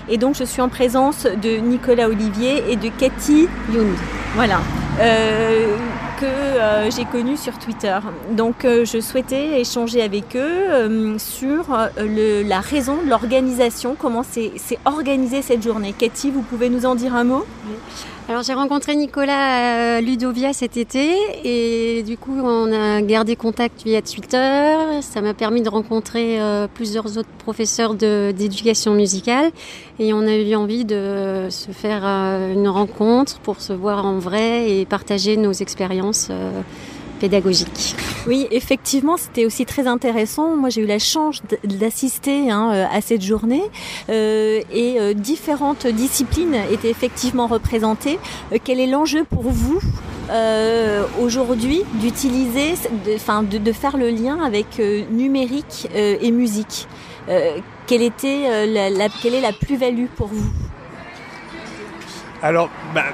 et 0.10 0.17
donc 0.17 0.36
je 0.36 0.43
suis 0.43 0.62
en 0.62 0.70
présence 0.70 1.26
de 1.26 1.58
Nicolas 1.58 2.08
Olivier 2.08 2.72
et 2.72 2.76
de 2.76 2.89
Cathy 2.89 3.48
Young. 3.74 3.93
Voilà. 4.36 4.60
Euh, 5.00 5.76
que 6.19 6.25
euh, 6.25 6.89
j'ai 6.91 7.06
connus 7.06 7.38
sur 7.38 7.58
Twitter. 7.60 7.97
Donc 8.32 8.65
euh, 8.65 8.86
je 8.86 8.99
souhaitais 8.99 9.62
échanger 9.62 10.01
avec 10.01 10.36
eux 10.36 10.39
euh, 10.69 11.17
sur 11.17 11.73
euh, 11.73 11.88
le- 11.97 12.43
la 12.47 12.60
raison 12.60 12.97
de 13.03 13.10
l'organisation, 13.10 13.95
comment 13.97 14.23
c'est 14.23 14.51
organisé 14.86 15.41
cette 15.41 15.63
journée. 15.63 15.93
Cathy, 15.97 16.32
vous 16.32 16.41
pouvez 16.41 16.69
nous 16.69 16.86
en 16.86 16.95
dire 16.95 17.13
un 17.15 17.23
mot? 17.23 17.45
Alors 18.30 18.44
j'ai 18.44 18.54
rencontré 18.54 18.98
Nicolas 18.98 19.96
à 19.96 20.02
Ludovia 20.02 20.52
cet 20.52 20.76
été 20.76 21.16
et 21.46 22.04
du 22.04 22.18
coup 22.18 22.38
on 22.38 22.74
a 22.74 23.02
gardé 23.02 23.38
contact 23.38 23.84
via 23.86 24.02
Twitter. 24.02 24.76
Ça 25.00 25.22
m'a 25.22 25.34
permis 25.34 25.62
de 25.62 25.70
rencontrer 25.70 26.42
euh, 26.42 26.68
plusieurs 26.68 27.18
autres 27.18 27.30
professeurs 27.38 27.94
d'éducation 27.94 28.96
musicale 28.96 29.50
et 30.00 30.13
on 30.13 30.28
a 30.28 30.36
eu 30.36 30.56
envie 30.56 30.84
de 30.84 31.48
se 31.50 31.72
faire 31.72 32.02
euh, 32.04 32.54
une 32.54 32.68
rencontre 32.68 33.40
pour 33.40 33.62
se 33.62 33.72
voir 33.72 34.06
en 34.06 34.20
vrai 34.20 34.72
et 34.72 34.86
partager 34.86 35.38
nos 35.38 35.54
expériences 35.54 36.30
pédagogiques. 37.19 37.95
Oui, 38.27 38.47
effectivement, 38.51 39.17
c'était 39.17 39.45
aussi 39.45 39.65
très 39.65 39.88
intéressant. 39.88 40.56
Moi, 40.56 40.69
j'ai 40.69 40.82
eu 40.82 40.86
la 40.86 40.99
chance 40.99 41.41
d'assister 41.63 42.51
hein, 42.51 42.71
euh, 42.73 42.86
à 42.91 43.01
cette 43.01 43.21
journée 43.21 43.63
euh, 44.10 44.62
et 44.71 44.99
euh, 44.99 45.13
différentes 45.13 45.88
disciplines 45.88 46.56
étaient 46.71 46.89
effectivement 46.89 47.47
représentées. 47.47 48.19
Euh, 48.51 48.58
quel 48.63 48.80
est 48.80 48.88
l'enjeu 48.88 49.23
pour 49.23 49.43
vous 49.49 49.80
euh, 50.30 51.03
aujourd'hui 51.21 51.84
d'utiliser, 51.95 52.73
de, 53.06 53.15
enfin, 53.15 53.43
de, 53.43 53.58
de 53.58 53.71
faire 53.71 53.97
le 53.97 54.10
lien 54.10 54.39
avec 54.43 54.80
euh, 54.80 55.03
numérique 55.10 55.88
euh, 55.95 56.17
et 56.21 56.32
musique? 56.32 56.88
Euh, 57.30 57.60
quelle 57.88 58.01
était 58.01 58.43
euh, 58.49 58.65
la, 58.65 58.89
la- 58.89 59.10
quelle 59.21 59.34
est 59.36 59.41
la 59.41 59.53
plus-value 59.53 60.08
pour 60.15 60.27
vous? 60.27 60.49
Alors, 62.41 62.69
bah, 62.93 63.06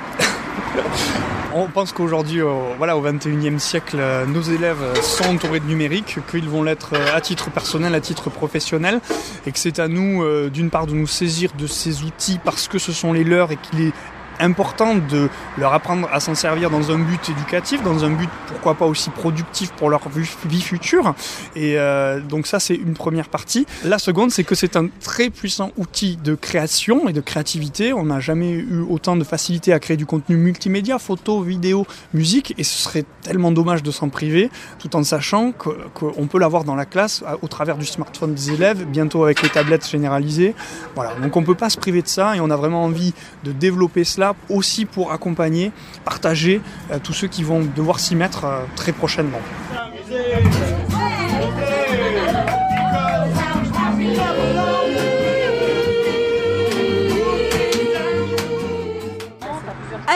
on 1.55 1.67
pense 1.67 1.91
qu'aujourd'hui, 1.91 2.41
au, 2.41 2.59
voilà, 2.77 2.97
au 2.97 3.05
21e 3.05 3.59
siècle, 3.59 3.97
euh, 3.99 4.25
nos 4.25 4.41
élèves 4.41 4.81
sont 5.01 5.25
entourés 5.25 5.59
de 5.59 5.65
numérique, 5.65 6.17
qu'ils 6.29 6.49
vont 6.49 6.63
l'être 6.63 6.93
euh, 6.93 7.15
à 7.15 7.21
titre 7.21 7.51
personnel, 7.51 7.93
à 7.95 8.01
titre 8.01 8.29
professionnel, 8.29 8.99
et 9.45 9.51
que 9.51 9.59
c'est 9.59 9.79
à 9.79 9.87
nous, 9.87 10.23
euh, 10.23 10.49
d'une 10.49 10.69
part, 10.69 10.87
de 10.87 10.93
nous 10.93 11.07
saisir 11.07 11.51
de 11.57 11.67
ces 11.67 12.03
outils 12.03 12.39
parce 12.43 12.67
que 12.67 12.79
ce 12.79 12.91
sont 12.91 13.13
les 13.13 13.23
leurs 13.23 13.51
et 13.51 13.57
qu'il 13.57 13.81
est 13.81 13.93
important 14.39 14.95
de 14.95 15.29
leur 15.57 15.73
apprendre 15.73 16.09
à 16.11 16.19
s'en 16.19 16.35
servir 16.35 16.69
dans 16.69 16.91
un 16.91 16.99
but 16.99 17.29
éducatif, 17.29 17.83
dans 17.83 18.03
un 18.03 18.09
but 18.09 18.29
pourquoi 18.47 18.75
pas 18.75 18.85
aussi 18.85 19.09
productif 19.09 19.71
pour 19.71 19.89
leur 19.89 20.01
vie 20.09 20.61
future. 20.61 21.13
Et 21.55 21.77
euh, 21.77 22.19
donc 22.19 22.47
ça 22.47 22.59
c'est 22.59 22.75
une 22.75 22.93
première 22.93 23.29
partie. 23.29 23.65
La 23.83 23.99
seconde 23.99 24.31
c'est 24.31 24.43
que 24.43 24.55
c'est 24.55 24.75
un 24.75 24.87
très 25.01 25.29
puissant 25.29 25.71
outil 25.77 26.17
de 26.17 26.35
création 26.35 27.07
et 27.07 27.13
de 27.13 27.21
créativité. 27.21 27.93
On 27.93 28.05
n'a 28.05 28.19
jamais 28.19 28.51
eu 28.51 28.85
autant 28.89 29.15
de 29.15 29.23
facilité 29.23 29.73
à 29.73 29.79
créer 29.79 29.97
du 29.97 30.05
contenu 30.05 30.37
multimédia, 30.37 30.99
photo, 30.99 31.41
vidéo, 31.41 31.85
musique, 32.13 32.53
et 32.57 32.63
ce 32.63 32.81
serait 32.81 33.05
tellement 33.21 33.51
dommage 33.51 33.83
de 33.83 33.91
s'en 33.91 34.09
priver, 34.09 34.49
tout 34.79 34.95
en 34.95 35.03
sachant 35.03 35.51
qu'on 35.51 36.27
peut 36.27 36.39
l'avoir 36.39 36.63
dans 36.63 36.75
la 36.75 36.85
classe 36.85 37.23
au 37.41 37.47
travers 37.47 37.77
du 37.77 37.85
smartphone 37.85 38.33
des 38.33 38.51
élèves, 38.51 38.85
bientôt 38.85 39.23
avec 39.23 39.41
les 39.41 39.49
tablettes 39.49 39.89
généralisées. 39.89 40.55
Voilà, 40.95 41.15
donc 41.15 41.35
on 41.35 41.43
peut 41.43 41.55
pas 41.55 41.69
se 41.69 41.77
priver 41.77 42.01
de 42.01 42.07
ça 42.07 42.35
et 42.35 42.39
on 42.39 42.49
a 42.49 42.55
vraiment 42.55 42.83
envie 42.83 43.13
de 43.43 43.51
développer 43.51 44.03
cela 44.03 44.22
aussi 44.49 44.85
pour 44.85 45.11
accompagner, 45.11 45.71
partager 46.05 46.61
euh, 46.91 46.99
tous 47.03 47.13
ceux 47.13 47.27
qui 47.27 47.43
vont 47.43 47.61
devoir 47.75 47.99
s'y 47.99 48.15
mettre 48.15 48.45
euh, 48.45 48.63
très 48.75 48.91
prochainement. 48.91 49.41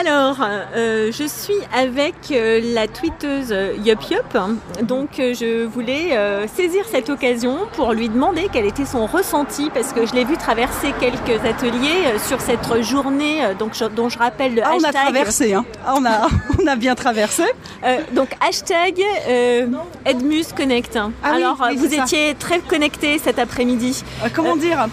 Alors, 0.08 0.38
euh, 0.74 1.12
je 1.12 1.24
suis 1.24 1.52
avec 1.76 2.14
euh, 2.30 2.60
la 2.72 2.88
tweeteuse 2.88 3.54
Yup 3.84 4.02
Yup. 4.10 4.38
Donc, 4.82 5.18
euh, 5.18 5.34
je 5.34 5.66
voulais 5.66 6.16
euh, 6.16 6.46
saisir 6.48 6.84
cette 6.90 7.10
occasion 7.10 7.58
pour 7.74 7.92
lui 7.92 8.08
demander 8.08 8.48
quel 8.50 8.64
était 8.64 8.86
son 8.86 9.04
ressenti, 9.04 9.68
parce 9.74 9.92
que 9.92 10.06
je 10.06 10.14
l'ai 10.14 10.24
vu 10.24 10.38
traverser 10.38 10.94
quelques 10.98 11.44
ateliers 11.44 12.06
euh, 12.06 12.18
sur 12.26 12.40
cette 12.40 12.82
journée, 12.82 13.44
euh, 13.44 13.52
donc, 13.54 13.72
je- 13.74 13.84
dont 13.84 14.08
je 14.08 14.18
rappelle 14.18 14.54
le 14.54 14.62
Ah, 14.64 14.70
on 14.78 14.82
a 14.82 14.86
hashtag. 14.88 15.02
traversé, 15.02 15.52
hein. 15.52 15.66
Ah, 15.86 15.94
on, 15.98 16.04
a, 16.06 16.26
on 16.62 16.66
a 16.66 16.76
bien 16.76 16.94
traversé. 16.94 17.42
Euh, 17.84 17.98
donc, 18.12 18.28
hashtag 18.40 19.02
euh, 19.28 19.66
Edmus 20.06 20.44
Connect. 20.56 20.96
Ah 20.96 21.34
Alors, 21.34 21.58
oui, 21.68 21.76
vous 21.76 21.94
ça. 21.94 22.04
étiez 22.04 22.34
très 22.34 22.60
connectés 22.60 23.18
cet 23.18 23.38
après-midi. 23.38 24.02
Euh, 24.24 24.28
comment 24.34 24.56
dire 24.56 24.86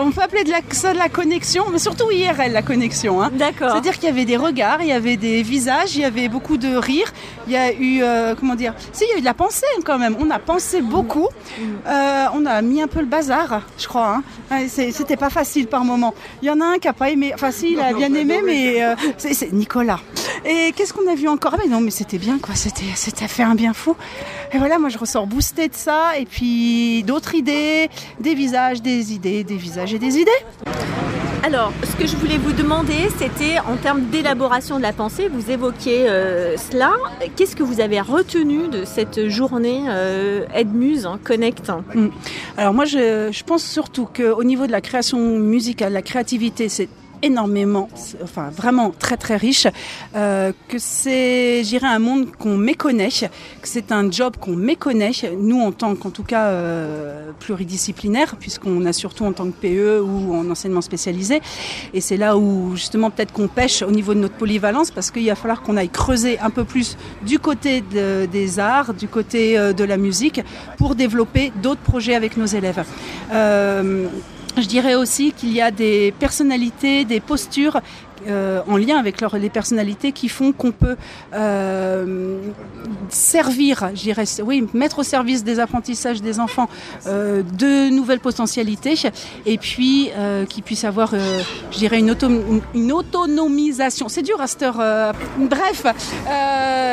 On 0.00 0.12
peut 0.12 0.22
appeler 0.22 0.44
de 0.44 0.50
la, 0.50 0.58
ça 0.70 0.92
de 0.92 0.98
la 0.98 1.08
connexion, 1.08 1.64
mais 1.72 1.80
surtout 1.80 2.12
IRL, 2.12 2.52
la 2.52 2.62
connexion. 2.62 3.20
Hein. 3.20 3.30
D'accord. 3.32 3.70
C'est-à-dire 3.72 3.94
qu'il 3.94 4.04
y 4.04 4.12
avait 4.12 4.24
des 4.24 4.36
regards, 4.52 4.80
il 4.82 4.88
y 4.88 4.92
avait 4.92 5.16
des 5.16 5.42
visages, 5.42 5.96
il 5.96 6.02
y 6.02 6.04
avait 6.04 6.28
beaucoup 6.28 6.56
de 6.66 6.72
rires, 6.76 7.12
il 7.46 7.52
y 7.52 7.56
a 7.56 7.72
eu, 7.72 8.02
euh, 8.02 8.34
comment 8.38 8.54
dire, 8.54 8.74
si, 8.92 9.04
il 9.04 9.10
y 9.10 9.14
a 9.14 9.16
eu 9.18 9.20
de 9.20 9.24
la 9.24 9.34
pensée 9.34 9.72
quand 9.84 9.98
même. 9.98 10.14
On 10.24 10.30
a 10.30 10.38
pensé 10.38 10.80
beaucoup, 10.80 11.28
Euh, 11.86 12.26
on 12.36 12.46
a 12.46 12.62
mis 12.62 12.80
un 12.86 12.86
peu 12.94 13.00
le 13.00 13.06
bazar, 13.06 13.62
je 13.78 13.86
crois. 13.86 14.20
Hein. 14.50 14.66
C'était 14.68 15.16
pas 15.16 15.30
facile 15.30 15.66
par 15.66 15.84
moment. 15.84 16.14
Il 16.42 16.46
y 16.48 16.50
en 16.50 16.60
a 16.60 16.66
un 16.74 16.78
qui 16.78 16.88
a 16.88 16.92
pas 16.92 17.10
aimé, 17.10 17.32
enfin 17.34 17.50
si, 17.50 17.72
il 17.72 17.80
a 17.80 17.92
bien 17.92 18.12
aimé, 18.14 18.40
mais 18.44 18.82
euh, 18.82 18.94
c'est 19.18 19.52
Nicolas. 19.52 20.00
Et 20.44 20.72
qu'est-ce 20.74 20.92
qu'on 20.92 21.08
a 21.10 21.14
vu 21.14 21.28
encore? 21.28 21.52
Ah, 21.54 21.60
Mais 21.62 21.68
non, 21.74 21.80
mais 21.80 21.90
c'était 21.90 22.18
bien, 22.18 22.38
quoi. 22.38 22.54
C'était, 22.54 22.92
c'était 22.94 23.28
fait 23.28 23.42
un 23.52 23.54
bien 23.54 23.74
fou. 23.74 23.94
Et 24.52 24.58
voilà, 24.58 24.78
moi 24.78 24.88
je 24.90 24.98
ressors 24.98 25.26
boosté 25.26 25.68
de 25.68 25.74
ça, 25.74 26.00
et 26.20 26.26
puis 26.26 27.02
d'autres 27.04 27.34
idées, 27.34 27.88
des 28.20 28.34
visages, 28.34 28.80
des 28.82 29.12
idées, 29.12 29.44
des 29.44 29.56
visages 29.56 29.92
et 29.94 29.98
des 29.98 30.14
idées. 30.18 30.42
Alors, 31.44 31.72
ce 31.90 31.94
que 32.00 32.06
je 32.06 32.16
voulais 32.16 32.38
vous 32.38 32.52
demander, 32.52 33.08
c'était 33.18 33.58
en 33.72 33.76
termes 33.76 34.02
d'élaboration 34.12 34.31
de 34.34 34.82
la 34.82 34.92
pensée, 34.92 35.28
vous 35.28 35.50
évoquiez 35.50 36.08
euh, 36.08 36.56
cela. 36.56 36.92
Qu'est-ce 37.36 37.54
que 37.54 37.62
vous 37.62 37.80
avez 37.80 38.00
retenu 38.00 38.68
de 38.68 38.84
cette 38.84 39.28
journée 39.28 39.84
euh, 39.88 40.46
Edmuse 40.54 41.06
Connect? 41.22 41.70
Alors 42.56 42.72
moi, 42.72 42.86
je, 42.86 43.28
je 43.30 43.44
pense 43.44 43.62
surtout 43.62 44.06
qu'au 44.06 44.42
niveau 44.42 44.66
de 44.66 44.72
la 44.72 44.80
création 44.80 45.18
musicale, 45.18 45.92
la 45.92 46.02
créativité, 46.02 46.70
c'est 46.70 46.88
énormément, 47.22 47.88
enfin 48.22 48.50
vraiment 48.50 48.90
très 48.90 49.16
très 49.16 49.36
riche, 49.36 49.66
euh, 50.16 50.52
que 50.68 50.76
c'est, 50.78 51.62
j'irais, 51.64 51.86
un 51.86 51.98
monde 51.98 52.26
qu'on 52.38 52.56
méconnaît, 52.56 53.08
que 53.10 53.68
c'est 53.68 53.92
un 53.92 54.10
job 54.10 54.36
qu'on 54.40 54.56
méconnaît, 54.56 55.12
nous 55.38 55.60
en 55.60 55.72
tant 55.72 55.94
qu'en 55.94 56.10
tout 56.10 56.24
cas 56.24 56.46
euh, 56.48 57.30
pluridisciplinaire, 57.38 58.36
puisqu'on 58.36 58.84
a 58.86 58.92
surtout 58.92 59.24
en 59.24 59.32
tant 59.32 59.46
que 59.46 59.56
PE 59.60 60.00
ou 60.00 60.34
en 60.34 60.50
enseignement 60.50 60.80
spécialisé, 60.80 61.40
et 61.94 62.00
c'est 62.00 62.16
là 62.16 62.36
où 62.36 62.74
justement 62.76 63.10
peut-être 63.10 63.32
qu'on 63.32 63.48
pêche 63.48 63.82
au 63.82 63.90
niveau 63.90 64.14
de 64.14 64.20
notre 64.20 64.34
polyvalence, 64.34 64.90
parce 64.90 65.10
qu'il 65.10 65.26
va 65.28 65.34
falloir 65.36 65.62
qu'on 65.62 65.76
aille 65.76 65.88
creuser 65.90 66.38
un 66.40 66.50
peu 66.50 66.64
plus 66.64 66.96
du 67.24 67.38
côté 67.38 67.82
de- 67.82 68.26
des 68.26 68.58
arts, 68.58 68.94
du 68.94 69.08
côté 69.08 69.58
euh, 69.58 69.72
de 69.72 69.84
la 69.84 69.96
musique, 69.96 70.40
pour 70.76 70.94
développer 70.94 71.52
d'autres 71.62 71.80
projets 71.80 72.14
avec 72.14 72.36
nos 72.36 72.46
élèves. 72.46 72.84
Je 74.56 74.66
dirais 74.66 74.94
aussi 74.94 75.32
qu'il 75.32 75.52
y 75.52 75.60
a 75.60 75.70
des 75.70 76.12
personnalités, 76.18 77.04
des 77.04 77.20
postures 77.20 77.80
euh, 78.28 78.60
en 78.68 78.76
lien 78.76 78.96
avec 78.98 79.20
les 79.20 79.50
personnalités 79.50 80.12
qui 80.12 80.28
font 80.28 80.52
qu'on 80.52 80.72
peut 80.72 80.96
euh, 81.34 82.38
servir, 83.08 83.90
je 83.94 84.02
dirais, 84.02 84.24
oui, 84.44 84.66
mettre 84.74 85.00
au 85.00 85.02
service 85.02 85.44
des 85.44 85.58
apprentissages 85.60 86.22
des 86.22 86.40
enfants 86.40 86.68
euh, 87.06 87.42
de 87.58 87.90
nouvelles 87.90 88.20
potentialités 88.20 88.94
et 89.46 89.58
puis 89.58 90.10
qu'ils 90.48 90.62
puissent 90.62 90.84
avoir, 90.84 91.14
une, 91.14 92.10
auto- 92.10 92.30
une 92.74 92.92
autonomisation. 92.92 94.08
C'est 94.08 94.22
dur 94.22 94.40
à 94.40 94.46
cette 94.46 94.62
heure. 94.62 95.14
bref, 95.38 95.84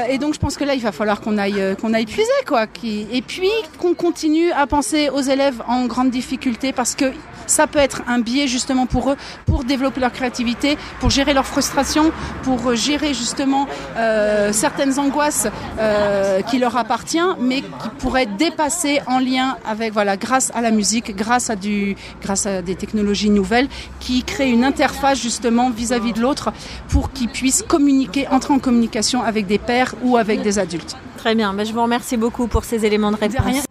et 0.09 0.17
donc 0.17 0.33
je 0.33 0.39
pense 0.39 0.57
que 0.57 0.63
là, 0.63 0.73
il 0.75 0.81
va 0.81 0.91
falloir 0.91 1.21
qu'on 1.21 1.37
aille, 1.37 1.75
qu'on 1.81 1.93
aille 1.93 2.05
puiser, 2.05 2.29
quoi. 2.47 2.65
Et 2.83 3.21
puis 3.21 3.49
qu'on 3.77 3.93
continue 3.93 4.51
à 4.51 4.67
penser 4.67 5.09
aux 5.09 5.21
élèves 5.21 5.61
en 5.67 5.85
grande 5.85 6.09
difficulté 6.11 6.71
parce 6.73 6.95
que 6.95 7.05
ça 7.47 7.65
peut 7.65 7.79
être 7.79 8.03
un 8.07 8.19
biais 8.19 8.47
justement 8.47 8.85
pour 8.85 9.09
eux, 9.11 9.15
pour 9.47 9.63
développer 9.63 9.99
leur 9.99 10.11
créativité, 10.11 10.77
pour 10.99 11.09
leur 11.25 11.45
frustration, 11.45 12.11
pour 12.43 12.75
gérer 12.75 13.13
justement 13.13 13.67
euh, 13.97 14.51
certaines 14.53 14.99
angoisses 14.99 15.47
euh, 15.79 16.41
qui 16.41 16.59
leur 16.59 16.77
appartiennent, 16.77 17.35
mais 17.39 17.61
qui 17.61 17.89
pourraient 17.99 18.25
dépasser 18.25 19.01
en 19.07 19.19
lien 19.19 19.57
avec, 19.65 19.93
voilà, 19.93 20.17
grâce 20.17 20.51
à 20.53 20.61
la 20.61 20.71
musique, 20.71 21.15
grâce 21.15 21.49
à 21.49 21.55
du, 21.55 21.95
grâce 22.21 22.45
à 22.45 22.61
des 22.61 22.75
technologies 22.75 23.29
nouvelles, 23.29 23.67
qui 23.99 24.23
créent 24.23 24.51
une 24.51 24.63
interface 24.63 25.21
justement 25.21 25.69
vis-à-vis 25.69 26.13
de 26.13 26.21
l'autre 26.21 26.51
pour 26.87 27.11
qu'ils 27.11 27.29
puissent 27.29 27.63
communiquer, 27.67 28.27
entrer 28.27 28.53
en 28.53 28.59
communication 28.59 29.21
avec 29.23 29.47
des 29.47 29.57
pairs 29.57 29.95
ou 30.03 30.17
avec 30.17 30.41
des 30.41 30.59
adultes. 30.59 30.95
Très 31.17 31.35
bien, 31.35 31.53
ben, 31.53 31.65
je 31.65 31.73
vous 31.73 31.81
remercie 31.81 32.17
beaucoup 32.17 32.47
pour 32.47 32.63
ces 32.63 32.85
éléments 32.85 33.11
de 33.11 33.17
réponse. 33.17 33.68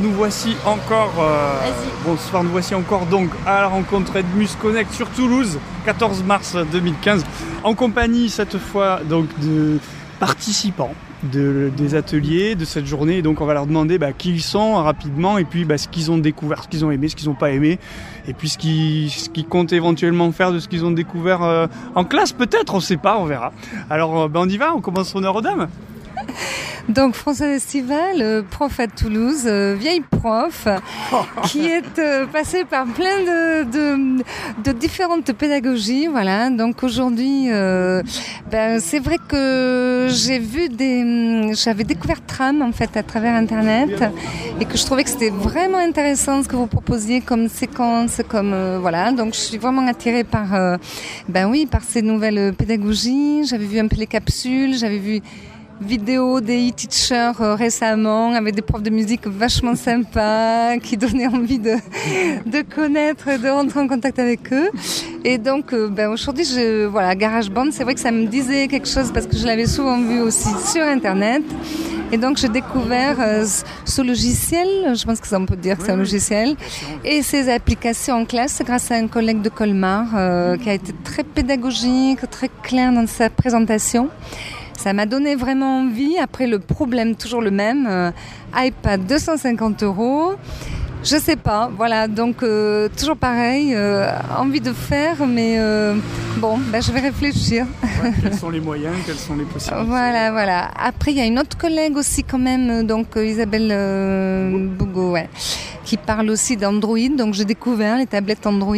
Nous 0.00 0.12
voici 0.12 0.56
encore, 0.64 1.14
euh, 1.20 1.52
bonsoir, 2.04 2.44
nous 2.44 2.50
voici 2.50 2.74
encore 2.74 3.06
donc 3.06 3.30
à 3.46 3.62
la 3.62 3.68
rencontre 3.68 4.16
Edmus 4.16 4.48
Connect 4.60 4.92
sur 4.92 5.08
Toulouse, 5.10 5.58
14 5.84 6.22
mars 6.24 6.56
2015, 6.72 7.24
en 7.64 7.74
compagnie 7.74 8.28
cette 8.30 8.58
fois 8.58 9.00
donc 9.08 9.26
de 9.40 9.78
participants 10.20 10.92
de- 11.32 11.70
des 11.76 11.94
ateliers, 11.94 12.54
de 12.54 12.64
cette 12.64 12.86
journée. 12.86 13.18
Et 13.18 13.22
donc 13.22 13.40
on 13.40 13.46
va 13.46 13.54
leur 13.54 13.66
demander 13.66 13.98
bah, 13.98 14.12
qui 14.12 14.30
ils 14.30 14.42
sont 14.42 14.74
rapidement 14.76 15.38
et 15.38 15.44
puis 15.44 15.64
bah, 15.64 15.78
ce 15.78 15.88
qu'ils 15.88 16.10
ont 16.10 16.18
découvert, 16.18 16.62
ce 16.64 16.68
qu'ils 16.68 16.84
ont 16.84 16.90
aimé, 16.90 17.08
ce 17.08 17.16
qu'ils 17.16 17.28
n'ont 17.28 17.34
pas 17.34 17.50
aimé. 17.50 17.78
Et 18.26 18.34
puis 18.34 18.48
ce 18.48 18.58
qu'ils 18.58 19.10
ce 19.10 19.28
qu'ils 19.28 19.46
comptent 19.46 19.72
éventuellement 19.72 20.30
faire 20.32 20.52
de 20.52 20.58
ce 20.60 20.68
qu'ils 20.68 20.84
ont 20.84 20.90
découvert 20.92 21.42
euh, 21.42 21.66
en 21.94 22.04
classe 22.04 22.32
peut-être, 22.32 22.74
on 22.74 22.80
sait 22.80 22.96
pas, 22.96 23.18
on 23.18 23.24
verra. 23.24 23.52
Alors 23.90 24.22
euh, 24.22 24.28
bah, 24.28 24.40
on 24.42 24.48
y 24.48 24.56
va, 24.56 24.74
on 24.74 24.80
commence 24.80 25.08
son 25.08 25.24
heure 25.24 25.36
aux 25.36 25.40
dames. 25.40 25.68
Donc 26.88 27.14
François 27.14 27.48
Estival, 27.48 28.20
euh, 28.20 28.42
prof 28.42 28.80
à 28.80 28.86
Toulouse, 28.86 29.42
euh, 29.46 29.76
vieille 29.78 30.00
prof, 30.00 30.66
qui 31.44 31.66
est 31.66 31.98
euh, 31.98 32.26
passée 32.26 32.64
par 32.64 32.86
plein 32.86 33.18
de, 33.20 33.64
de, 33.64 34.22
de 34.64 34.72
différentes 34.72 35.32
pédagogies. 35.32 36.06
Voilà. 36.06 36.50
Donc 36.50 36.82
aujourd'hui, 36.82 37.50
euh, 37.50 38.02
ben, 38.50 38.80
c'est 38.80 39.00
vrai 39.00 39.16
que 39.28 40.08
j'ai 40.10 40.38
vu 40.38 40.68
des, 40.68 41.02
hum, 41.02 41.54
j'avais 41.54 41.84
découvert 41.84 42.24
Tram 42.24 42.62
en 42.62 42.72
fait 42.72 42.96
à 42.96 43.02
travers 43.02 43.34
Internet 43.34 44.04
et 44.60 44.64
que 44.64 44.76
je 44.76 44.84
trouvais 44.84 45.04
que 45.04 45.10
c'était 45.10 45.30
vraiment 45.30 45.78
intéressant 45.78 46.42
ce 46.42 46.48
que 46.48 46.56
vous 46.56 46.66
proposiez 46.66 47.20
comme 47.20 47.48
séquence, 47.48 48.20
comme 48.28 48.52
euh, 48.52 48.78
voilà. 48.80 49.12
Donc 49.12 49.34
je 49.34 49.40
suis 49.40 49.58
vraiment 49.58 49.86
attirée 49.86 50.24
par, 50.24 50.54
euh, 50.54 50.76
ben 51.28 51.48
oui, 51.48 51.66
par 51.66 51.82
ces 51.82 52.02
nouvelles 52.02 52.54
pédagogies. 52.54 53.44
J'avais 53.44 53.66
vu 53.66 53.78
un 53.78 53.88
peu 53.88 53.96
les 53.96 54.06
capsules, 54.06 54.76
j'avais 54.76 54.98
vu 54.98 55.20
vidéo 55.80 56.40
des 56.40 56.68
e-teachers 56.70 57.40
euh, 57.40 57.54
récemment 57.54 58.32
avec 58.32 58.54
des 58.54 58.62
profs 58.62 58.82
de 58.82 58.90
musique 58.90 59.26
vachement 59.26 59.74
sympas 59.76 60.76
qui 60.78 60.96
donnaient 60.96 61.26
envie 61.28 61.58
de, 61.58 61.74
de 62.46 62.62
connaître, 62.62 63.26
de 63.40 63.48
rentrer 63.48 63.80
en 63.80 63.88
contact 63.88 64.18
avec 64.18 64.52
eux. 64.52 64.70
Et 65.24 65.38
donc, 65.38 65.72
euh, 65.72 65.88
ben, 65.88 66.08
aujourd'hui, 66.08 66.44
je, 66.44 66.86
voilà, 66.86 67.14
GarageBand, 67.14 67.70
c'est 67.70 67.84
vrai 67.84 67.94
que 67.94 68.00
ça 68.00 68.10
me 68.10 68.26
disait 68.26 68.68
quelque 68.68 68.88
chose 68.88 69.10
parce 69.12 69.26
que 69.26 69.36
je 69.36 69.46
l'avais 69.46 69.66
souvent 69.66 69.98
vu 70.00 70.20
aussi 70.20 70.48
sur 70.72 70.82
Internet. 70.82 71.42
Et 72.10 72.16
donc, 72.16 72.38
j'ai 72.38 72.48
découvert 72.48 73.16
euh, 73.20 73.44
ce- 73.44 73.62
ce 73.84 74.00
logiciel, 74.02 74.66
je 74.96 75.04
pense 75.04 75.20
que 75.20 75.26
ça 75.28 75.38
on 75.38 75.44
peut 75.44 75.56
dire 75.56 75.76
que 75.76 75.84
c'est 75.84 75.92
un 75.92 75.96
logiciel, 75.96 76.56
et 77.04 77.20
ses 77.22 77.50
applications 77.50 78.14
en 78.16 78.24
classe 78.24 78.62
grâce 78.64 78.90
à 78.90 78.94
un 78.94 79.08
collègue 79.08 79.42
de 79.42 79.50
Colmar 79.50 80.06
euh, 80.16 80.56
qui 80.56 80.70
a 80.70 80.74
été 80.74 80.92
très 81.04 81.22
pédagogique, 81.22 82.20
très 82.30 82.48
clair 82.62 82.92
dans 82.92 83.06
sa 83.06 83.28
présentation. 83.28 84.08
Ça 84.78 84.92
m'a 84.92 85.06
donné 85.06 85.34
vraiment 85.34 85.80
envie. 85.80 86.16
Après, 86.18 86.46
le 86.46 86.60
problème, 86.60 87.16
toujours 87.16 87.42
le 87.42 87.50
même. 87.50 87.86
euh, 87.90 88.10
iPad 88.54 89.04
250 89.06 89.82
euros. 89.82 90.34
Je 91.02 91.16
sais 91.16 91.34
pas. 91.36 91.68
Voilà. 91.76 92.06
Donc, 92.06 92.42
euh, 92.44 92.88
toujours 92.96 93.16
pareil. 93.16 93.74
euh, 93.74 94.06
envie 94.38 94.60
de 94.60 94.72
faire, 94.72 95.26
mais 95.26 95.56
euh, 95.58 95.94
bon, 96.38 96.58
ben, 96.70 96.80
je 96.80 96.92
vais 96.92 97.00
réfléchir. 97.00 97.66
quels 98.22 98.34
sont 98.42 98.50
les 98.50 98.60
moyens, 98.60 98.94
quelles 99.04 99.16
sont 99.16 99.34
les 99.36 99.44
possibilités? 99.44 99.84
Voilà, 99.86 100.30
voilà. 100.30 100.70
Après, 100.80 101.10
il 101.10 101.18
y 101.18 101.20
a 101.20 101.26
une 101.26 101.38
autre 101.40 101.58
collègue 101.58 101.96
aussi 101.96 102.22
quand 102.22 102.38
même, 102.38 102.86
donc 102.86 103.08
Isabelle 103.16 103.68
Bougot, 104.78 105.12
ouais, 105.12 105.28
qui 105.84 105.96
parle 105.96 106.30
aussi 106.30 106.56
d'Android. 106.56 107.08
Donc 107.16 107.34
j'ai 107.34 107.44
découvert 107.44 107.96
les 107.98 108.06
tablettes 108.06 108.46
Android 108.46 108.76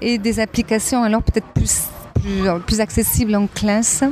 et 0.00 0.18
des 0.18 0.38
applications 0.40 1.02
alors 1.02 1.22
peut-être 1.24 1.48
plus 1.48 1.88
plus, 2.20 2.48
euh, 2.48 2.58
plus 2.58 2.80
accessibles 2.80 3.34
en 3.34 3.46
classe. 3.46 4.04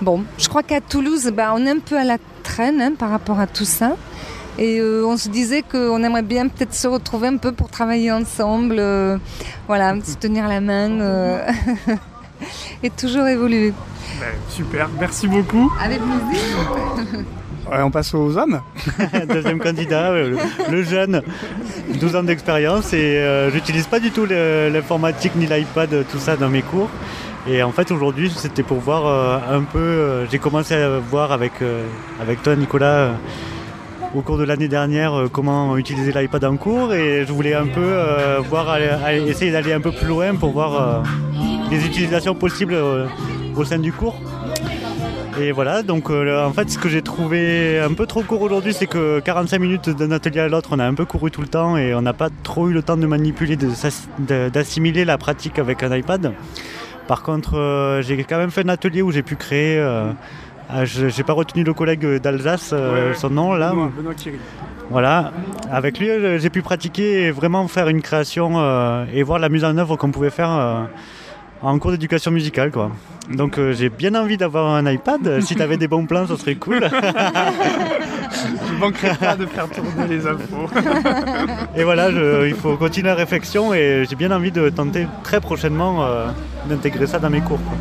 Bon, 0.00 0.24
je 0.38 0.48
crois 0.48 0.62
qu'à 0.62 0.80
Toulouse, 0.80 1.32
bah, 1.34 1.52
on 1.54 1.64
est 1.66 1.70
un 1.70 1.78
peu 1.78 1.96
à 1.96 2.04
la 2.04 2.18
traîne 2.42 2.80
hein, 2.80 2.92
par 2.98 3.10
rapport 3.10 3.40
à 3.40 3.46
tout 3.46 3.64
ça. 3.64 3.96
Et 4.58 4.78
euh, 4.78 5.04
on 5.04 5.16
se 5.16 5.28
disait 5.28 5.62
qu'on 5.62 6.02
aimerait 6.04 6.22
bien 6.22 6.46
peut-être 6.46 6.74
se 6.74 6.86
retrouver 6.86 7.28
un 7.28 7.38
peu 7.38 7.52
pour 7.52 7.68
travailler 7.70 8.12
ensemble, 8.12 8.76
euh, 8.78 9.18
voilà, 9.66 9.94
se 10.04 10.14
tenir 10.16 10.46
la 10.46 10.60
main 10.60 11.00
euh, 11.00 11.44
et 12.82 12.90
toujours 12.90 13.26
évoluer. 13.26 13.72
Ben, 14.20 14.26
super, 14.48 14.88
merci 15.00 15.26
beaucoup. 15.26 15.72
Avec 15.82 15.98
plaisir. 15.98 17.24
Ouais, 17.68 17.82
on 17.82 17.90
passe 17.90 18.14
aux 18.14 18.36
hommes. 18.36 18.60
Deuxième 19.28 19.58
candidat, 19.58 20.12
le, 20.12 20.36
le 20.70 20.82
jeune, 20.82 21.22
12 21.98 22.16
ans 22.16 22.22
d'expérience 22.22 22.92
et 22.92 23.16
euh, 23.16 23.50
j'utilise 23.50 23.86
pas 23.86 24.00
du 24.00 24.10
tout 24.10 24.26
l'informatique 24.26 25.32
ni 25.34 25.46
l'iPad, 25.46 26.04
tout 26.12 26.18
ça 26.18 26.36
dans 26.36 26.50
mes 26.50 26.62
cours. 26.62 26.90
Et 27.46 27.62
en 27.62 27.72
fait 27.72 27.90
aujourd'hui 27.90 28.30
c'était 28.34 28.62
pour 28.62 28.78
voir 28.78 29.06
euh, 29.06 29.58
un 29.58 29.62
peu, 29.62 29.78
euh, 29.78 30.26
j'ai 30.30 30.38
commencé 30.38 30.74
à 30.74 30.98
voir 30.98 31.30
avec, 31.30 31.52
euh, 31.60 31.84
avec 32.20 32.42
toi 32.42 32.56
Nicolas 32.56 33.10
au 34.14 34.22
cours 34.22 34.38
de 34.38 34.44
l'année 34.44 34.68
dernière 34.68 35.24
comment 35.30 35.76
utiliser 35.76 36.12
l'iPad 36.12 36.44
en 36.44 36.56
cours 36.56 36.94
et 36.94 37.26
je 37.26 37.32
voulais 37.32 37.54
un 37.54 37.66
peu 37.66 37.98
voir, 38.48 38.78
essayer 39.10 39.50
d'aller 39.50 39.72
un 39.72 39.80
peu 39.80 39.90
plus 39.90 40.06
loin 40.06 40.36
pour 40.36 40.52
voir 40.52 41.02
les 41.68 41.84
utilisations 41.84 42.36
possibles 42.36 42.76
au 43.56 43.64
sein 43.64 43.78
du 43.78 43.92
cours. 43.92 44.14
Et 45.40 45.50
voilà, 45.50 45.82
donc 45.82 46.10
en 46.10 46.52
fait 46.52 46.70
ce 46.70 46.78
que 46.78 46.88
j'ai 46.88 47.02
trouvé 47.02 47.80
un 47.80 47.92
peu 47.92 48.06
trop 48.06 48.22
court 48.22 48.42
aujourd'hui, 48.42 48.72
c'est 48.72 48.86
que 48.86 49.18
45 49.18 49.58
minutes 49.58 49.90
d'un 49.90 50.12
atelier 50.12 50.42
à 50.42 50.48
l'autre, 50.48 50.68
on 50.70 50.78
a 50.78 50.86
un 50.86 50.94
peu 50.94 51.06
couru 51.06 51.32
tout 51.32 51.40
le 51.40 51.48
temps 51.48 51.76
et 51.76 51.92
on 51.92 52.02
n'a 52.02 52.12
pas 52.12 52.28
trop 52.44 52.68
eu 52.68 52.72
le 52.72 52.84
temps 52.84 52.96
de 52.96 53.06
manipuler, 53.06 53.58
d'assimiler 54.28 55.04
la 55.04 55.18
pratique 55.18 55.58
avec 55.58 55.82
un 55.82 55.92
iPad. 55.92 56.32
Par 57.06 57.22
contre, 57.22 57.58
euh, 57.58 58.02
j'ai 58.02 58.22
quand 58.24 58.38
même 58.38 58.50
fait 58.50 58.64
un 58.64 58.68
atelier 58.70 59.02
où 59.02 59.10
j'ai 59.12 59.22
pu 59.22 59.36
créer... 59.36 59.78
euh, 59.78 60.10
ah, 60.70 60.86
je 60.86 61.08
j'ai 61.08 61.22
pas 61.22 61.34
retenu 61.34 61.62
le 61.62 61.74
collègue 61.74 62.06
d'Alsace, 62.22 62.70
euh, 62.72 63.10
Ouais, 63.10 63.14
son 63.14 63.28
nom 63.28 63.52
là. 63.54 63.70
Benoît, 63.70 63.90
Benoît 63.94 64.14
Thierry. 64.14 64.38
Voilà, 64.90 65.32
avec 65.70 65.98
lui 65.98 66.08
j'ai 66.38 66.50
pu 66.50 66.62
pratiquer 66.62 67.22
et 67.24 67.30
vraiment 67.30 67.68
faire 67.68 67.88
une 67.88 68.00
création 68.02 69.04
et 69.12 69.22
voir 69.22 69.38
la 69.38 69.48
mise 69.48 69.64
en 69.64 69.76
œuvre 69.78 69.96
qu'on 69.96 70.10
pouvait 70.10 70.30
faire 70.30 70.88
en 71.62 71.78
cours 71.78 71.90
d'éducation 71.92 72.30
musicale 72.30 72.70
quoi. 72.70 72.90
Donc 73.30 73.58
euh, 73.58 73.72
j'ai 73.72 73.88
bien 73.88 74.14
envie 74.14 74.36
d'avoir 74.36 74.74
un 74.74 74.90
iPad, 74.90 75.40
si 75.40 75.56
tu 75.56 75.62
avais 75.62 75.78
des 75.78 75.88
bons 75.88 76.04
plans 76.04 76.26
ça 76.26 76.36
serait 76.36 76.56
cool. 76.56 76.80
Je 78.68 78.74
manquerai 78.78 79.14
pas 79.16 79.36
de 79.36 79.46
faire 79.46 79.68
tourner 79.68 80.06
les 80.08 80.26
infos. 80.26 80.68
et 81.76 81.84
voilà, 81.84 82.10
je- 82.10 82.46
il 82.48 82.54
faut 82.54 82.76
continuer 82.76 83.08
la 83.08 83.14
réflexion 83.14 83.72
et 83.74 84.04
j'ai 84.08 84.16
bien 84.16 84.30
envie 84.30 84.50
de 84.52 84.68
tenter 84.68 85.06
très 85.22 85.40
prochainement 85.40 86.04
euh, 86.04 86.26
d'intégrer 86.68 87.06
ça 87.06 87.18
dans 87.18 87.30
mes 87.30 87.40
cours. 87.40 87.58
quoi. 87.68 87.76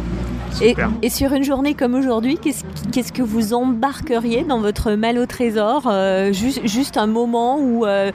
Et, 0.61 0.75
et 1.01 1.09
sur 1.09 1.33
une 1.33 1.43
journée 1.43 1.73
comme 1.73 1.95
aujourd'hui, 1.95 2.37
qu'est-ce 2.37 3.11
que 3.11 3.23
vous 3.23 3.55
embarqueriez 3.55 4.43
dans 4.43 4.59
votre 4.59 4.91
mal 4.91 5.17
au 5.17 5.25
trésor 5.25 5.87
euh, 5.87 6.31
juste, 6.31 6.61
juste 6.67 6.95
un 6.97 7.07
moment 7.07 7.57
ou 7.59 7.87
euh, 7.87 8.11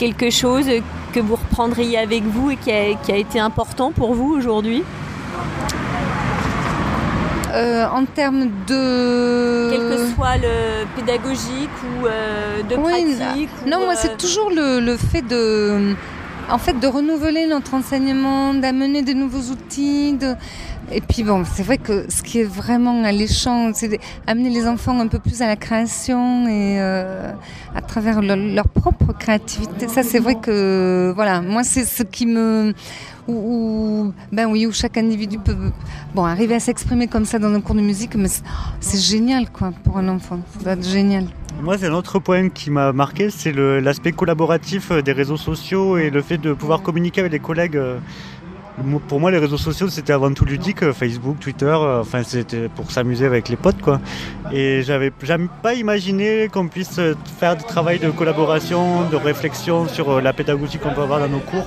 quelque 0.00 0.30
chose 0.30 0.66
que 1.12 1.20
vous 1.20 1.36
reprendriez 1.36 1.96
avec 1.98 2.24
vous 2.24 2.50
et 2.50 2.56
qui 2.56 2.72
a, 2.72 2.94
qui 3.04 3.12
a 3.12 3.16
été 3.16 3.38
important 3.38 3.92
pour 3.92 4.14
vous 4.14 4.34
aujourd'hui? 4.36 4.82
Euh, 7.52 7.86
en 7.86 8.04
termes 8.04 8.46
de... 8.66 9.70
Quel 9.70 9.80
que 9.80 10.14
soit 10.14 10.36
le 10.36 10.84
pédagogique 10.96 11.70
ou 11.84 12.06
euh, 12.06 12.62
de 12.62 12.76
Oui, 12.76 13.16
pratique 13.16 13.50
ou, 13.64 13.68
Non, 13.68 13.78
moi, 13.78 13.92
euh, 13.92 13.96
c'est 13.96 14.16
toujours 14.16 14.50
le, 14.50 14.80
le 14.80 14.96
fait 14.96 15.22
de... 15.22 15.94
En 16.48 16.58
fait, 16.58 16.78
de 16.78 16.86
renouveler 16.86 17.46
notre 17.46 17.74
enseignement, 17.74 18.54
d'amener 18.54 19.02
de 19.02 19.12
nouveaux 19.12 19.50
outils. 19.52 20.12
De... 20.12 20.34
Et 20.92 21.00
puis, 21.00 21.24
bon, 21.24 21.42
c'est 21.44 21.64
vrai 21.64 21.78
que 21.78 22.06
ce 22.08 22.22
qui 22.22 22.40
est 22.40 22.44
vraiment 22.44 23.02
alléchant, 23.04 23.72
c'est 23.74 23.98
d'amener 24.26 24.50
les 24.50 24.66
enfants 24.68 24.98
un 25.00 25.08
peu 25.08 25.18
plus 25.18 25.42
à 25.42 25.48
la 25.48 25.56
création 25.56 26.46
et 26.46 26.78
euh, 26.80 27.32
à 27.74 27.80
travers 27.82 28.22
leur, 28.22 28.68
propre 28.68 29.12
créativité. 29.12 29.88
Ça, 29.88 30.02
c'est 30.04 30.20
vrai 30.20 30.36
que, 30.36 31.12
voilà, 31.14 31.40
moi, 31.42 31.64
c'est 31.64 31.84
ce 31.84 32.02
qui 32.02 32.26
me... 32.26 32.72
Où, 33.28 34.12
ben 34.30 34.46
oui, 34.46 34.66
où 34.66 34.72
chaque 34.72 34.96
individu 34.96 35.38
peut 35.40 35.56
bon, 36.14 36.24
arriver 36.24 36.54
à 36.54 36.60
s'exprimer 36.60 37.08
comme 37.08 37.24
ça 37.24 37.40
dans 37.40 37.52
un 37.52 37.60
cours 37.60 37.74
de 37.74 37.80
musique, 37.80 38.14
mais 38.14 38.28
c'est- 38.28 38.44
c'est 38.78 39.00
génial, 39.00 39.50
quoi, 39.50 39.72
pour 39.82 39.98
un 39.98 40.06
enfant. 40.06 40.38
Ça 40.58 40.62
doit 40.62 40.72
être 40.74 40.88
génial. 40.88 41.24
Moi, 41.60 41.76
c'est 41.76 41.86
un 41.86 41.92
autre 41.94 42.20
point 42.20 42.48
qui 42.50 42.70
m'a 42.70 42.92
marqué, 42.92 43.30
c'est 43.30 43.50
l'aspect 43.52 44.12
collaboratif 44.12 44.92
euh, 44.92 45.02
des 45.02 45.10
réseaux 45.10 45.38
sociaux 45.38 45.96
et 45.98 46.10
le 46.10 46.22
fait 46.22 46.38
de 46.38 46.52
pouvoir 46.52 46.82
communiquer 46.82 47.20
avec 47.22 47.32
les 47.32 47.40
collègues. 47.40 47.76
Pour 49.08 49.20
moi, 49.20 49.30
les 49.30 49.38
réseaux 49.38 49.56
sociaux, 49.56 49.88
c'était 49.88 50.12
avant 50.12 50.30
tout 50.32 50.44
ludique, 50.44 50.82
euh, 50.82 50.92
Facebook, 50.92 51.38
Twitter, 51.40 51.64
euh, 51.66 52.00
enfin, 52.02 52.22
c'était 52.22 52.68
pour 52.68 52.90
s'amuser 52.90 53.24
avec 53.24 53.48
les 53.48 53.56
potes, 53.56 53.80
quoi. 53.80 54.00
Et 54.52 54.82
j'avais 54.82 55.10
jamais 55.22 55.48
pas 55.62 55.72
imaginé 55.74 56.48
qu'on 56.52 56.68
puisse 56.68 56.98
euh, 56.98 57.14
faire 57.40 57.56
du 57.56 57.64
travail 57.64 57.98
de 57.98 58.10
collaboration, 58.10 59.08
de 59.10 59.16
réflexion 59.16 59.88
sur 59.88 60.20
la 60.20 60.32
pédagogie 60.34 60.78
qu'on 60.78 60.92
peut 60.92 61.00
avoir 61.02 61.20
dans 61.20 61.28
nos 61.28 61.38
cours. 61.38 61.66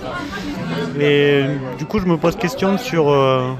Et 1.00 1.44
du 1.80 1.86
coup, 1.86 2.00
je 2.00 2.06
me 2.06 2.16
pose 2.18 2.36
question 2.36 2.78
sur 2.78 3.10
euh, 3.10 3.54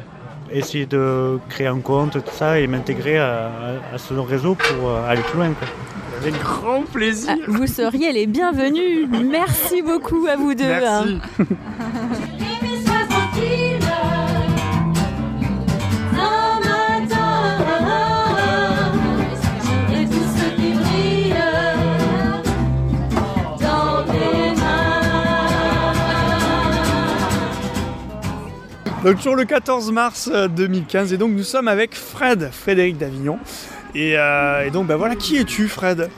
essayer 0.52 0.86
de 0.86 1.40
créer 1.50 1.68
un 1.68 1.80
compte, 1.80 2.14
tout 2.14 2.32
ça, 2.34 2.60
et 2.60 2.68
m'intégrer 2.68 3.18
à, 3.18 3.48
à- 3.92 3.96
à 3.96 3.98
ce 3.98 4.14
réseau 4.14 4.54
pour 4.56 4.90
euh, 4.90 5.10
aller 5.10 5.22
plus 5.24 5.38
loin, 5.40 5.50
quoi. 5.54 5.68
Avec 6.22 6.38
grand 6.40 6.82
plaisir. 6.84 7.32
Ah, 7.34 7.46
vous 7.48 7.66
seriez 7.66 8.12
les 8.12 8.28
bienvenus. 8.28 9.08
Merci 9.32 9.82
beaucoup 9.82 10.28
à 10.32 10.36
vous 10.36 10.54
deux. 10.54 10.68
Merci. 10.68 11.20
hein. 11.40 11.46
Donc 29.04 29.18
toujours 29.18 29.36
le 29.36 29.46
14 29.46 29.92
mars 29.92 30.30
euh, 30.34 30.48
2015 30.50 31.14
et 31.14 31.18
donc 31.18 31.32
nous 31.32 31.44
sommes 31.44 31.68
avec 31.70 31.96
Fred, 31.96 32.50
Frédéric 32.52 32.98
Davignon. 32.98 33.40
Et, 33.96 34.18
euh, 34.18 34.66
et 34.68 34.72
donc, 34.72 34.88
bah 34.88 34.98
voilà, 34.98 35.16
qui 35.16 35.38
es-tu, 35.38 35.68
Fred? 35.68 36.10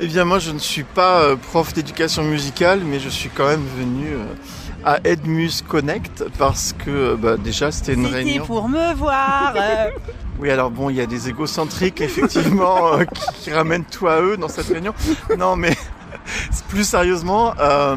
Eh 0.00 0.06
bien, 0.08 0.24
moi, 0.24 0.38
je 0.40 0.50
ne 0.50 0.58
suis 0.58 0.82
pas 0.82 1.20
euh, 1.20 1.36
prof 1.36 1.72
d'éducation 1.72 2.24
musicale, 2.24 2.80
mais 2.84 2.98
je 2.98 3.08
suis 3.08 3.28
quand 3.28 3.46
même 3.46 3.62
venu 3.78 4.06
euh, 4.14 4.24
à 4.84 4.98
Edmus 5.04 5.50
Connect 5.68 6.24
parce 6.38 6.72
que 6.72 6.90
euh, 6.90 7.16
bah, 7.16 7.36
déjà, 7.36 7.70
c'était 7.70 7.92
une 7.94 8.04
C'était 8.06 8.16
réunion. 8.16 8.44
pour 8.46 8.68
me 8.68 8.94
voir. 8.94 9.54
euh. 9.56 9.90
Oui, 10.40 10.50
alors 10.50 10.72
bon, 10.72 10.90
il 10.90 10.96
y 10.96 11.00
a 11.00 11.06
des 11.06 11.28
égocentriques, 11.28 12.00
effectivement, 12.00 12.94
euh, 12.94 13.04
qui, 13.04 13.44
qui 13.44 13.52
ramènent 13.52 13.84
tout 13.84 14.08
à 14.08 14.20
eux 14.20 14.36
dans 14.36 14.48
cette 14.48 14.66
réunion. 14.66 14.92
Non, 15.38 15.54
mais 15.54 15.76
plus 16.68 16.84
sérieusement, 16.84 17.54
euh, 17.60 17.96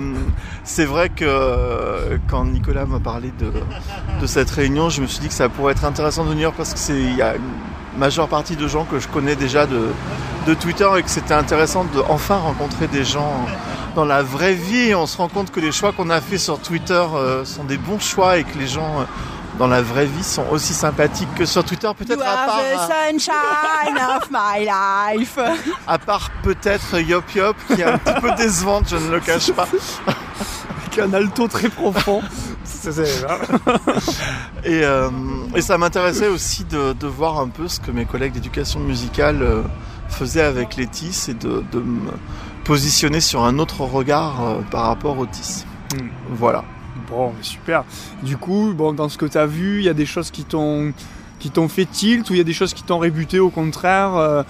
c'est 0.63 0.85
vrai 0.85 1.09
que 1.09 1.25
euh, 1.25 2.17
quand 2.27 2.45
Nicolas 2.45 2.85
m'a 2.85 2.99
parlé 2.99 3.31
de, 3.39 4.25
cette 4.25 4.49
réunion, 4.49 4.89
je 4.89 5.01
me 5.01 5.07
suis 5.07 5.19
dit 5.19 5.27
que 5.27 5.33
ça 5.33 5.49
pourrait 5.49 5.73
être 5.73 5.85
intéressant 5.85 6.25
de 6.25 6.29
venir 6.29 6.51
parce 6.53 6.73
que 6.73 6.79
c'est 6.79 6.99
il 6.99 7.15
y 7.15 7.21
a 7.21 7.35
une 7.35 7.99
majeure 7.99 8.27
partie 8.27 8.55
de 8.55 8.67
gens 8.67 8.85
que 8.85 8.99
je 8.99 9.07
connais 9.07 9.35
déjà 9.35 9.65
de, 9.65 9.89
Twitter 10.61 10.87
et 10.97 11.03
que 11.03 11.09
c'était 11.09 11.33
intéressant 11.33 11.83
de 11.83 12.01
enfin 12.07 12.37
rencontrer 12.37 12.87
des 12.87 13.03
gens 13.03 13.45
dans 13.95 14.05
la 14.05 14.23
vraie 14.23 14.53
vie. 14.53 14.95
On 14.95 15.05
se 15.05 15.17
rend 15.17 15.27
compte 15.27 15.51
que 15.51 15.59
les 15.59 15.73
choix 15.73 15.91
qu'on 15.91 16.09
a 16.09 16.21
fait 16.21 16.37
sur 16.37 16.57
Twitter 16.59 16.93
euh, 16.93 17.43
sont 17.43 17.65
des 17.65 17.75
bons 17.77 17.99
choix 17.99 18.37
et 18.37 18.45
que 18.45 18.57
les 18.57 18.67
gens 18.67 19.05
dans 19.57 19.67
la 19.67 19.81
vraie 19.81 20.05
vie 20.05 20.23
sont 20.23 20.45
aussi 20.51 20.73
sympathiques 20.73 21.33
que 21.35 21.45
sur 21.45 21.63
Twitter, 21.63 21.89
peut-être 21.97 22.19
You 22.19 22.23
à 22.25 22.29
are 22.29 22.45
part. 22.45 22.59
the 22.59 22.91
euh, 22.91 23.11
sunshine 23.11 23.97
of 24.17 24.29
my 24.31 24.65
life. 25.17 25.37
à 25.87 25.97
part 25.97 26.29
peut-être 26.43 26.99
Yop 26.99 27.23
Yop 27.35 27.55
qui 27.67 27.81
est 27.81 27.85
un 27.85 27.97
petit 27.97 28.21
peu 28.21 28.31
décevante, 28.35 28.85
je 28.89 28.95
ne 28.97 29.09
le 29.11 29.19
cache 29.19 29.51
pas. 29.51 29.67
Avec 30.87 30.99
un 30.99 31.13
alto 31.13 31.47
très 31.47 31.69
profond. 31.69 32.21
Et, 34.63 34.83
euh, 34.83 35.09
et 35.55 35.61
ça 35.61 35.77
m'intéressait 35.77 36.27
aussi 36.27 36.63
de, 36.63 36.93
de 36.93 37.07
voir 37.07 37.39
un 37.39 37.47
peu 37.49 37.67
ce 37.67 37.79
que 37.79 37.91
mes 37.91 38.05
collègues 38.05 38.33
d'éducation 38.33 38.79
musicale 38.79 39.41
euh, 39.41 39.61
faisaient 40.09 40.43
avec 40.43 40.75
les 40.75 40.87
TIS 40.87 41.25
et 41.29 41.33
de, 41.33 41.63
de 41.71 41.79
me 41.79 42.11
positionner 42.63 43.19
sur 43.19 43.43
un 43.43 43.59
autre 43.59 43.81
regard 43.81 44.41
euh, 44.41 44.61
par 44.71 44.83
rapport 44.87 45.17
aux 45.17 45.25
TIS. 45.25 45.65
Hmm. 45.95 46.07
Voilà. 46.31 46.63
Bon, 47.09 47.33
super. 47.41 47.83
Du 48.23 48.37
coup, 48.37 48.73
dans 48.73 49.09
ce 49.09 49.17
que 49.17 49.25
tu 49.25 49.37
as 49.37 49.45
vu, 49.45 49.79
il 49.79 49.85
y 49.85 49.89
a 49.89 49.93
des 49.93 50.05
choses 50.05 50.31
qui 50.31 50.43
t'ont 50.43 50.93
fait 51.69 51.85
tilt 51.85 52.29
ou 52.29 52.33
il 52.33 52.37
y 52.37 52.41
a 52.41 52.45
des 52.45 52.53
choses 52.53 52.73
qui 52.73 52.83
t'ont 52.83 52.99
rébuté 52.99 53.39
au 53.39 53.49
contraire 53.49 54.15
euh, 54.15 54.43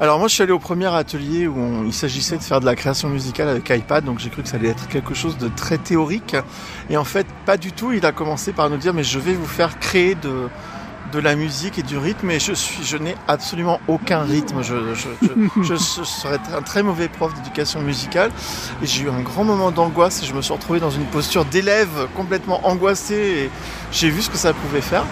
Alors 0.00 0.18
moi 0.18 0.28
je 0.28 0.34
suis 0.34 0.42
allé 0.42 0.52
au 0.52 0.58
premier 0.58 0.86
atelier 0.86 1.46
où 1.46 1.84
il 1.84 1.92
s'agissait 1.92 2.38
de 2.38 2.42
faire 2.42 2.60
de 2.60 2.66
la 2.66 2.74
création 2.74 3.08
musicale 3.08 3.48
avec 3.48 3.68
iPad, 3.70 4.04
donc 4.04 4.18
j'ai 4.18 4.30
cru 4.30 4.42
que 4.42 4.48
ça 4.48 4.56
allait 4.56 4.68
être 4.68 4.88
quelque 4.88 5.14
chose 5.14 5.38
de 5.38 5.48
très 5.48 5.78
théorique. 5.78 6.36
Et 6.90 6.96
en 6.96 7.04
fait 7.04 7.26
pas 7.44 7.56
du 7.56 7.72
tout, 7.72 7.92
il 7.92 8.04
a 8.06 8.12
commencé 8.12 8.52
par 8.52 8.70
nous 8.70 8.76
dire 8.76 8.94
mais 8.94 9.04
je 9.04 9.18
vais 9.18 9.34
vous 9.34 9.46
faire 9.46 9.78
créer 9.78 10.14
de, 10.14 10.48
de 11.12 11.18
la 11.18 11.34
musique 11.34 11.78
et 11.78 11.82
du 11.82 11.96
rythme 11.98 12.30
et 12.30 12.38
je 12.40 12.52
suis 12.52 12.84
je 12.84 12.96
n'ai 12.96 13.14
absolument 13.28 13.80
aucun 13.88 14.20
rythme. 14.22 14.62
Je, 14.62 14.94
je, 14.94 15.08
je, 15.22 15.62
je- 15.62 15.74
je 15.74 16.04
serais 16.04 16.38
un 16.56 16.62
très 16.62 16.82
mauvais 16.82 17.08
prof 17.08 17.32
d'éducation 17.34 17.80
musicale 17.80 18.30
et 18.82 18.86
j'ai 18.86 19.04
eu 19.04 19.10
un 19.10 19.20
grand 19.20 19.44
moment 19.44 19.70
d'angoisse 19.70 20.22
et 20.22 20.26
je 20.26 20.34
me 20.34 20.42
suis 20.42 20.52
retrouvé 20.52 20.80
dans 20.80 20.90
une 20.90 21.04
posture 21.06 21.44
d'élève 21.44 22.08
complètement 22.16 22.66
angoissé 22.66 23.14
et 23.14 23.50
j'ai 23.92 24.10
vu 24.10 24.22
ce 24.22 24.30
que 24.30 24.36
ça 24.36 24.52
pouvait 24.52 24.80
faire. 24.82 25.04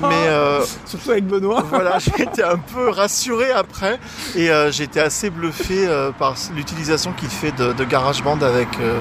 Mais 0.00 0.26
euh, 0.28 0.64
surtout 0.86 1.10
avec 1.10 1.26
Benoît. 1.26 1.62
voilà, 1.68 1.98
j'ai 2.00 2.22
été 2.22 2.42
un 2.42 2.58
peu 2.58 2.88
rassuré 2.90 3.50
après 3.52 3.98
et 4.34 4.50
euh, 4.50 4.70
j'ai 4.72 4.84
été 4.84 5.00
assez 5.00 5.30
bluffé 5.30 5.86
euh, 5.86 6.10
par 6.12 6.34
l'utilisation 6.54 7.12
qu'il 7.12 7.28
fait 7.30 7.52
de, 7.52 7.72
de 7.72 7.84
GarageBand 7.84 8.40
avec, 8.42 8.68
euh, 8.80 8.98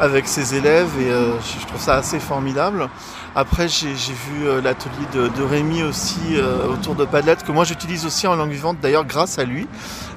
avec 0.00 0.26
ses 0.28 0.54
élèves 0.54 0.90
et 1.00 1.08
je 1.10 1.66
trouve 1.66 1.80
ça 1.80 1.94
assez 1.96 2.18
formidable. 2.20 2.88
Après, 3.40 3.68
j'ai 3.68 3.92
vu 3.92 4.48
euh, 4.48 4.60
l'atelier 4.60 5.06
de, 5.14 5.28
de 5.28 5.42
Rémi 5.44 5.84
aussi 5.84 6.18
euh, 6.32 6.66
autour 6.72 6.96
de 6.96 7.04
Padlet, 7.04 7.36
que 7.36 7.52
moi 7.52 7.62
j'utilise 7.62 8.04
aussi 8.04 8.26
en 8.26 8.34
langue 8.34 8.50
vivante, 8.50 8.78
d'ailleurs 8.82 9.04
grâce 9.04 9.38
à 9.38 9.44
lui, 9.44 9.68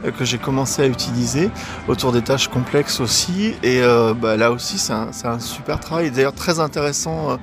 euh, 0.03 0.09
que 0.09 0.25
j'ai 0.25 0.39
commencé 0.39 0.81
à 0.81 0.87
utiliser, 0.87 1.51
autour 1.87 2.13
des 2.13 2.23
tâches 2.23 2.47
complexes 2.47 2.99
aussi. 2.99 3.53
Et 3.61 3.83
euh, 3.83 4.15
bah, 4.15 4.37
là 4.37 4.51
aussi, 4.51 4.79
c'est 4.79 4.93
un, 4.93 5.39
super 5.39 5.79
travail, 5.79 6.09
d'ailleurs 6.09 6.33
très 6.33 6.59
intéressant. 6.59 7.37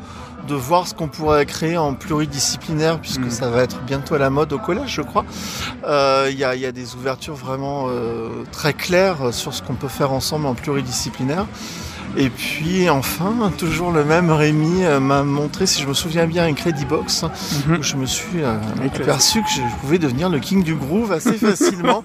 de 0.49 0.55
voir 0.55 0.89
ce 0.89 0.95
qu'on 0.95 1.09
pourrait 1.09 1.47
créer 1.47 1.77
en 1.77 1.95
pluridisciplinaire, 1.95 3.01
puisque 3.01 3.31
ça 3.31 3.51
va 3.51 3.63
être 3.63 3.81
bientôt 3.83 4.15
à 4.15 4.19
la 4.19 4.31
mode 4.31 4.53
au 4.53 4.59
collège, 4.59 4.95
je 4.95 5.03
crois. 5.03 5.25
Euh, 5.87 6.29
Il 6.31 6.39
y, 6.39 6.45
a, 6.45 6.55
il 6.55 6.61
y 6.61 6.67
a 6.67 6.73
des 6.73 6.95
ouvertures 6.95 7.35
vraiment 7.35 7.87
euh, 7.89 8.45
très 8.51 8.73
claires 8.73 9.33
sur 9.33 9.53
ce 9.53 9.63
qu'on 9.63 9.75
peut 9.75 9.89
faire 9.89 10.11
ensemble 10.11 10.47
en 10.47 10.55
pluridisciplinaire. 10.55 11.47
Et 12.17 12.31
puis 12.31 12.89
enfin, 12.89 13.53
toujours 13.59 13.93
le 13.93 14.05
même 14.05 14.31
Rémi 14.31 14.85
euh, 14.85 14.99
m'a 14.99 15.23
montré, 15.23 15.67
si 15.67 15.83
je 15.83 15.87
me 15.87 15.95
souviens 15.95 16.27
bien, 16.27 16.47
un 16.47 16.55
Box 16.89 17.25
où 17.69 17.83
je 17.83 17.97
me 17.97 18.07
suis 18.07 18.43
euh, 18.43 18.57
aperçu 18.85 19.43
que 19.43 19.49
je 19.49 19.61
pouvais 19.81 19.99
devenir 19.99 20.29
le 20.29 20.39
king 20.39 20.63
du 20.65 20.75
groove 20.75 21.13
assez 21.13 21.33
facilement. 21.39 22.03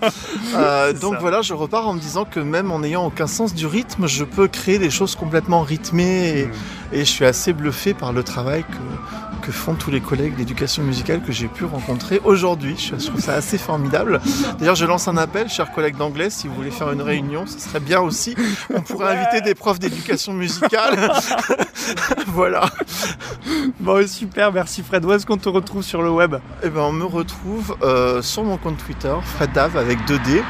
Euh, 0.56 0.93
donc 0.93 1.14
ça. 1.14 1.20
voilà, 1.20 1.41
je 1.41 1.54
repars 1.54 1.88
en 1.88 1.93
me 1.93 1.99
disant 1.99 2.26
que 2.26 2.39
même 2.39 2.72
en 2.72 2.80
n'ayant 2.80 3.06
aucun 3.06 3.28
sens 3.28 3.54
du 3.54 3.66
rythme, 3.66 4.08
je 4.08 4.24
peux 4.24 4.47
créer 4.47 4.78
des 4.78 4.89
choses 4.89 5.16
complètement 5.16 5.62
rythmées 5.62 6.30
et, 6.30 6.49
et 6.91 6.99
je 6.99 7.10
suis 7.10 7.26
assez 7.26 7.54
bluffé 7.54 7.93
par 7.93 8.14
le 8.14 8.24
travail 8.24 8.64
que, 8.64 9.33
que 9.46 9.52
font 9.52 9.76
tous 9.76 9.91
les 9.91 10.00
collègues 10.00 10.36
d'éducation 10.36 10.84
musicale 10.84 11.22
que 11.22 11.32
j'ai 11.32 11.48
pu 11.48 11.66
rencontrer 11.66 12.22
aujourd'hui. 12.24 12.76
Je 12.78 13.06
trouve 13.08 13.20
ça 13.20 13.34
assez 13.34 13.58
formidable. 13.58 14.22
D'ailleurs, 14.58 14.76
je 14.76 14.86
lance 14.86 15.08
un 15.08 15.18
appel, 15.18 15.50
chers 15.50 15.72
collègues 15.72 15.98
d'anglais, 15.98 16.30
si 16.30 16.48
vous 16.48 16.56
voulez 16.56 16.72
faire 16.72 16.91
une 16.91 17.02
réunion, 17.02 17.46
ce 17.46 17.60
serait 17.60 17.82
bien 17.82 18.00
aussi. 18.00 18.36
On 18.74 18.82
pourrait 18.82 19.18
inviter 19.18 19.41
des 19.41 19.54
profs 19.54 19.80
d'éducation 19.80 20.34
musicale. 20.34 21.12
voilà. 22.28 22.70
Bon, 23.80 24.08
super, 24.08 24.54
merci 24.54 24.82
Fred. 24.82 25.04
Où 25.04 25.12
est-ce 25.12 25.26
qu'on 25.26 25.38
te 25.38 25.50
retrouve 25.50 25.84
sur 25.84 26.02
le 26.02 26.10
web? 26.10 26.36
Eh 26.64 26.70
ben, 26.70 26.82
on 26.82 26.94
me 26.94 27.06
retrouve 27.06 27.76
euh, 27.82 28.22
sur 28.22 28.44
mon 28.44 28.58
compte 28.58 28.78
Twitter, 28.78 29.14
Fred 29.36 29.52
Dave 29.52 29.76
avec 29.78 30.00
2D. 30.08 30.41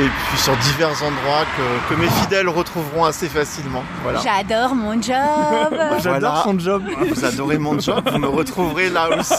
Et 0.00 0.06
puis 0.08 0.38
sur 0.38 0.56
divers 0.56 1.02
endroits 1.02 1.44
que, 1.56 1.94
que 1.94 2.00
mes 2.00 2.08
fidèles 2.08 2.48
retrouveront 2.48 3.04
assez 3.04 3.28
facilement. 3.28 3.82
Voilà. 4.02 4.20
J'adore 4.20 4.74
mon 4.74 5.00
job. 5.00 5.14
Voilà. 6.02 6.40
son 6.42 6.58
job. 6.58 6.82
Ah, 6.88 7.04
Vous 7.08 7.24
adorez 7.24 7.58
mon 7.58 7.78
job, 7.78 8.02
vous 8.10 8.18
me 8.18 8.28
retrouverez 8.28 8.88
là 8.88 9.08
aussi. 9.18 9.34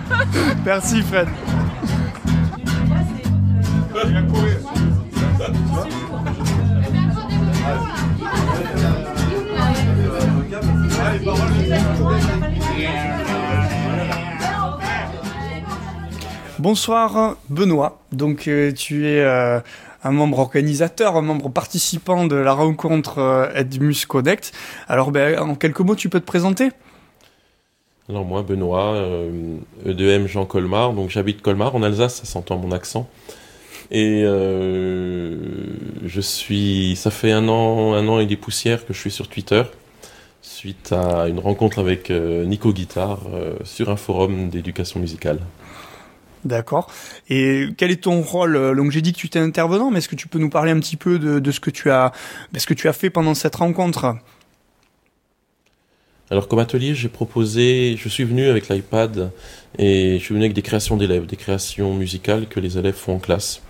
Merci 0.64 1.02
Fred. 1.02 1.28
Bonsoir 16.58 17.36
Benoît, 17.50 18.00
donc 18.10 18.48
euh, 18.48 18.72
tu 18.72 19.06
es 19.06 19.20
euh, 19.20 19.60
un 20.02 20.10
membre 20.10 20.40
organisateur, 20.40 21.14
un 21.14 21.22
membre 21.22 21.50
participant 21.50 22.26
de 22.26 22.34
la 22.34 22.52
rencontre 22.52 23.18
euh, 23.18 23.46
Edmus 23.54 23.94
Connect. 24.08 24.50
Alors 24.88 25.12
ben, 25.12 25.38
en 25.38 25.54
quelques 25.54 25.78
mots 25.78 25.94
tu 25.94 26.08
peux 26.08 26.18
te 26.18 26.26
présenter? 26.26 26.70
Alors 28.08 28.24
moi, 28.24 28.42
Benoît, 28.42 28.94
euh, 28.94 29.56
EDM 29.86 30.26
Jean 30.26 30.46
Colmar, 30.46 30.94
donc 30.94 31.10
j'habite 31.10 31.42
Colmar 31.42 31.76
en 31.76 31.84
Alsace, 31.84 32.16
ça 32.16 32.24
s'entend 32.24 32.56
mon 32.56 32.72
accent. 32.72 33.08
Et 33.92 34.22
je 34.22 36.20
suis, 36.20 36.96
ça 36.96 37.10
fait 37.10 37.30
un 37.30 37.48
an, 37.48 37.94
un 37.94 38.06
an 38.08 38.18
et 38.18 38.26
des 38.26 38.36
poussières 38.36 38.84
que 38.84 38.92
je 38.92 38.98
suis 38.98 39.12
sur 39.12 39.28
Twitter, 39.28 39.62
suite 40.42 40.92
à 40.92 41.28
une 41.28 41.38
rencontre 41.38 41.78
avec 41.78 42.10
Nico 42.10 42.72
Guitare 42.72 43.20
euh, 43.32 43.54
sur 43.64 43.90
un 43.90 43.96
forum 43.96 44.50
d'éducation 44.50 45.00
musicale. 45.00 45.38
D'accord. 46.44 46.90
Et 47.28 47.68
quel 47.76 47.90
est 47.90 48.02
ton 48.02 48.22
rôle 48.22 48.56
Euh, 48.56 48.74
Donc 48.74 48.90
j'ai 48.90 49.02
dit 49.02 49.12
que 49.12 49.18
tu 49.18 49.26
étais 49.26 49.38
intervenant, 49.38 49.90
mais 49.90 49.98
est-ce 49.98 50.08
que 50.08 50.16
tu 50.16 50.28
peux 50.28 50.38
nous 50.38 50.50
parler 50.50 50.70
un 50.70 50.80
petit 50.80 50.96
peu 50.96 51.18
de, 51.18 51.50
ce 51.50 51.60
que 51.60 51.70
tu 51.70 51.90
as, 51.90 52.12
ce 52.56 52.66
que 52.66 52.74
tu 52.74 52.88
as 52.88 52.92
fait 52.92 53.10
pendant 53.10 53.34
cette 53.34 53.56
rencontre? 53.56 54.16
Alors 56.30 56.46
comme 56.46 56.58
atelier, 56.58 56.94
j'ai 56.94 57.08
proposé, 57.08 57.96
je 57.98 58.08
suis 58.08 58.24
venu 58.24 58.48
avec 58.48 58.68
l'iPad 58.68 59.30
et 59.78 60.18
je 60.18 60.24
suis 60.24 60.34
venu 60.34 60.44
avec 60.44 60.54
des 60.54 60.62
créations 60.62 60.96
d'élèves, 60.96 61.24
des 61.26 61.36
créations 61.36 61.94
musicales 61.94 62.46
que 62.48 62.60
les 62.60 62.76
élèves 62.76 62.96
font 62.96 63.14
en 63.16 63.18
classe. 63.18 63.62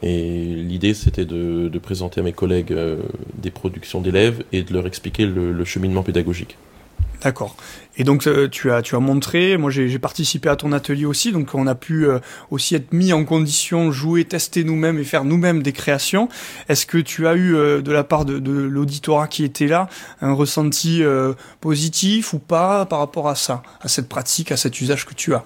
Et 0.00 0.44
l'idée, 0.44 0.94
c'était 0.94 1.26
de, 1.26 1.70
présenter 1.78 2.20
à 2.20 2.24
mes 2.24 2.32
collègues 2.32 2.72
euh, 2.72 2.96
des 3.34 3.50
productions 3.50 4.00
d'élèves 4.00 4.42
et 4.50 4.62
de 4.62 4.72
leur 4.72 4.86
expliquer 4.86 5.26
le 5.26 5.64
cheminement 5.64 6.02
pédagogique. 6.02 6.56
D'accord. 7.22 7.56
Et 7.96 8.04
donc 8.04 8.26
euh, 8.26 8.48
tu 8.48 8.70
as 8.70 8.98
montré, 8.98 9.56
moi 9.56 9.70
j'ai 9.70 9.98
participé 9.98 10.48
à 10.48 10.56
ton 10.56 10.72
atelier 10.72 11.04
aussi, 11.04 11.30
donc 11.30 11.54
on 11.54 11.68
a 11.68 11.74
pu 11.76 12.06
euh, 12.06 12.18
aussi 12.50 12.74
être 12.74 12.92
mis 12.92 13.12
en 13.12 13.24
condition, 13.24 13.92
jouer, 13.92 14.24
tester 14.24 14.64
nous-mêmes 14.64 14.98
et 14.98 15.04
faire 15.04 15.24
nous-mêmes 15.24 15.62
des 15.62 15.72
créations. 15.72 16.28
Est-ce 16.68 16.84
que 16.84 16.98
tu 16.98 17.28
as 17.28 17.34
eu 17.34 17.54
euh, 17.54 17.80
de 17.80 17.92
la 17.92 18.02
part 18.02 18.24
de, 18.24 18.40
de 18.40 18.50
l'auditorat 18.50 19.28
qui 19.28 19.44
était 19.44 19.68
là 19.68 19.88
un 20.20 20.32
ressenti 20.32 21.02
positif 21.60 22.32
ou 22.32 22.38
pas 22.38 22.86
par 22.86 22.98
rapport 22.98 23.28
à 23.28 23.34
ça, 23.34 23.62
à 23.80 23.88
cette 23.88 24.08
pratique, 24.08 24.50
à 24.50 24.56
cet 24.56 24.80
usage 24.80 25.06
que 25.06 25.14
tu 25.14 25.34
as? 25.34 25.44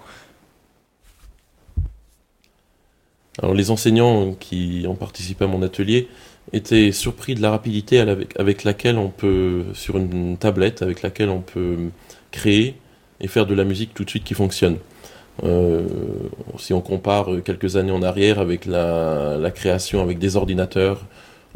Alors 3.42 3.54
les 3.54 3.70
enseignants 3.70 4.32
qui 4.32 4.86
ont 4.88 4.94
participé 4.94 5.44
à 5.44 5.48
mon 5.48 5.60
atelier 5.62 6.08
étaient 6.52 6.92
surpris 6.92 7.34
de 7.34 7.42
la 7.42 7.50
rapidité 7.50 8.04
la- 8.04 8.16
avec 8.38 8.64
laquelle 8.64 8.98
on 8.98 9.08
peut, 9.08 9.64
sur 9.74 9.96
une 9.98 10.36
tablette, 10.36 10.82
avec 10.82 11.02
laquelle 11.02 11.28
on 11.30 11.40
peut 11.40 11.76
créer 12.30 12.76
et 13.20 13.28
faire 13.28 13.46
de 13.46 13.54
la 13.54 13.64
musique 13.64 13.94
tout 13.94 14.04
de 14.04 14.10
suite 14.10 14.24
qui 14.24 14.34
fonctionne. 14.34 14.78
Euh, 15.44 15.86
si 16.58 16.72
on 16.72 16.80
compare 16.80 17.28
quelques 17.44 17.76
années 17.76 17.92
en 17.92 18.02
arrière 18.02 18.38
avec 18.38 18.64
la, 18.66 19.50
création 19.54 20.02
avec 20.02 20.18
des 20.18 20.36
ordinateurs 20.36 21.04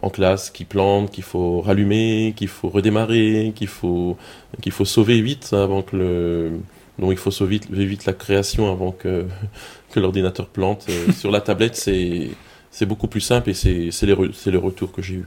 en 0.02 0.10
classe 0.10 0.50
qui 0.50 0.64
plantent, 0.64 1.10
qu'il 1.10 1.24
faut 1.24 1.60
rallumer, 1.60 2.34
qu'il 2.36 2.48
faut 2.48 2.68
redémarrer, 2.68 3.52
qu'il 3.54 3.68
faut, 3.68 4.16
qu'il 4.62 4.72
faut 4.72 4.84
sauver 4.84 5.20
vite 5.22 5.50
avant 5.52 5.82
que 5.82 5.96
le, 5.96 6.50
donc 6.98 7.12
il 7.12 7.16
faut 7.18 7.30
sauver 7.30 7.60
vite 7.70 8.06
la 8.06 8.12
création 8.12 8.70
avant 8.70 8.92
que, 8.92 9.26
que 9.92 10.00
l'ordinateur 10.00 10.48
plante. 10.48 10.86
Euh, 10.88 11.12
Sur 11.12 11.30
la 11.30 11.40
tablette, 11.40 11.76
c'est, 11.76 12.30
c'est 12.70 12.86
beaucoup 12.86 13.08
plus 13.08 13.20
simple 13.20 13.50
et 13.50 13.54
c'est, 13.54 13.90
re- 13.90 14.50
le 14.50 14.58
retour 14.58 14.92
que 14.92 15.02
j'ai 15.02 15.14
eu. 15.14 15.26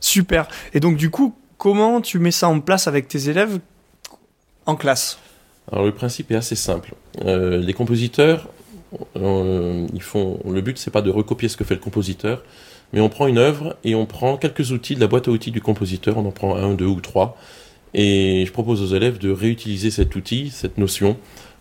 Super. 0.00 0.48
Et 0.74 0.80
donc 0.80 0.96
du 0.96 1.10
coup, 1.10 1.34
comment 1.58 2.00
tu 2.00 2.18
mets 2.18 2.30
ça 2.30 2.48
en 2.48 2.60
place 2.60 2.88
avec 2.88 3.08
tes 3.08 3.28
élèves 3.28 3.60
en 4.66 4.76
classe? 4.76 5.18
Alors 5.70 5.84
le 5.84 5.92
principe 5.92 6.30
est 6.32 6.36
assez 6.36 6.56
simple. 6.56 6.94
Euh, 7.24 7.58
les 7.58 7.72
compositeurs, 7.72 8.48
euh, 9.16 9.86
ils 9.94 10.02
font. 10.02 10.40
Le 10.44 10.60
but 10.60 10.76
c'est 10.76 10.90
pas 10.90 11.02
de 11.02 11.10
recopier 11.10 11.48
ce 11.48 11.56
que 11.56 11.64
fait 11.64 11.74
le 11.74 11.80
compositeur, 11.80 12.42
mais 12.92 13.00
on 13.00 13.08
prend 13.08 13.28
une 13.28 13.38
œuvre 13.38 13.76
et 13.84 13.94
on 13.94 14.04
prend 14.04 14.36
quelques 14.36 14.72
outils 14.72 14.96
de 14.96 15.00
la 15.00 15.06
boîte 15.06 15.28
à 15.28 15.30
outils 15.30 15.52
du 15.52 15.60
compositeur. 15.60 16.18
On 16.18 16.26
en 16.26 16.32
prend 16.32 16.56
un, 16.56 16.74
deux 16.74 16.86
ou 16.86 17.00
trois, 17.00 17.38
et 17.94 18.44
je 18.44 18.52
propose 18.52 18.82
aux 18.82 18.96
élèves 18.96 19.18
de 19.18 19.30
réutiliser 19.30 19.90
cet 19.90 20.16
outil, 20.16 20.50
cette 20.50 20.78
notion, 20.78 21.16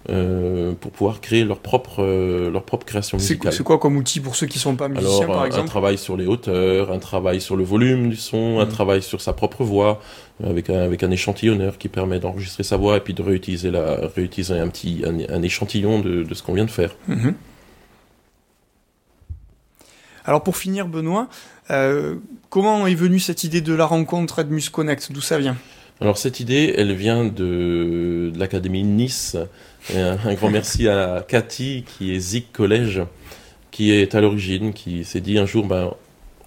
euh, 0.09 0.73
pour 0.73 0.91
pouvoir 0.91 1.21
créer 1.21 1.43
leur 1.43 1.59
propre 1.59 2.01
euh, 2.01 2.49
leur 2.49 2.63
propre 2.63 2.85
création 2.85 3.17
musicale. 3.17 3.53
c'est 3.53 3.63
quoi 3.63 3.77
comme 3.77 3.97
outil 3.97 4.19
pour 4.19 4.35
ceux 4.35 4.47
qui 4.47 4.57
sont 4.57 4.75
pas 4.75 4.87
musiciens, 4.87 5.09
Alors, 5.25 5.27
par 5.27 5.37
un- 5.39 5.43
un 5.43 5.45
exemple 5.45 5.67
travail 5.69 5.97
sur 5.97 6.17
les 6.17 6.25
hauteurs, 6.25 6.91
un 6.91 6.97
travail 6.99 7.39
sur 7.39 7.55
le 7.55 7.63
volume 7.63 8.09
du 8.09 8.15
son, 8.15 8.59
un 8.59 8.65
Mhm. 8.65 8.71
travail 8.71 9.01
sur 9.03 9.21
sa 9.21 9.33
propre 9.33 9.63
voix, 9.63 10.01
avec 10.43 10.69
un, 10.71 10.79
avec 10.81 11.03
un 11.03 11.11
échantillonneur 11.11 11.77
qui 11.77 11.87
permet 11.87 12.19
d'enregistrer 12.19 12.63
sa 12.63 12.77
voix 12.77 12.97
et 12.97 13.01
puis 13.01 13.13
de 13.13 13.21
réutiliser, 13.21 13.69
la, 13.69 14.07
réutiliser 14.15 14.57
un 14.57 14.69
petit 14.69 15.03
un, 15.05 15.19
un 15.35 15.41
échantillon 15.43 15.99
de, 15.99 16.23
de 16.23 16.33
ce 16.33 16.41
qu'on 16.41 16.53
vient 16.53 16.65
de 16.65 16.71
faire. 16.71 16.95
Mhm. 17.07 17.35
Alors 20.25 20.43
pour 20.43 20.55
finir, 20.57 20.87
Benoît, 20.87 21.27
euh, 21.71 22.15
comment 22.49 22.85
est 22.87 22.93
venue 22.95 23.19
cette 23.19 23.43
idée 23.43 23.61
de 23.61 23.73
la 23.73 23.85
rencontre 23.85 24.39
Edmus 24.39 24.69
Connect? 24.71 25.11
D'où 25.11 25.21
ça 25.21 25.37
vient? 25.39 25.57
Alors 26.01 26.17
cette 26.17 26.39
idée, 26.39 26.73
elle 26.75 26.93
vient 26.93 27.25
de, 27.25 28.31
de 28.33 28.39
l'Académie 28.39 28.83
Nice. 28.83 29.37
Un, 29.95 30.17
un 30.25 30.33
grand 30.33 30.49
merci 30.49 30.87
à 30.87 31.23
Cathy, 31.27 31.83
qui 31.85 32.13
est 32.15 32.19
Zik 32.19 32.51
Collège, 32.51 33.01
qui 33.69 33.91
est 33.91 34.15
à 34.15 34.21
l'origine, 34.21 34.73
qui 34.73 35.03
s'est 35.05 35.21
dit 35.21 35.37
un 35.37 35.45
jour, 35.45 35.65
ben, 35.67 35.91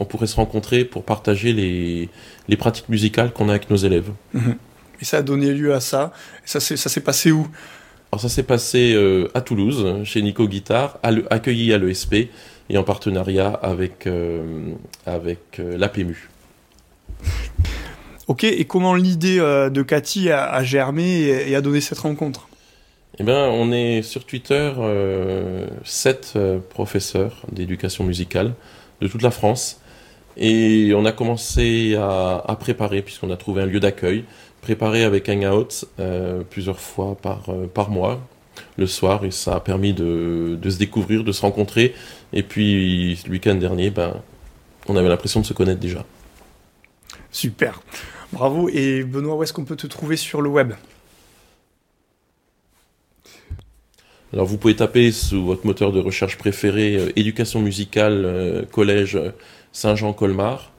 on 0.01 0.05
pourrait 0.05 0.27
se 0.27 0.37
rencontrer 0.37 0.85
pour 0.85 1.05
partager 1.05 1.53
les, 1.53 2.09
les 2.49 2.57
pratiques 2.57 2.89
musicales 2.89 3.33
qu'on 3.33 3.49
a 3.49 3.53
avec 3.53 3.71
nos 3.71 3.77
élèves. 3.77 4.11
Mhm. 4.33 4.57
Et 5.01 5.05
ça 5.05 5.19
a 5.19 5.23
donné 5.23 5.53
lieu 5.53 5.73
à 5.73 5.81
ça. 5.81 6.13
Et 6.45 6.49
ça 6.49 6.59
s'est 6.61 6.77
ça 6.77 6.89
s'est 6.89 7.01
passé 7.01 7.31
où? 7.31 7.47
Alors 8.11 8.21
ça 8.21 8.29
s'est 8.29 8.45
passé 8.45 8.93
euh, 8.95 9.29
à 9.35 9.41
Toulouse, 9.41 10.03
chez 10.05 10.23
Nico 10.23 10.47
Guitare, 10.49 10.99
à 11.03 11.11
le- 11.13 11.33
accueilli 11.33 11.73
à 11.73 11.79
l'ESP 11.79 12.29
et 12.71 12.79
en 12.79 12.83
partenariat 12.85 13.49
avec, 13.51 14.07
euh, 14.07 14.73
avec 15.07 15.59
euh, 15.61 15.77
l'APMU. 15.77 16.29
Ok, 18.27 18.45
et 18.45 18.65
comment 18.65 18.95
l'idée 18.95 19.39
euh, 19.39 19.69
de 19.69 19.83
Cathy 19.83 20.31
a, 20.31 20.51
a 20.51 20.65
germé 20.65 21.05
et, 21.05 21.51
et 21.51 21.57
a 21.57 21.61
donné 21.61 21.81
cette 21.81 21.99
rencontre? 21.99 22.49
Eh 23.19 23.23
bien, 23.23 23.47
on 23.49 23.71
est 23.71 24.03
sur 24.03 24.25
Twitter 24.25 24.73
euh, 24.79 25.67
sept 25.85 26.33
euh, 26.35 26.59
professeurs 26.59 27.43
d'éducation 27.53 28.03
musicale 28.03 28.55
de 29.01 29.09
toute 29.09 29.23
la 29.23 29.31
France. 29.31 29.81
Et 30.37 30.93
on 30.97 31.05
a 31.05 31.13
commencé 31.13 31.95
à, 31.97 32.43
à 32.45 32.57
préparer, 32.57 33.03
puisqu'on 33.03 33.31
a 33.31 33.37
trouvé 33.37 33.63
un 33.63 33.67
lieu 33.67 33.79
d'accueil, 33.79 34.25
préparer 34.63 35.05
avec 35.05 35.29
Hangout 35.29 35.87
euh, 36.01 36.43
plusieurs 36.49 36.81
fois 36.81 37.17
par, 37.21 37.45
par 37.73 37.91
mois, 37.91 38.21
le 38.77 38.87
soir, 38.87 39.25
et 39.25 39.31
ça 39.31 39.57
a 39.57 39.61
permis 39.61 39.93
de, 39.93 40.59
de 40.61 40.71
se 40.71 40.79
découvrir, 40.79 41.23
de 41.23 41.31
se 41.31 41.43
rencontrer. 41.43 41.95
Et 42.33 42.43
puis, 42.43 43.17
le 43.27 43.31
week-end 43.31 43.55
dernier, 43.55 43.91
ben, 43.91 44.15
on 44.89 44.97
avait 44.97 45.09
l'impression 45.09 45.41
de 45.41 45.47
se 45.47 45.53
connaître 45.53 45.79
déjà. 45.79 46.05
Super. 47.31 47.81
Bravo. 48.33 48.69
Et 48.69 49.05
Benoît, 49.05 49.37
où 49.37 49.43
est-ce 49.43 49.53
qu'on 49.53 49.65
peut 49.65 49.77
te 49.77 49.87
trouver 49.87 50.17
sur 50.17 50.43
le 50.43 50.49
web? 50.49 50.75
Alors 54.35 54.47
vous 54.47 54.59
pouvez 54.59 54.75
taper 54.75 55.13
sous 55.13 55.45
votre 55.45 55.65
moteur 55.65 55.93
de 55.93 56.01
recherche 56.01 56.37
préféré 56.37 56.97
euh, 56.97 57.13
éducation 57.15 57.61
musicale 57.61 58.25
euh, 58.25 58.65
collège 58.65 59.17
Saint-Jean-Colmar 59.71 60.73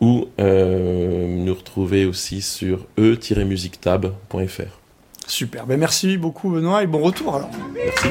ou 0.00 0.26
euh, 0.40 1.28
nous 1.28 1.54
retrouver 1.54 2.06
aussi 2.06 2.42
sur 2.42 2.86
e-musictab.fr. 2.98 4.80
Super. 5.28 5.66
Ben 5.66 5.78
merci 5.78 6.16
beaucoup 6.16 6.50
Benoît 6.50 6.82
et 6.82 6.88
bon 6.88 7.02
retour 7.02 7.36
alors. 7.36 7.50
Merci. 7.72 8.08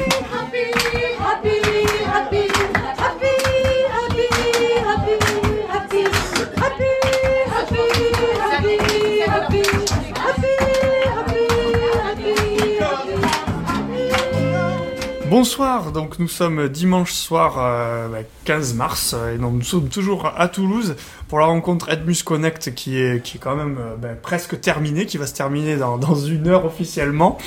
Bonsoir, 15.28 15.90
donc 15.90 16.20
nous 16.20 16.28
sommes 16.28 16.68
dimanche 16.68 17.12
soir 17.12 17.56
euh, 17.58 18.08
bah, 18.08 18.18
15 18.44 18.74
mars 18.74 19.12
euh, 19.18 19.34
et 19.34 19.38
nous 19.38 19.60
sommes 19.62 19.88
toujours 19.88 20.32
à 20.36 20.46
Toulouse 20.46 20.94
pour 21.26 21.40
la 21.40 21.46
rencontre 21.46 21.88
Edmus 21.88 22.22
Connect 22.24 22.72
qui 22.76 23.00
est, 23.00 23.20
qui 23.24 23.38
est 23.38 23.40
quand 23.40 23.56
même 23.56 23.76
euh, 23.80 23.96
bah, 23.96 24.10
presque 24.10 24.60
terminée, 24.60 25.04
qui 25.04 25.18
va 25.18 25.26
se 25.26 25.34
terminer 25.34 25.76
dans, 25.76 26.14
une 26.14 26.46
heure 26.46 26.64
officiellement. 26.64 27.38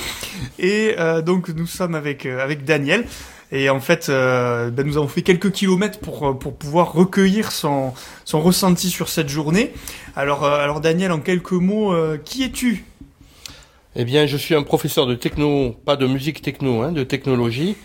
Et 0.58 0.94
donc 1.24 1.48
nous 1.48 1.66
sommes 1.66 1.94
avec, 1.94 2.26
avec 2.26 2.64
Daniel 2.64 3.06
et 3.50 3.70
en 3.70 3.80
fait 3.80 4.08
bah, 4.08 4.82
nous 4.84 4.98
avons 4.98 5.08
fait 5.08 5.22
quelques 5.22 5.50
kilomètres 5.50 6.00
pour, 6.00 6.38
pour 6.38 6.54
pouvoir 6.54 6.92
recueillir 6.92 7.50
son, 7.50 7.94
son 8.26 8.42
ressenti 8.42 8.90
sur 8.90 9.08
cette 9.08 9.30
journée. 9.30 9.72
Alors, 10.16 10.44
alors 10.44 10.80
Daniel, 10.80 11.12
en 11.12 11.20
quelques 11.20 11.52
mots, 11.52 11.94
qui 12.24 12.44
es-tu? 12.44 12.84
Eh 13.96 14.04
bien, 14.04 14.26
je 14.26 14.36
suis 14.36 14.54
un 14.54 14.62
professeur 14.62 15.06
de 15.06 15.16
techno, 15.16 15.72
pas 15.84 15.96
de 15.96 16.06
musique 16.06 16.42
techno, 16.42 16.82
hein, 16.82 16.92
de 16.92 17.02
technologie, 17.02 17.76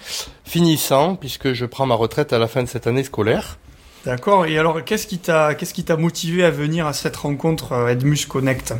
finissant, 0.43 1.15
puisque 1.15 1.53
je 1.53 1.65
prends 1.65 1.87
ma 1.87 1.95
retraite 1.95 2.31
à 2.31 2.37
la 2.37 2.47
fin 2.47 2.61
de 2.61 2.67
cette 2.67 2.85
année 2.85 3.03
scolaire. 3.03 3.57
D'accord. 4.05 4.45
Et 4.45 4.59
alors, 4.59 4.83
qu'est-ce 4.83 5.07
qui 5.07 5.17
t'a, 5.17 5.55
qu'est-ce 5.55 5.73
qui 5.73 5.83
t'a 5.83 5.97
motivé 5.97 6.43
à 6.43 6.51
venir 6.51 6.85
à 6.85 6.93
cette 6.93 7.15
rencontre 7.15 7.71
euh, 7.71 7.87
Edmus 7.87 8.27
Connect? 8.29 8.75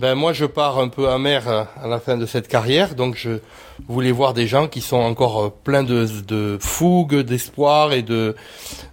Ben, 0.00 0.14
moi, 0.14 0.32
je 0.32 0.46
pars 0.46 0.78
un 0.78 0.88
peu 0.88 1.10
amer 1.10 1.46
euh, 1.46 1.64
à 1.76 1.86
la 1.86 2.00
fin 2.00 2.16
de 2.16 2.24
cette 2.24 2.48
carrière, 2.48 2.94
donc 2.94 3.16
je 3.16 3.40
voulais 3.86 4.12
voir 4.12 4.32
des 4.32 4.46
gens 4.46 4.66
qui 4.66 4.80
sont 4.80 4.96
encore 4.96 5.44
euh, 5.44 5.52
pleins 5.62 5.82
de, 5.82 6.06
de 6.26 6.56
fougue, 6.58 7.16
d'espoir 7.16 7.92
et 7.92 8.00
de, 8.00 8.34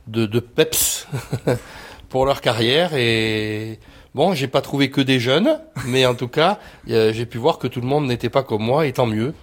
de, 0.08 0.26
de 0.26 0.40
peps 0.42 1.08
pour 2.10 2.26
leur 2.26 2.42
carrière. 2.42 2.94
Et 2.94 3.80
bon, 4.18 4.34
j'ai 4.34 4.48
pas 4.48 4.62
trouvé 4.62 4.90
que 4.90 5.00
des 5.00 5.20
jeunes, 5.20 5.60
mais 5.86 6.06
en 6.06 6.16
tout 6.16 6.28
cas, 6.28 6.60
euh, 6.90 7.14
j'ai 7.14 7.26
pu 7.26 7.38
voir 7.38 7.60
que 7.60 7.68
tout 7.68 7.80
le 7.80 7.88
monde 7.88 8.08
n'était 8.08 8.30
pas 8.30 8.44
comme 8.44 8.64
moi, 8.64 8.86
et 8.86 8.92
tant 8.92 9.06
mieux. 9.06 9.34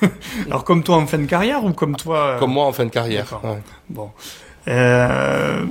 Alors, 0.46 0.64
comme 0.64 0.82
toi 0.82 0.96
en 0.96 1.06
fin 1.06 1.18
de 1.18 1.26
carrière 1.26 1.64
ou 1.64 1.72
comme 1.72 1.94
toi 1.94 2.18
euh, 2.18 2.38
Comme 2.38 2.52
moi 2.52 2.64
en 2.64 2.72
fin 2.72 2.86
de 2.86 2.90
carrière. 2.90 3.40
Ouais. 3.44 3.62
Bon. 3.90 4.10
Euh, 4.66 5.66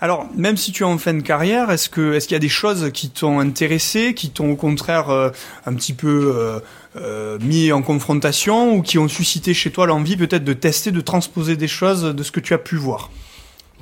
Alors, 0.00 0.26
même 0.34 0.56
si 0.56 0.72
tu 0.72 0.82
es 0.82 0.86
en 0.86 0.98
fin 0.98 1.14
de 1.14 1.22
carrière, 1.22 1.70
est-ce 1.70 1.88
que 1.88 2.12
est-ce 2.14 2.28
qu'il 2.28 2.34
y 2.34 2.36
a 2.36 2.40
des 2.40 2.48
choses 2.48 2.90
qui 2.92 3.08
t'ont 3.08 3.38
intéressé, 3.38 4.14
qui 4.14 4.30
t'ont 4.30 4.50
au 4.50 4.56
contraire 4.56 5.10
euh, 5.10 5.30
un 5.64 5.74
petit 5.74 5.94
peu 5.94 6.34
euh, 6.36 6.60
euh, 6.96 7.38
mis 7.40 7.72
en 7.72 7.82
confrontation 7.82 8.74
ou 8.74 8.82
qui 8.82 8.98
ont 8.98 9.08
suscité 9.08 9.54
chez 9.54 9.70
toi 9.70 9.86
l'envie 9.86 10.16
peut-être 10.16 10.44
de 10.44 10.52
tester, 10.52 10.90
de 10.90 11.00
transposer 11.00 11.56
des 11.56 11.68
choses 11.68 12.02
de 12.02 12.22
ce 12.22 12.30
que 12.30 12.40
tu 12.40 12.52
as 12.54 12.58
pu 12.58 12.76
voir? 12.76 13.10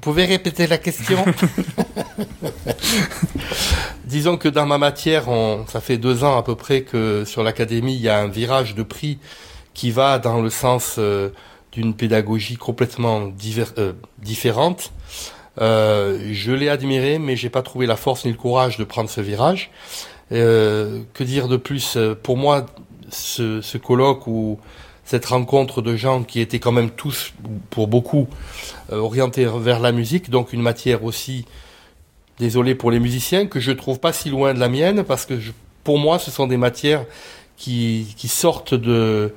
Pouvez 0.04 0.26
répéter 0.26 0.66
la 0.66 0.76
question 0.78 1.24
Disons 4.04 4.36
que 4.36 4.48
dans 4.48 4.66
ma 4.66 4.78
matière, 4.78 5.28
on, 5.28 5.64
ça 5.66 5.80
fait 5.80 5.96
deux 5.96 6.24
ans 6.24 6.36
à 6.36 6.42
peu 6.42 6.54
près 6.54 6.82
que 6.82 7.24
sur 7.24 7.42
l'académie, 7.42 7.94
il 7.94 8.02
y 8.02 8.08
a 8.08 8.18
un 8.18 8.28
virage 8.28 8.74
de 8.74 8.82
prix 8.82 9.18
qui 9.72 9.90
va 9.90 10.18
dans 10.18 10.40
le 10.40 10.50
sens 10.50 10.96
euh, 10.98 11.30
d'une 11.72 11.94
pédagogie 11.94 12.56
complètement 12.56 13.22
diver- 13.28 13.72
euh, 13.78 13.92
différente. 14.22 14.92
Euh, 15.60 16.30
je 16.32 16.52
l'ai 16.52 16.68
admiré, 16.68 17.18
mais 17.18 17.34
j'ai 17.34 17.48
pas 17.50 17.62
trouvé 17.62 17.86
la 17.86 17.96
force 17.96 18.24
ni 18.24 18.30
le 18.30 18.36
courage 18.36 18.76
de 18.76 18.84
prendre 18.84 19.08
ce 19.08 19.20
virage. 19.20 19.70
Que 20.30 21.22
dire 21.22 21.48
de 21.48 21.56
plus? 21.56 21.96
Pour 22.22 22.36
moi, 22.36 22.66
ce, 23.10 23.60
ce 23.60 23.78
colloque 23.78 24.26
ou 24.26 24.58
cette 25.04 25.26
rencontre 25.26 25.82
de 25.82 25.96
gens 25.96 26.22
qui 26.22 26.40
étaient 26.40 26.58
quand 26.58 26.72
même 26.72 26.90
tous, 26.90 27.34
pour 27.70 27.88
beaucoup, 27.88 28.28
euh, 28.92 28.98
orientés 28.98 29.46
vers 29.58 29.80
la 29.80 29.92
musique, 29.92 30.30
donc 30.30 30.52
une 30.52 30.62
matière 30.62 31.04
aussi, 31.04 31.44
désolé 32.38 32.74
pour 32.74 32.90
les 32.90 33.00
musiciens, 33.00 33.46
que 33.46 33.60
je 33.60 33.72
trouve 33.72 34.00
pas 34.00 34.12
si 34.12 34.30
loin 34.30 34.54
de 34.54 34.60
la 34.60 34.68
mienne, 34.68 35.04
parce 35.04 35.26
que 35.26 35.34
pour 35.82 35.98
moi, 35.98 36.18
ce 36.18 36.30
sont 36.30 36.46
des 36.46 36.56
matières 36.56 37.04
qui, 37.56 38.06
sortent 38.26 38.74
de 38.74 39.34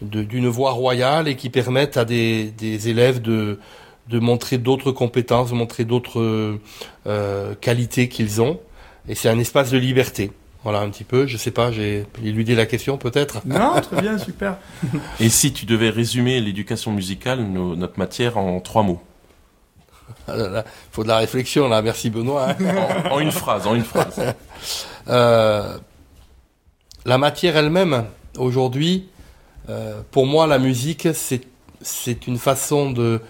d'une 0.00 0.48
voie 0.48 0.72
royale 0.72 1.28
et 1.28 1.36
qui 1.36 1.48
permettent 1.48 1.96
à 1.96 2.04
des, 2.04 2.50
des 2.50 2.88
élèves 2.88 3.22
de, 3.22 3.60
de 4.08 4.18
montrer 4.18 4.58
d'autres 4.58 4.92
compétences, 4.92 5.50
de 5.50 5.54
montrer 5.54 5.84
d'autres 5.84 6.58
euh, 7.06 7.54
qualités 7.60 8.08
qu'ils 8.08 8.42
ont. 8.42 8.60
Et 9.08 9.14
c'est 9.14 9.28
un 9.28 9.38
espace 9.38 9.70
de 9.70 9.78
liberté. 9.78 10.32
Voilà 10.64 10.80
un 10.80 10.90
petit 10.90 11.04
peu. 11.04 11.26
Je 11.26 11.36
sais 11.36 11.50
pas, 11.50 11.72
j'ai 11.72 12.06
éludé 12.24 12.54
la 12.54 12.66
question 12.66 12.96
peut-être. 12.96 13.40
Non, 13.44 13.80
très 13.80 14.00
bien, 14.00 14.16
super. 14.18 14.56
Et 15.20 15.28
si 15.28 15.52
tu 15.52 15.66
devais 15.66 15.90
résumer 15.90 16.40
l'éducation 16.40 16.92
musicale, 16.92 17.40
nos- 17.42 17.74
notre 17.76 17.98
matière, 17.98 18.38
en 18.38 18.60
trois 18.60 18.82
mots 18.82 19.02
Ah 20.28 20.36
là 20.36 20.48
là, 20.48 20.64
faut 20.92 21.02
de 21.02 21.08
la 21.08 21.16
réflexion 21.18 21.68
là. 21.68 21.82
Merci 21.82 22.10
Benoît. 22.10 22.50
hein. 22.50 22.56
En- 23.10 23.14
en 23.16 23.20
une 23.20 23.32
phrase, 23.32 23.66
en 23.66 23.74
une 23.74 23.84
phrase. 23.84 24.20
Euh, 25.08 25.76
la 27.04 27.18
matière 27.18 27.56
elle-même, 27.56 28.04
aujourd'hui, 28.38 29.08
euh, 29.68 30.00
pour 30.12 30.26
moi, 30.26 30.46
la 30.46 30.58
musique, 30.58 31.08
c'est 31.14 31.42
c'est 31.80 32.28
une 32.28 32.38
façon 32.38 32.92
de 32.92 33.20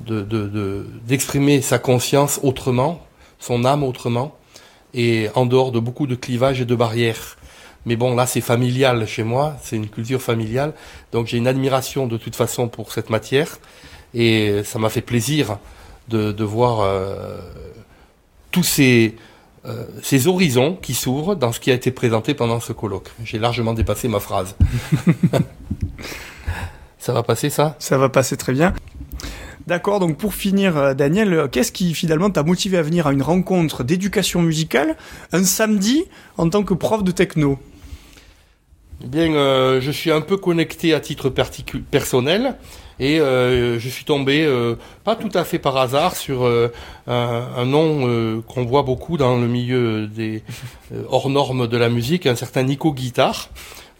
de- 0.00 0.22
de- 0.22 0.48
de- 0.48 0.86
d'exprimer 1.06 1.60
sa 1.62 1.78
conscience 1.78 2.40
autrement, 2.42 3.06
son 3.38 3.64
âme 3.64 3.84
autrement, 3.84 4.34
et 4.94 5.28
en 5.34 5.46
dehors 5.46 5.72
de 5.72 5.78
beaucoup 5.78 6.06
de 6.06 6.14
clivages 6.14 6.60
et 6.60 6.64
de 6.64 6.74
barrières. 6.74 7.36
Mais 7.86 7.96
bon, 7.96 8.14
là, 8.14 8.26
c'est 8.26 8.40
familial 8.40 9.06
chez 9.06 9.22
moi, 9.22 9.56
c'est 9.62 9.76
une 9.76 9.88
culture 9.88 10.20
familiale, 10.20 10.74
donc 11.12 11.26
j'ai 11.26 11.38
une 11.38 11.46
admiration 11.46 12.06
de 12.06 12.16
toute 12.16 12.36
façon 12.36 12.68
pour 12.68 12.92
cette 12.92 13.08
matière, 13.08 13.58
et 14.12 14.62
ça 14.64 14.78
m'a 14.78 14.90
fait 14.90 15.00
plaisir 15.00 15.58
de, 16.08 16.44
voir 16.44 16.80
euh, 16.80 17.38
tous 18.50 18.80
euh, 18.80 19.10
ces 20.02 20.26
horizons 20.26 20.76
qui 20.80 20.94
s'ouvrent 20.94 21.36
dans 21.36 21.52
ce 21.52 21.60
qui 21.60 21.70
a 21.70 21.74
été 21.74 21.90
présenté 21.90 22.34
pendant 22.34 22.60
ce 22.60 22.72
colloque. 22.72 23.10
J'ai 23.24 23.38
largement 23.38 23.72
dépassé 23.72 24.08
ma 24.08 24.20
phrase. 24.20 24.56
ça 26.98 27.12
va 27.12 27.22
passer 27.22 27.48
ça? 27.48 27.76
Ça 27.78 27.96
va 27.96 28.08
passer 28.08 28.36
très 28.36 28.52
bien. 28.52 28.74
D'accord, 29.66 30.00
donc 30.00 30.16
pour 30.16 30.34
finir, 30.34 30.76
euh, 30.76 30.94
Daniel, 30.94 31.32
euh, 31.34 31.48
qu'est-ce 31.48 31.72
qui 31.72 31.94
finalement 31.94 32.30
t'a 32.30 32.42
motivé 32.42 32.78
à 32.78 32.82
venir 32.82 33.06
à 33.06 33.12
une 33.12 33.22
rencontre 33.22 33.84
d'éducation 33.84 34.40
musicale 34.42 34.96
un 35.32 35.44
samedi 35.44 36.04
en 36.38 36.48
tant 36.48 36.62
que 36.62 36.72
prof 36.72 37.04
de 37.04 37.10
techno? 37.10 37.58
Eh 39.04 39.06
Bien, 39.06 39.32
euh, 39.34 39.80
je 39.80 39.90
suis 39.90 40.10
un 40.10 40.22
peu 40.22 40.38
connecté 40.38 40.94
à 40.94 41.00
titre 41.00 41.28
personnel 41.28 42.56
et 42.98 43.16
je 43.16 43.88
suis 43.88 44.04
tombé, 44.04 44.46
pas 45.04 45.16
tout 45.16 45.30
à 45.32 45.42
fait 45.44 45.58
par 45.58 45.78
hasard, 45.78 46.16
sur 46.16 46.44
un, 47.06 47.64
nom 47.64 48.42
qu'on 48.42 48.66
voit 48.66 48.82
beaucoup 48.82 49.16
dans 49.16 49.38
le 49.38 49.46
milieu 49.46 50.06
des 50.06 50.42
hors 51.08 51.30
normes 51.30 51.66
de 51.66 51.78
la 51.78 51.88
musique, 51.88 52.26
un 52.26 52.34
certain 52.34 52.62
Nico 52.62 52.92
Guitare, 52.92 53.48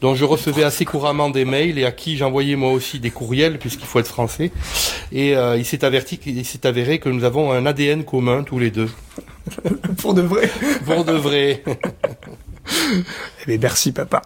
dont 0.01 0.15
je 0.15 0.25
recevais 0.25 0.65
assez 0.65 0.85
couramment 0.85 1.31
des 1.31 1.45
mails 1.45 1.79
et 1.79 1.85
à 1.85 1.93
qui 1.93 2.17
j'envoyais 2.17 2.57
moi 2.57 2.73
aussi 2.73 3.01
des 3.01 3.11
courriels 3.11 3.59
puisqu'il 3.59 3.87
faut 3.87 4.01
être 4.01 4.07
français. 4.07 4.51
Et 5.13 5.37
euh, 5.37 5.57
il 5.57 5.65
s'est 5.65 5.85
averti, 5.85 6.19
il 6.27 6.45
s'est 6.45 6.67
avéré 6.67 6.99
que 6.99 7.09
nous 7.09 7.25
avons 7.25 7.53
un 7.53 7.67
ADN 7.67 8.05
commun 8.05 8.43
tous 8.43 8.59
les 8.59 8.71
deux. 8.71 8.91
Pour 9.99 10.15
de 10.15 10.23
vrai 10.23 10.51
Pour 10.85 11.05
de 11.05 11.13
vrai. 11.13 11.63
Eh 13.43 13.47
bien, 13.47 13.59
merci 13.61 13.93
papa. 13.93 14.23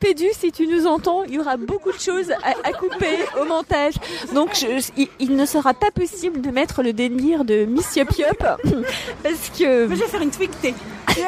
Nipédu, 0.00 0.26
si 0.38 0.52
tu 0.52 0.66
nous 0.68 0.86
entends, 0.86 1.24
il 1.24 1.34
y 1.34 1.38
aura 1.40 1.56
beaucoup 1.56 1.90
de 1.90 1.98
choses 1.98 2.30
à, 2.30 2.50
à 2.68 2.72
couper 2.72 3.18
au 3.40 3.44
montage. 3.44 3.94
Donc, 4.32 4.50
je- 4.54 4.78
je- 4.80 4.92
il, 4.96 5.08
il 5.18 5.34
ne 5.36 5.44
sera 5.44 5.74
pas 5.74 5.90
possible 5.90 6.40
de 6.40 6.50
mettre 6.50 6.82
le 6.82 6.92
délire 6.92 7.44
de 7.44 7.64
Miss 7.64 7.96
Yop 7.96 8.10
Yop 8.16 8.38
parce 8.38 9.50
que. 9.58 9.86
Mais 9.88 9.96
je 9.96 10.00
vais 10.02 10.06
faire 10.08 10.22
une 10.22 10.30
tweetée. 10.30 10.74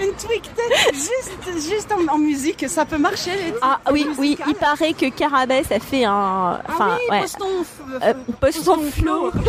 une 0.00 0.12
tweetée 0.12 0.74
juste, 0.92 1.68
juste 1.68 1.92
en, 1.92 2.06
en 2.14 2.18
musique, 2.18 2.64
ça 2.68 2.84
peut 2.84 2.98
marcher. 2.98 3.32
les 3.32 3.54
Ah 3.60 3.80
oui, 3.90 4.06
oui, 4.18 4.38
il 4.46 4.54
paraît 4.54 4.92
que 4.92 5.08
Carabès 5.10 5.70
a 5.72 5.80
fait 5.80 6.04
un. 6.04 6.60
Enfin, 6.68 6.90
ah 6.92 6.96
oui, 7.00 7.04
ouais. 7.10 7.20
postons, 7.22 7.64
Euh, 8.02 8.14
postons 8.40 8.82
flow. 8.92 9.30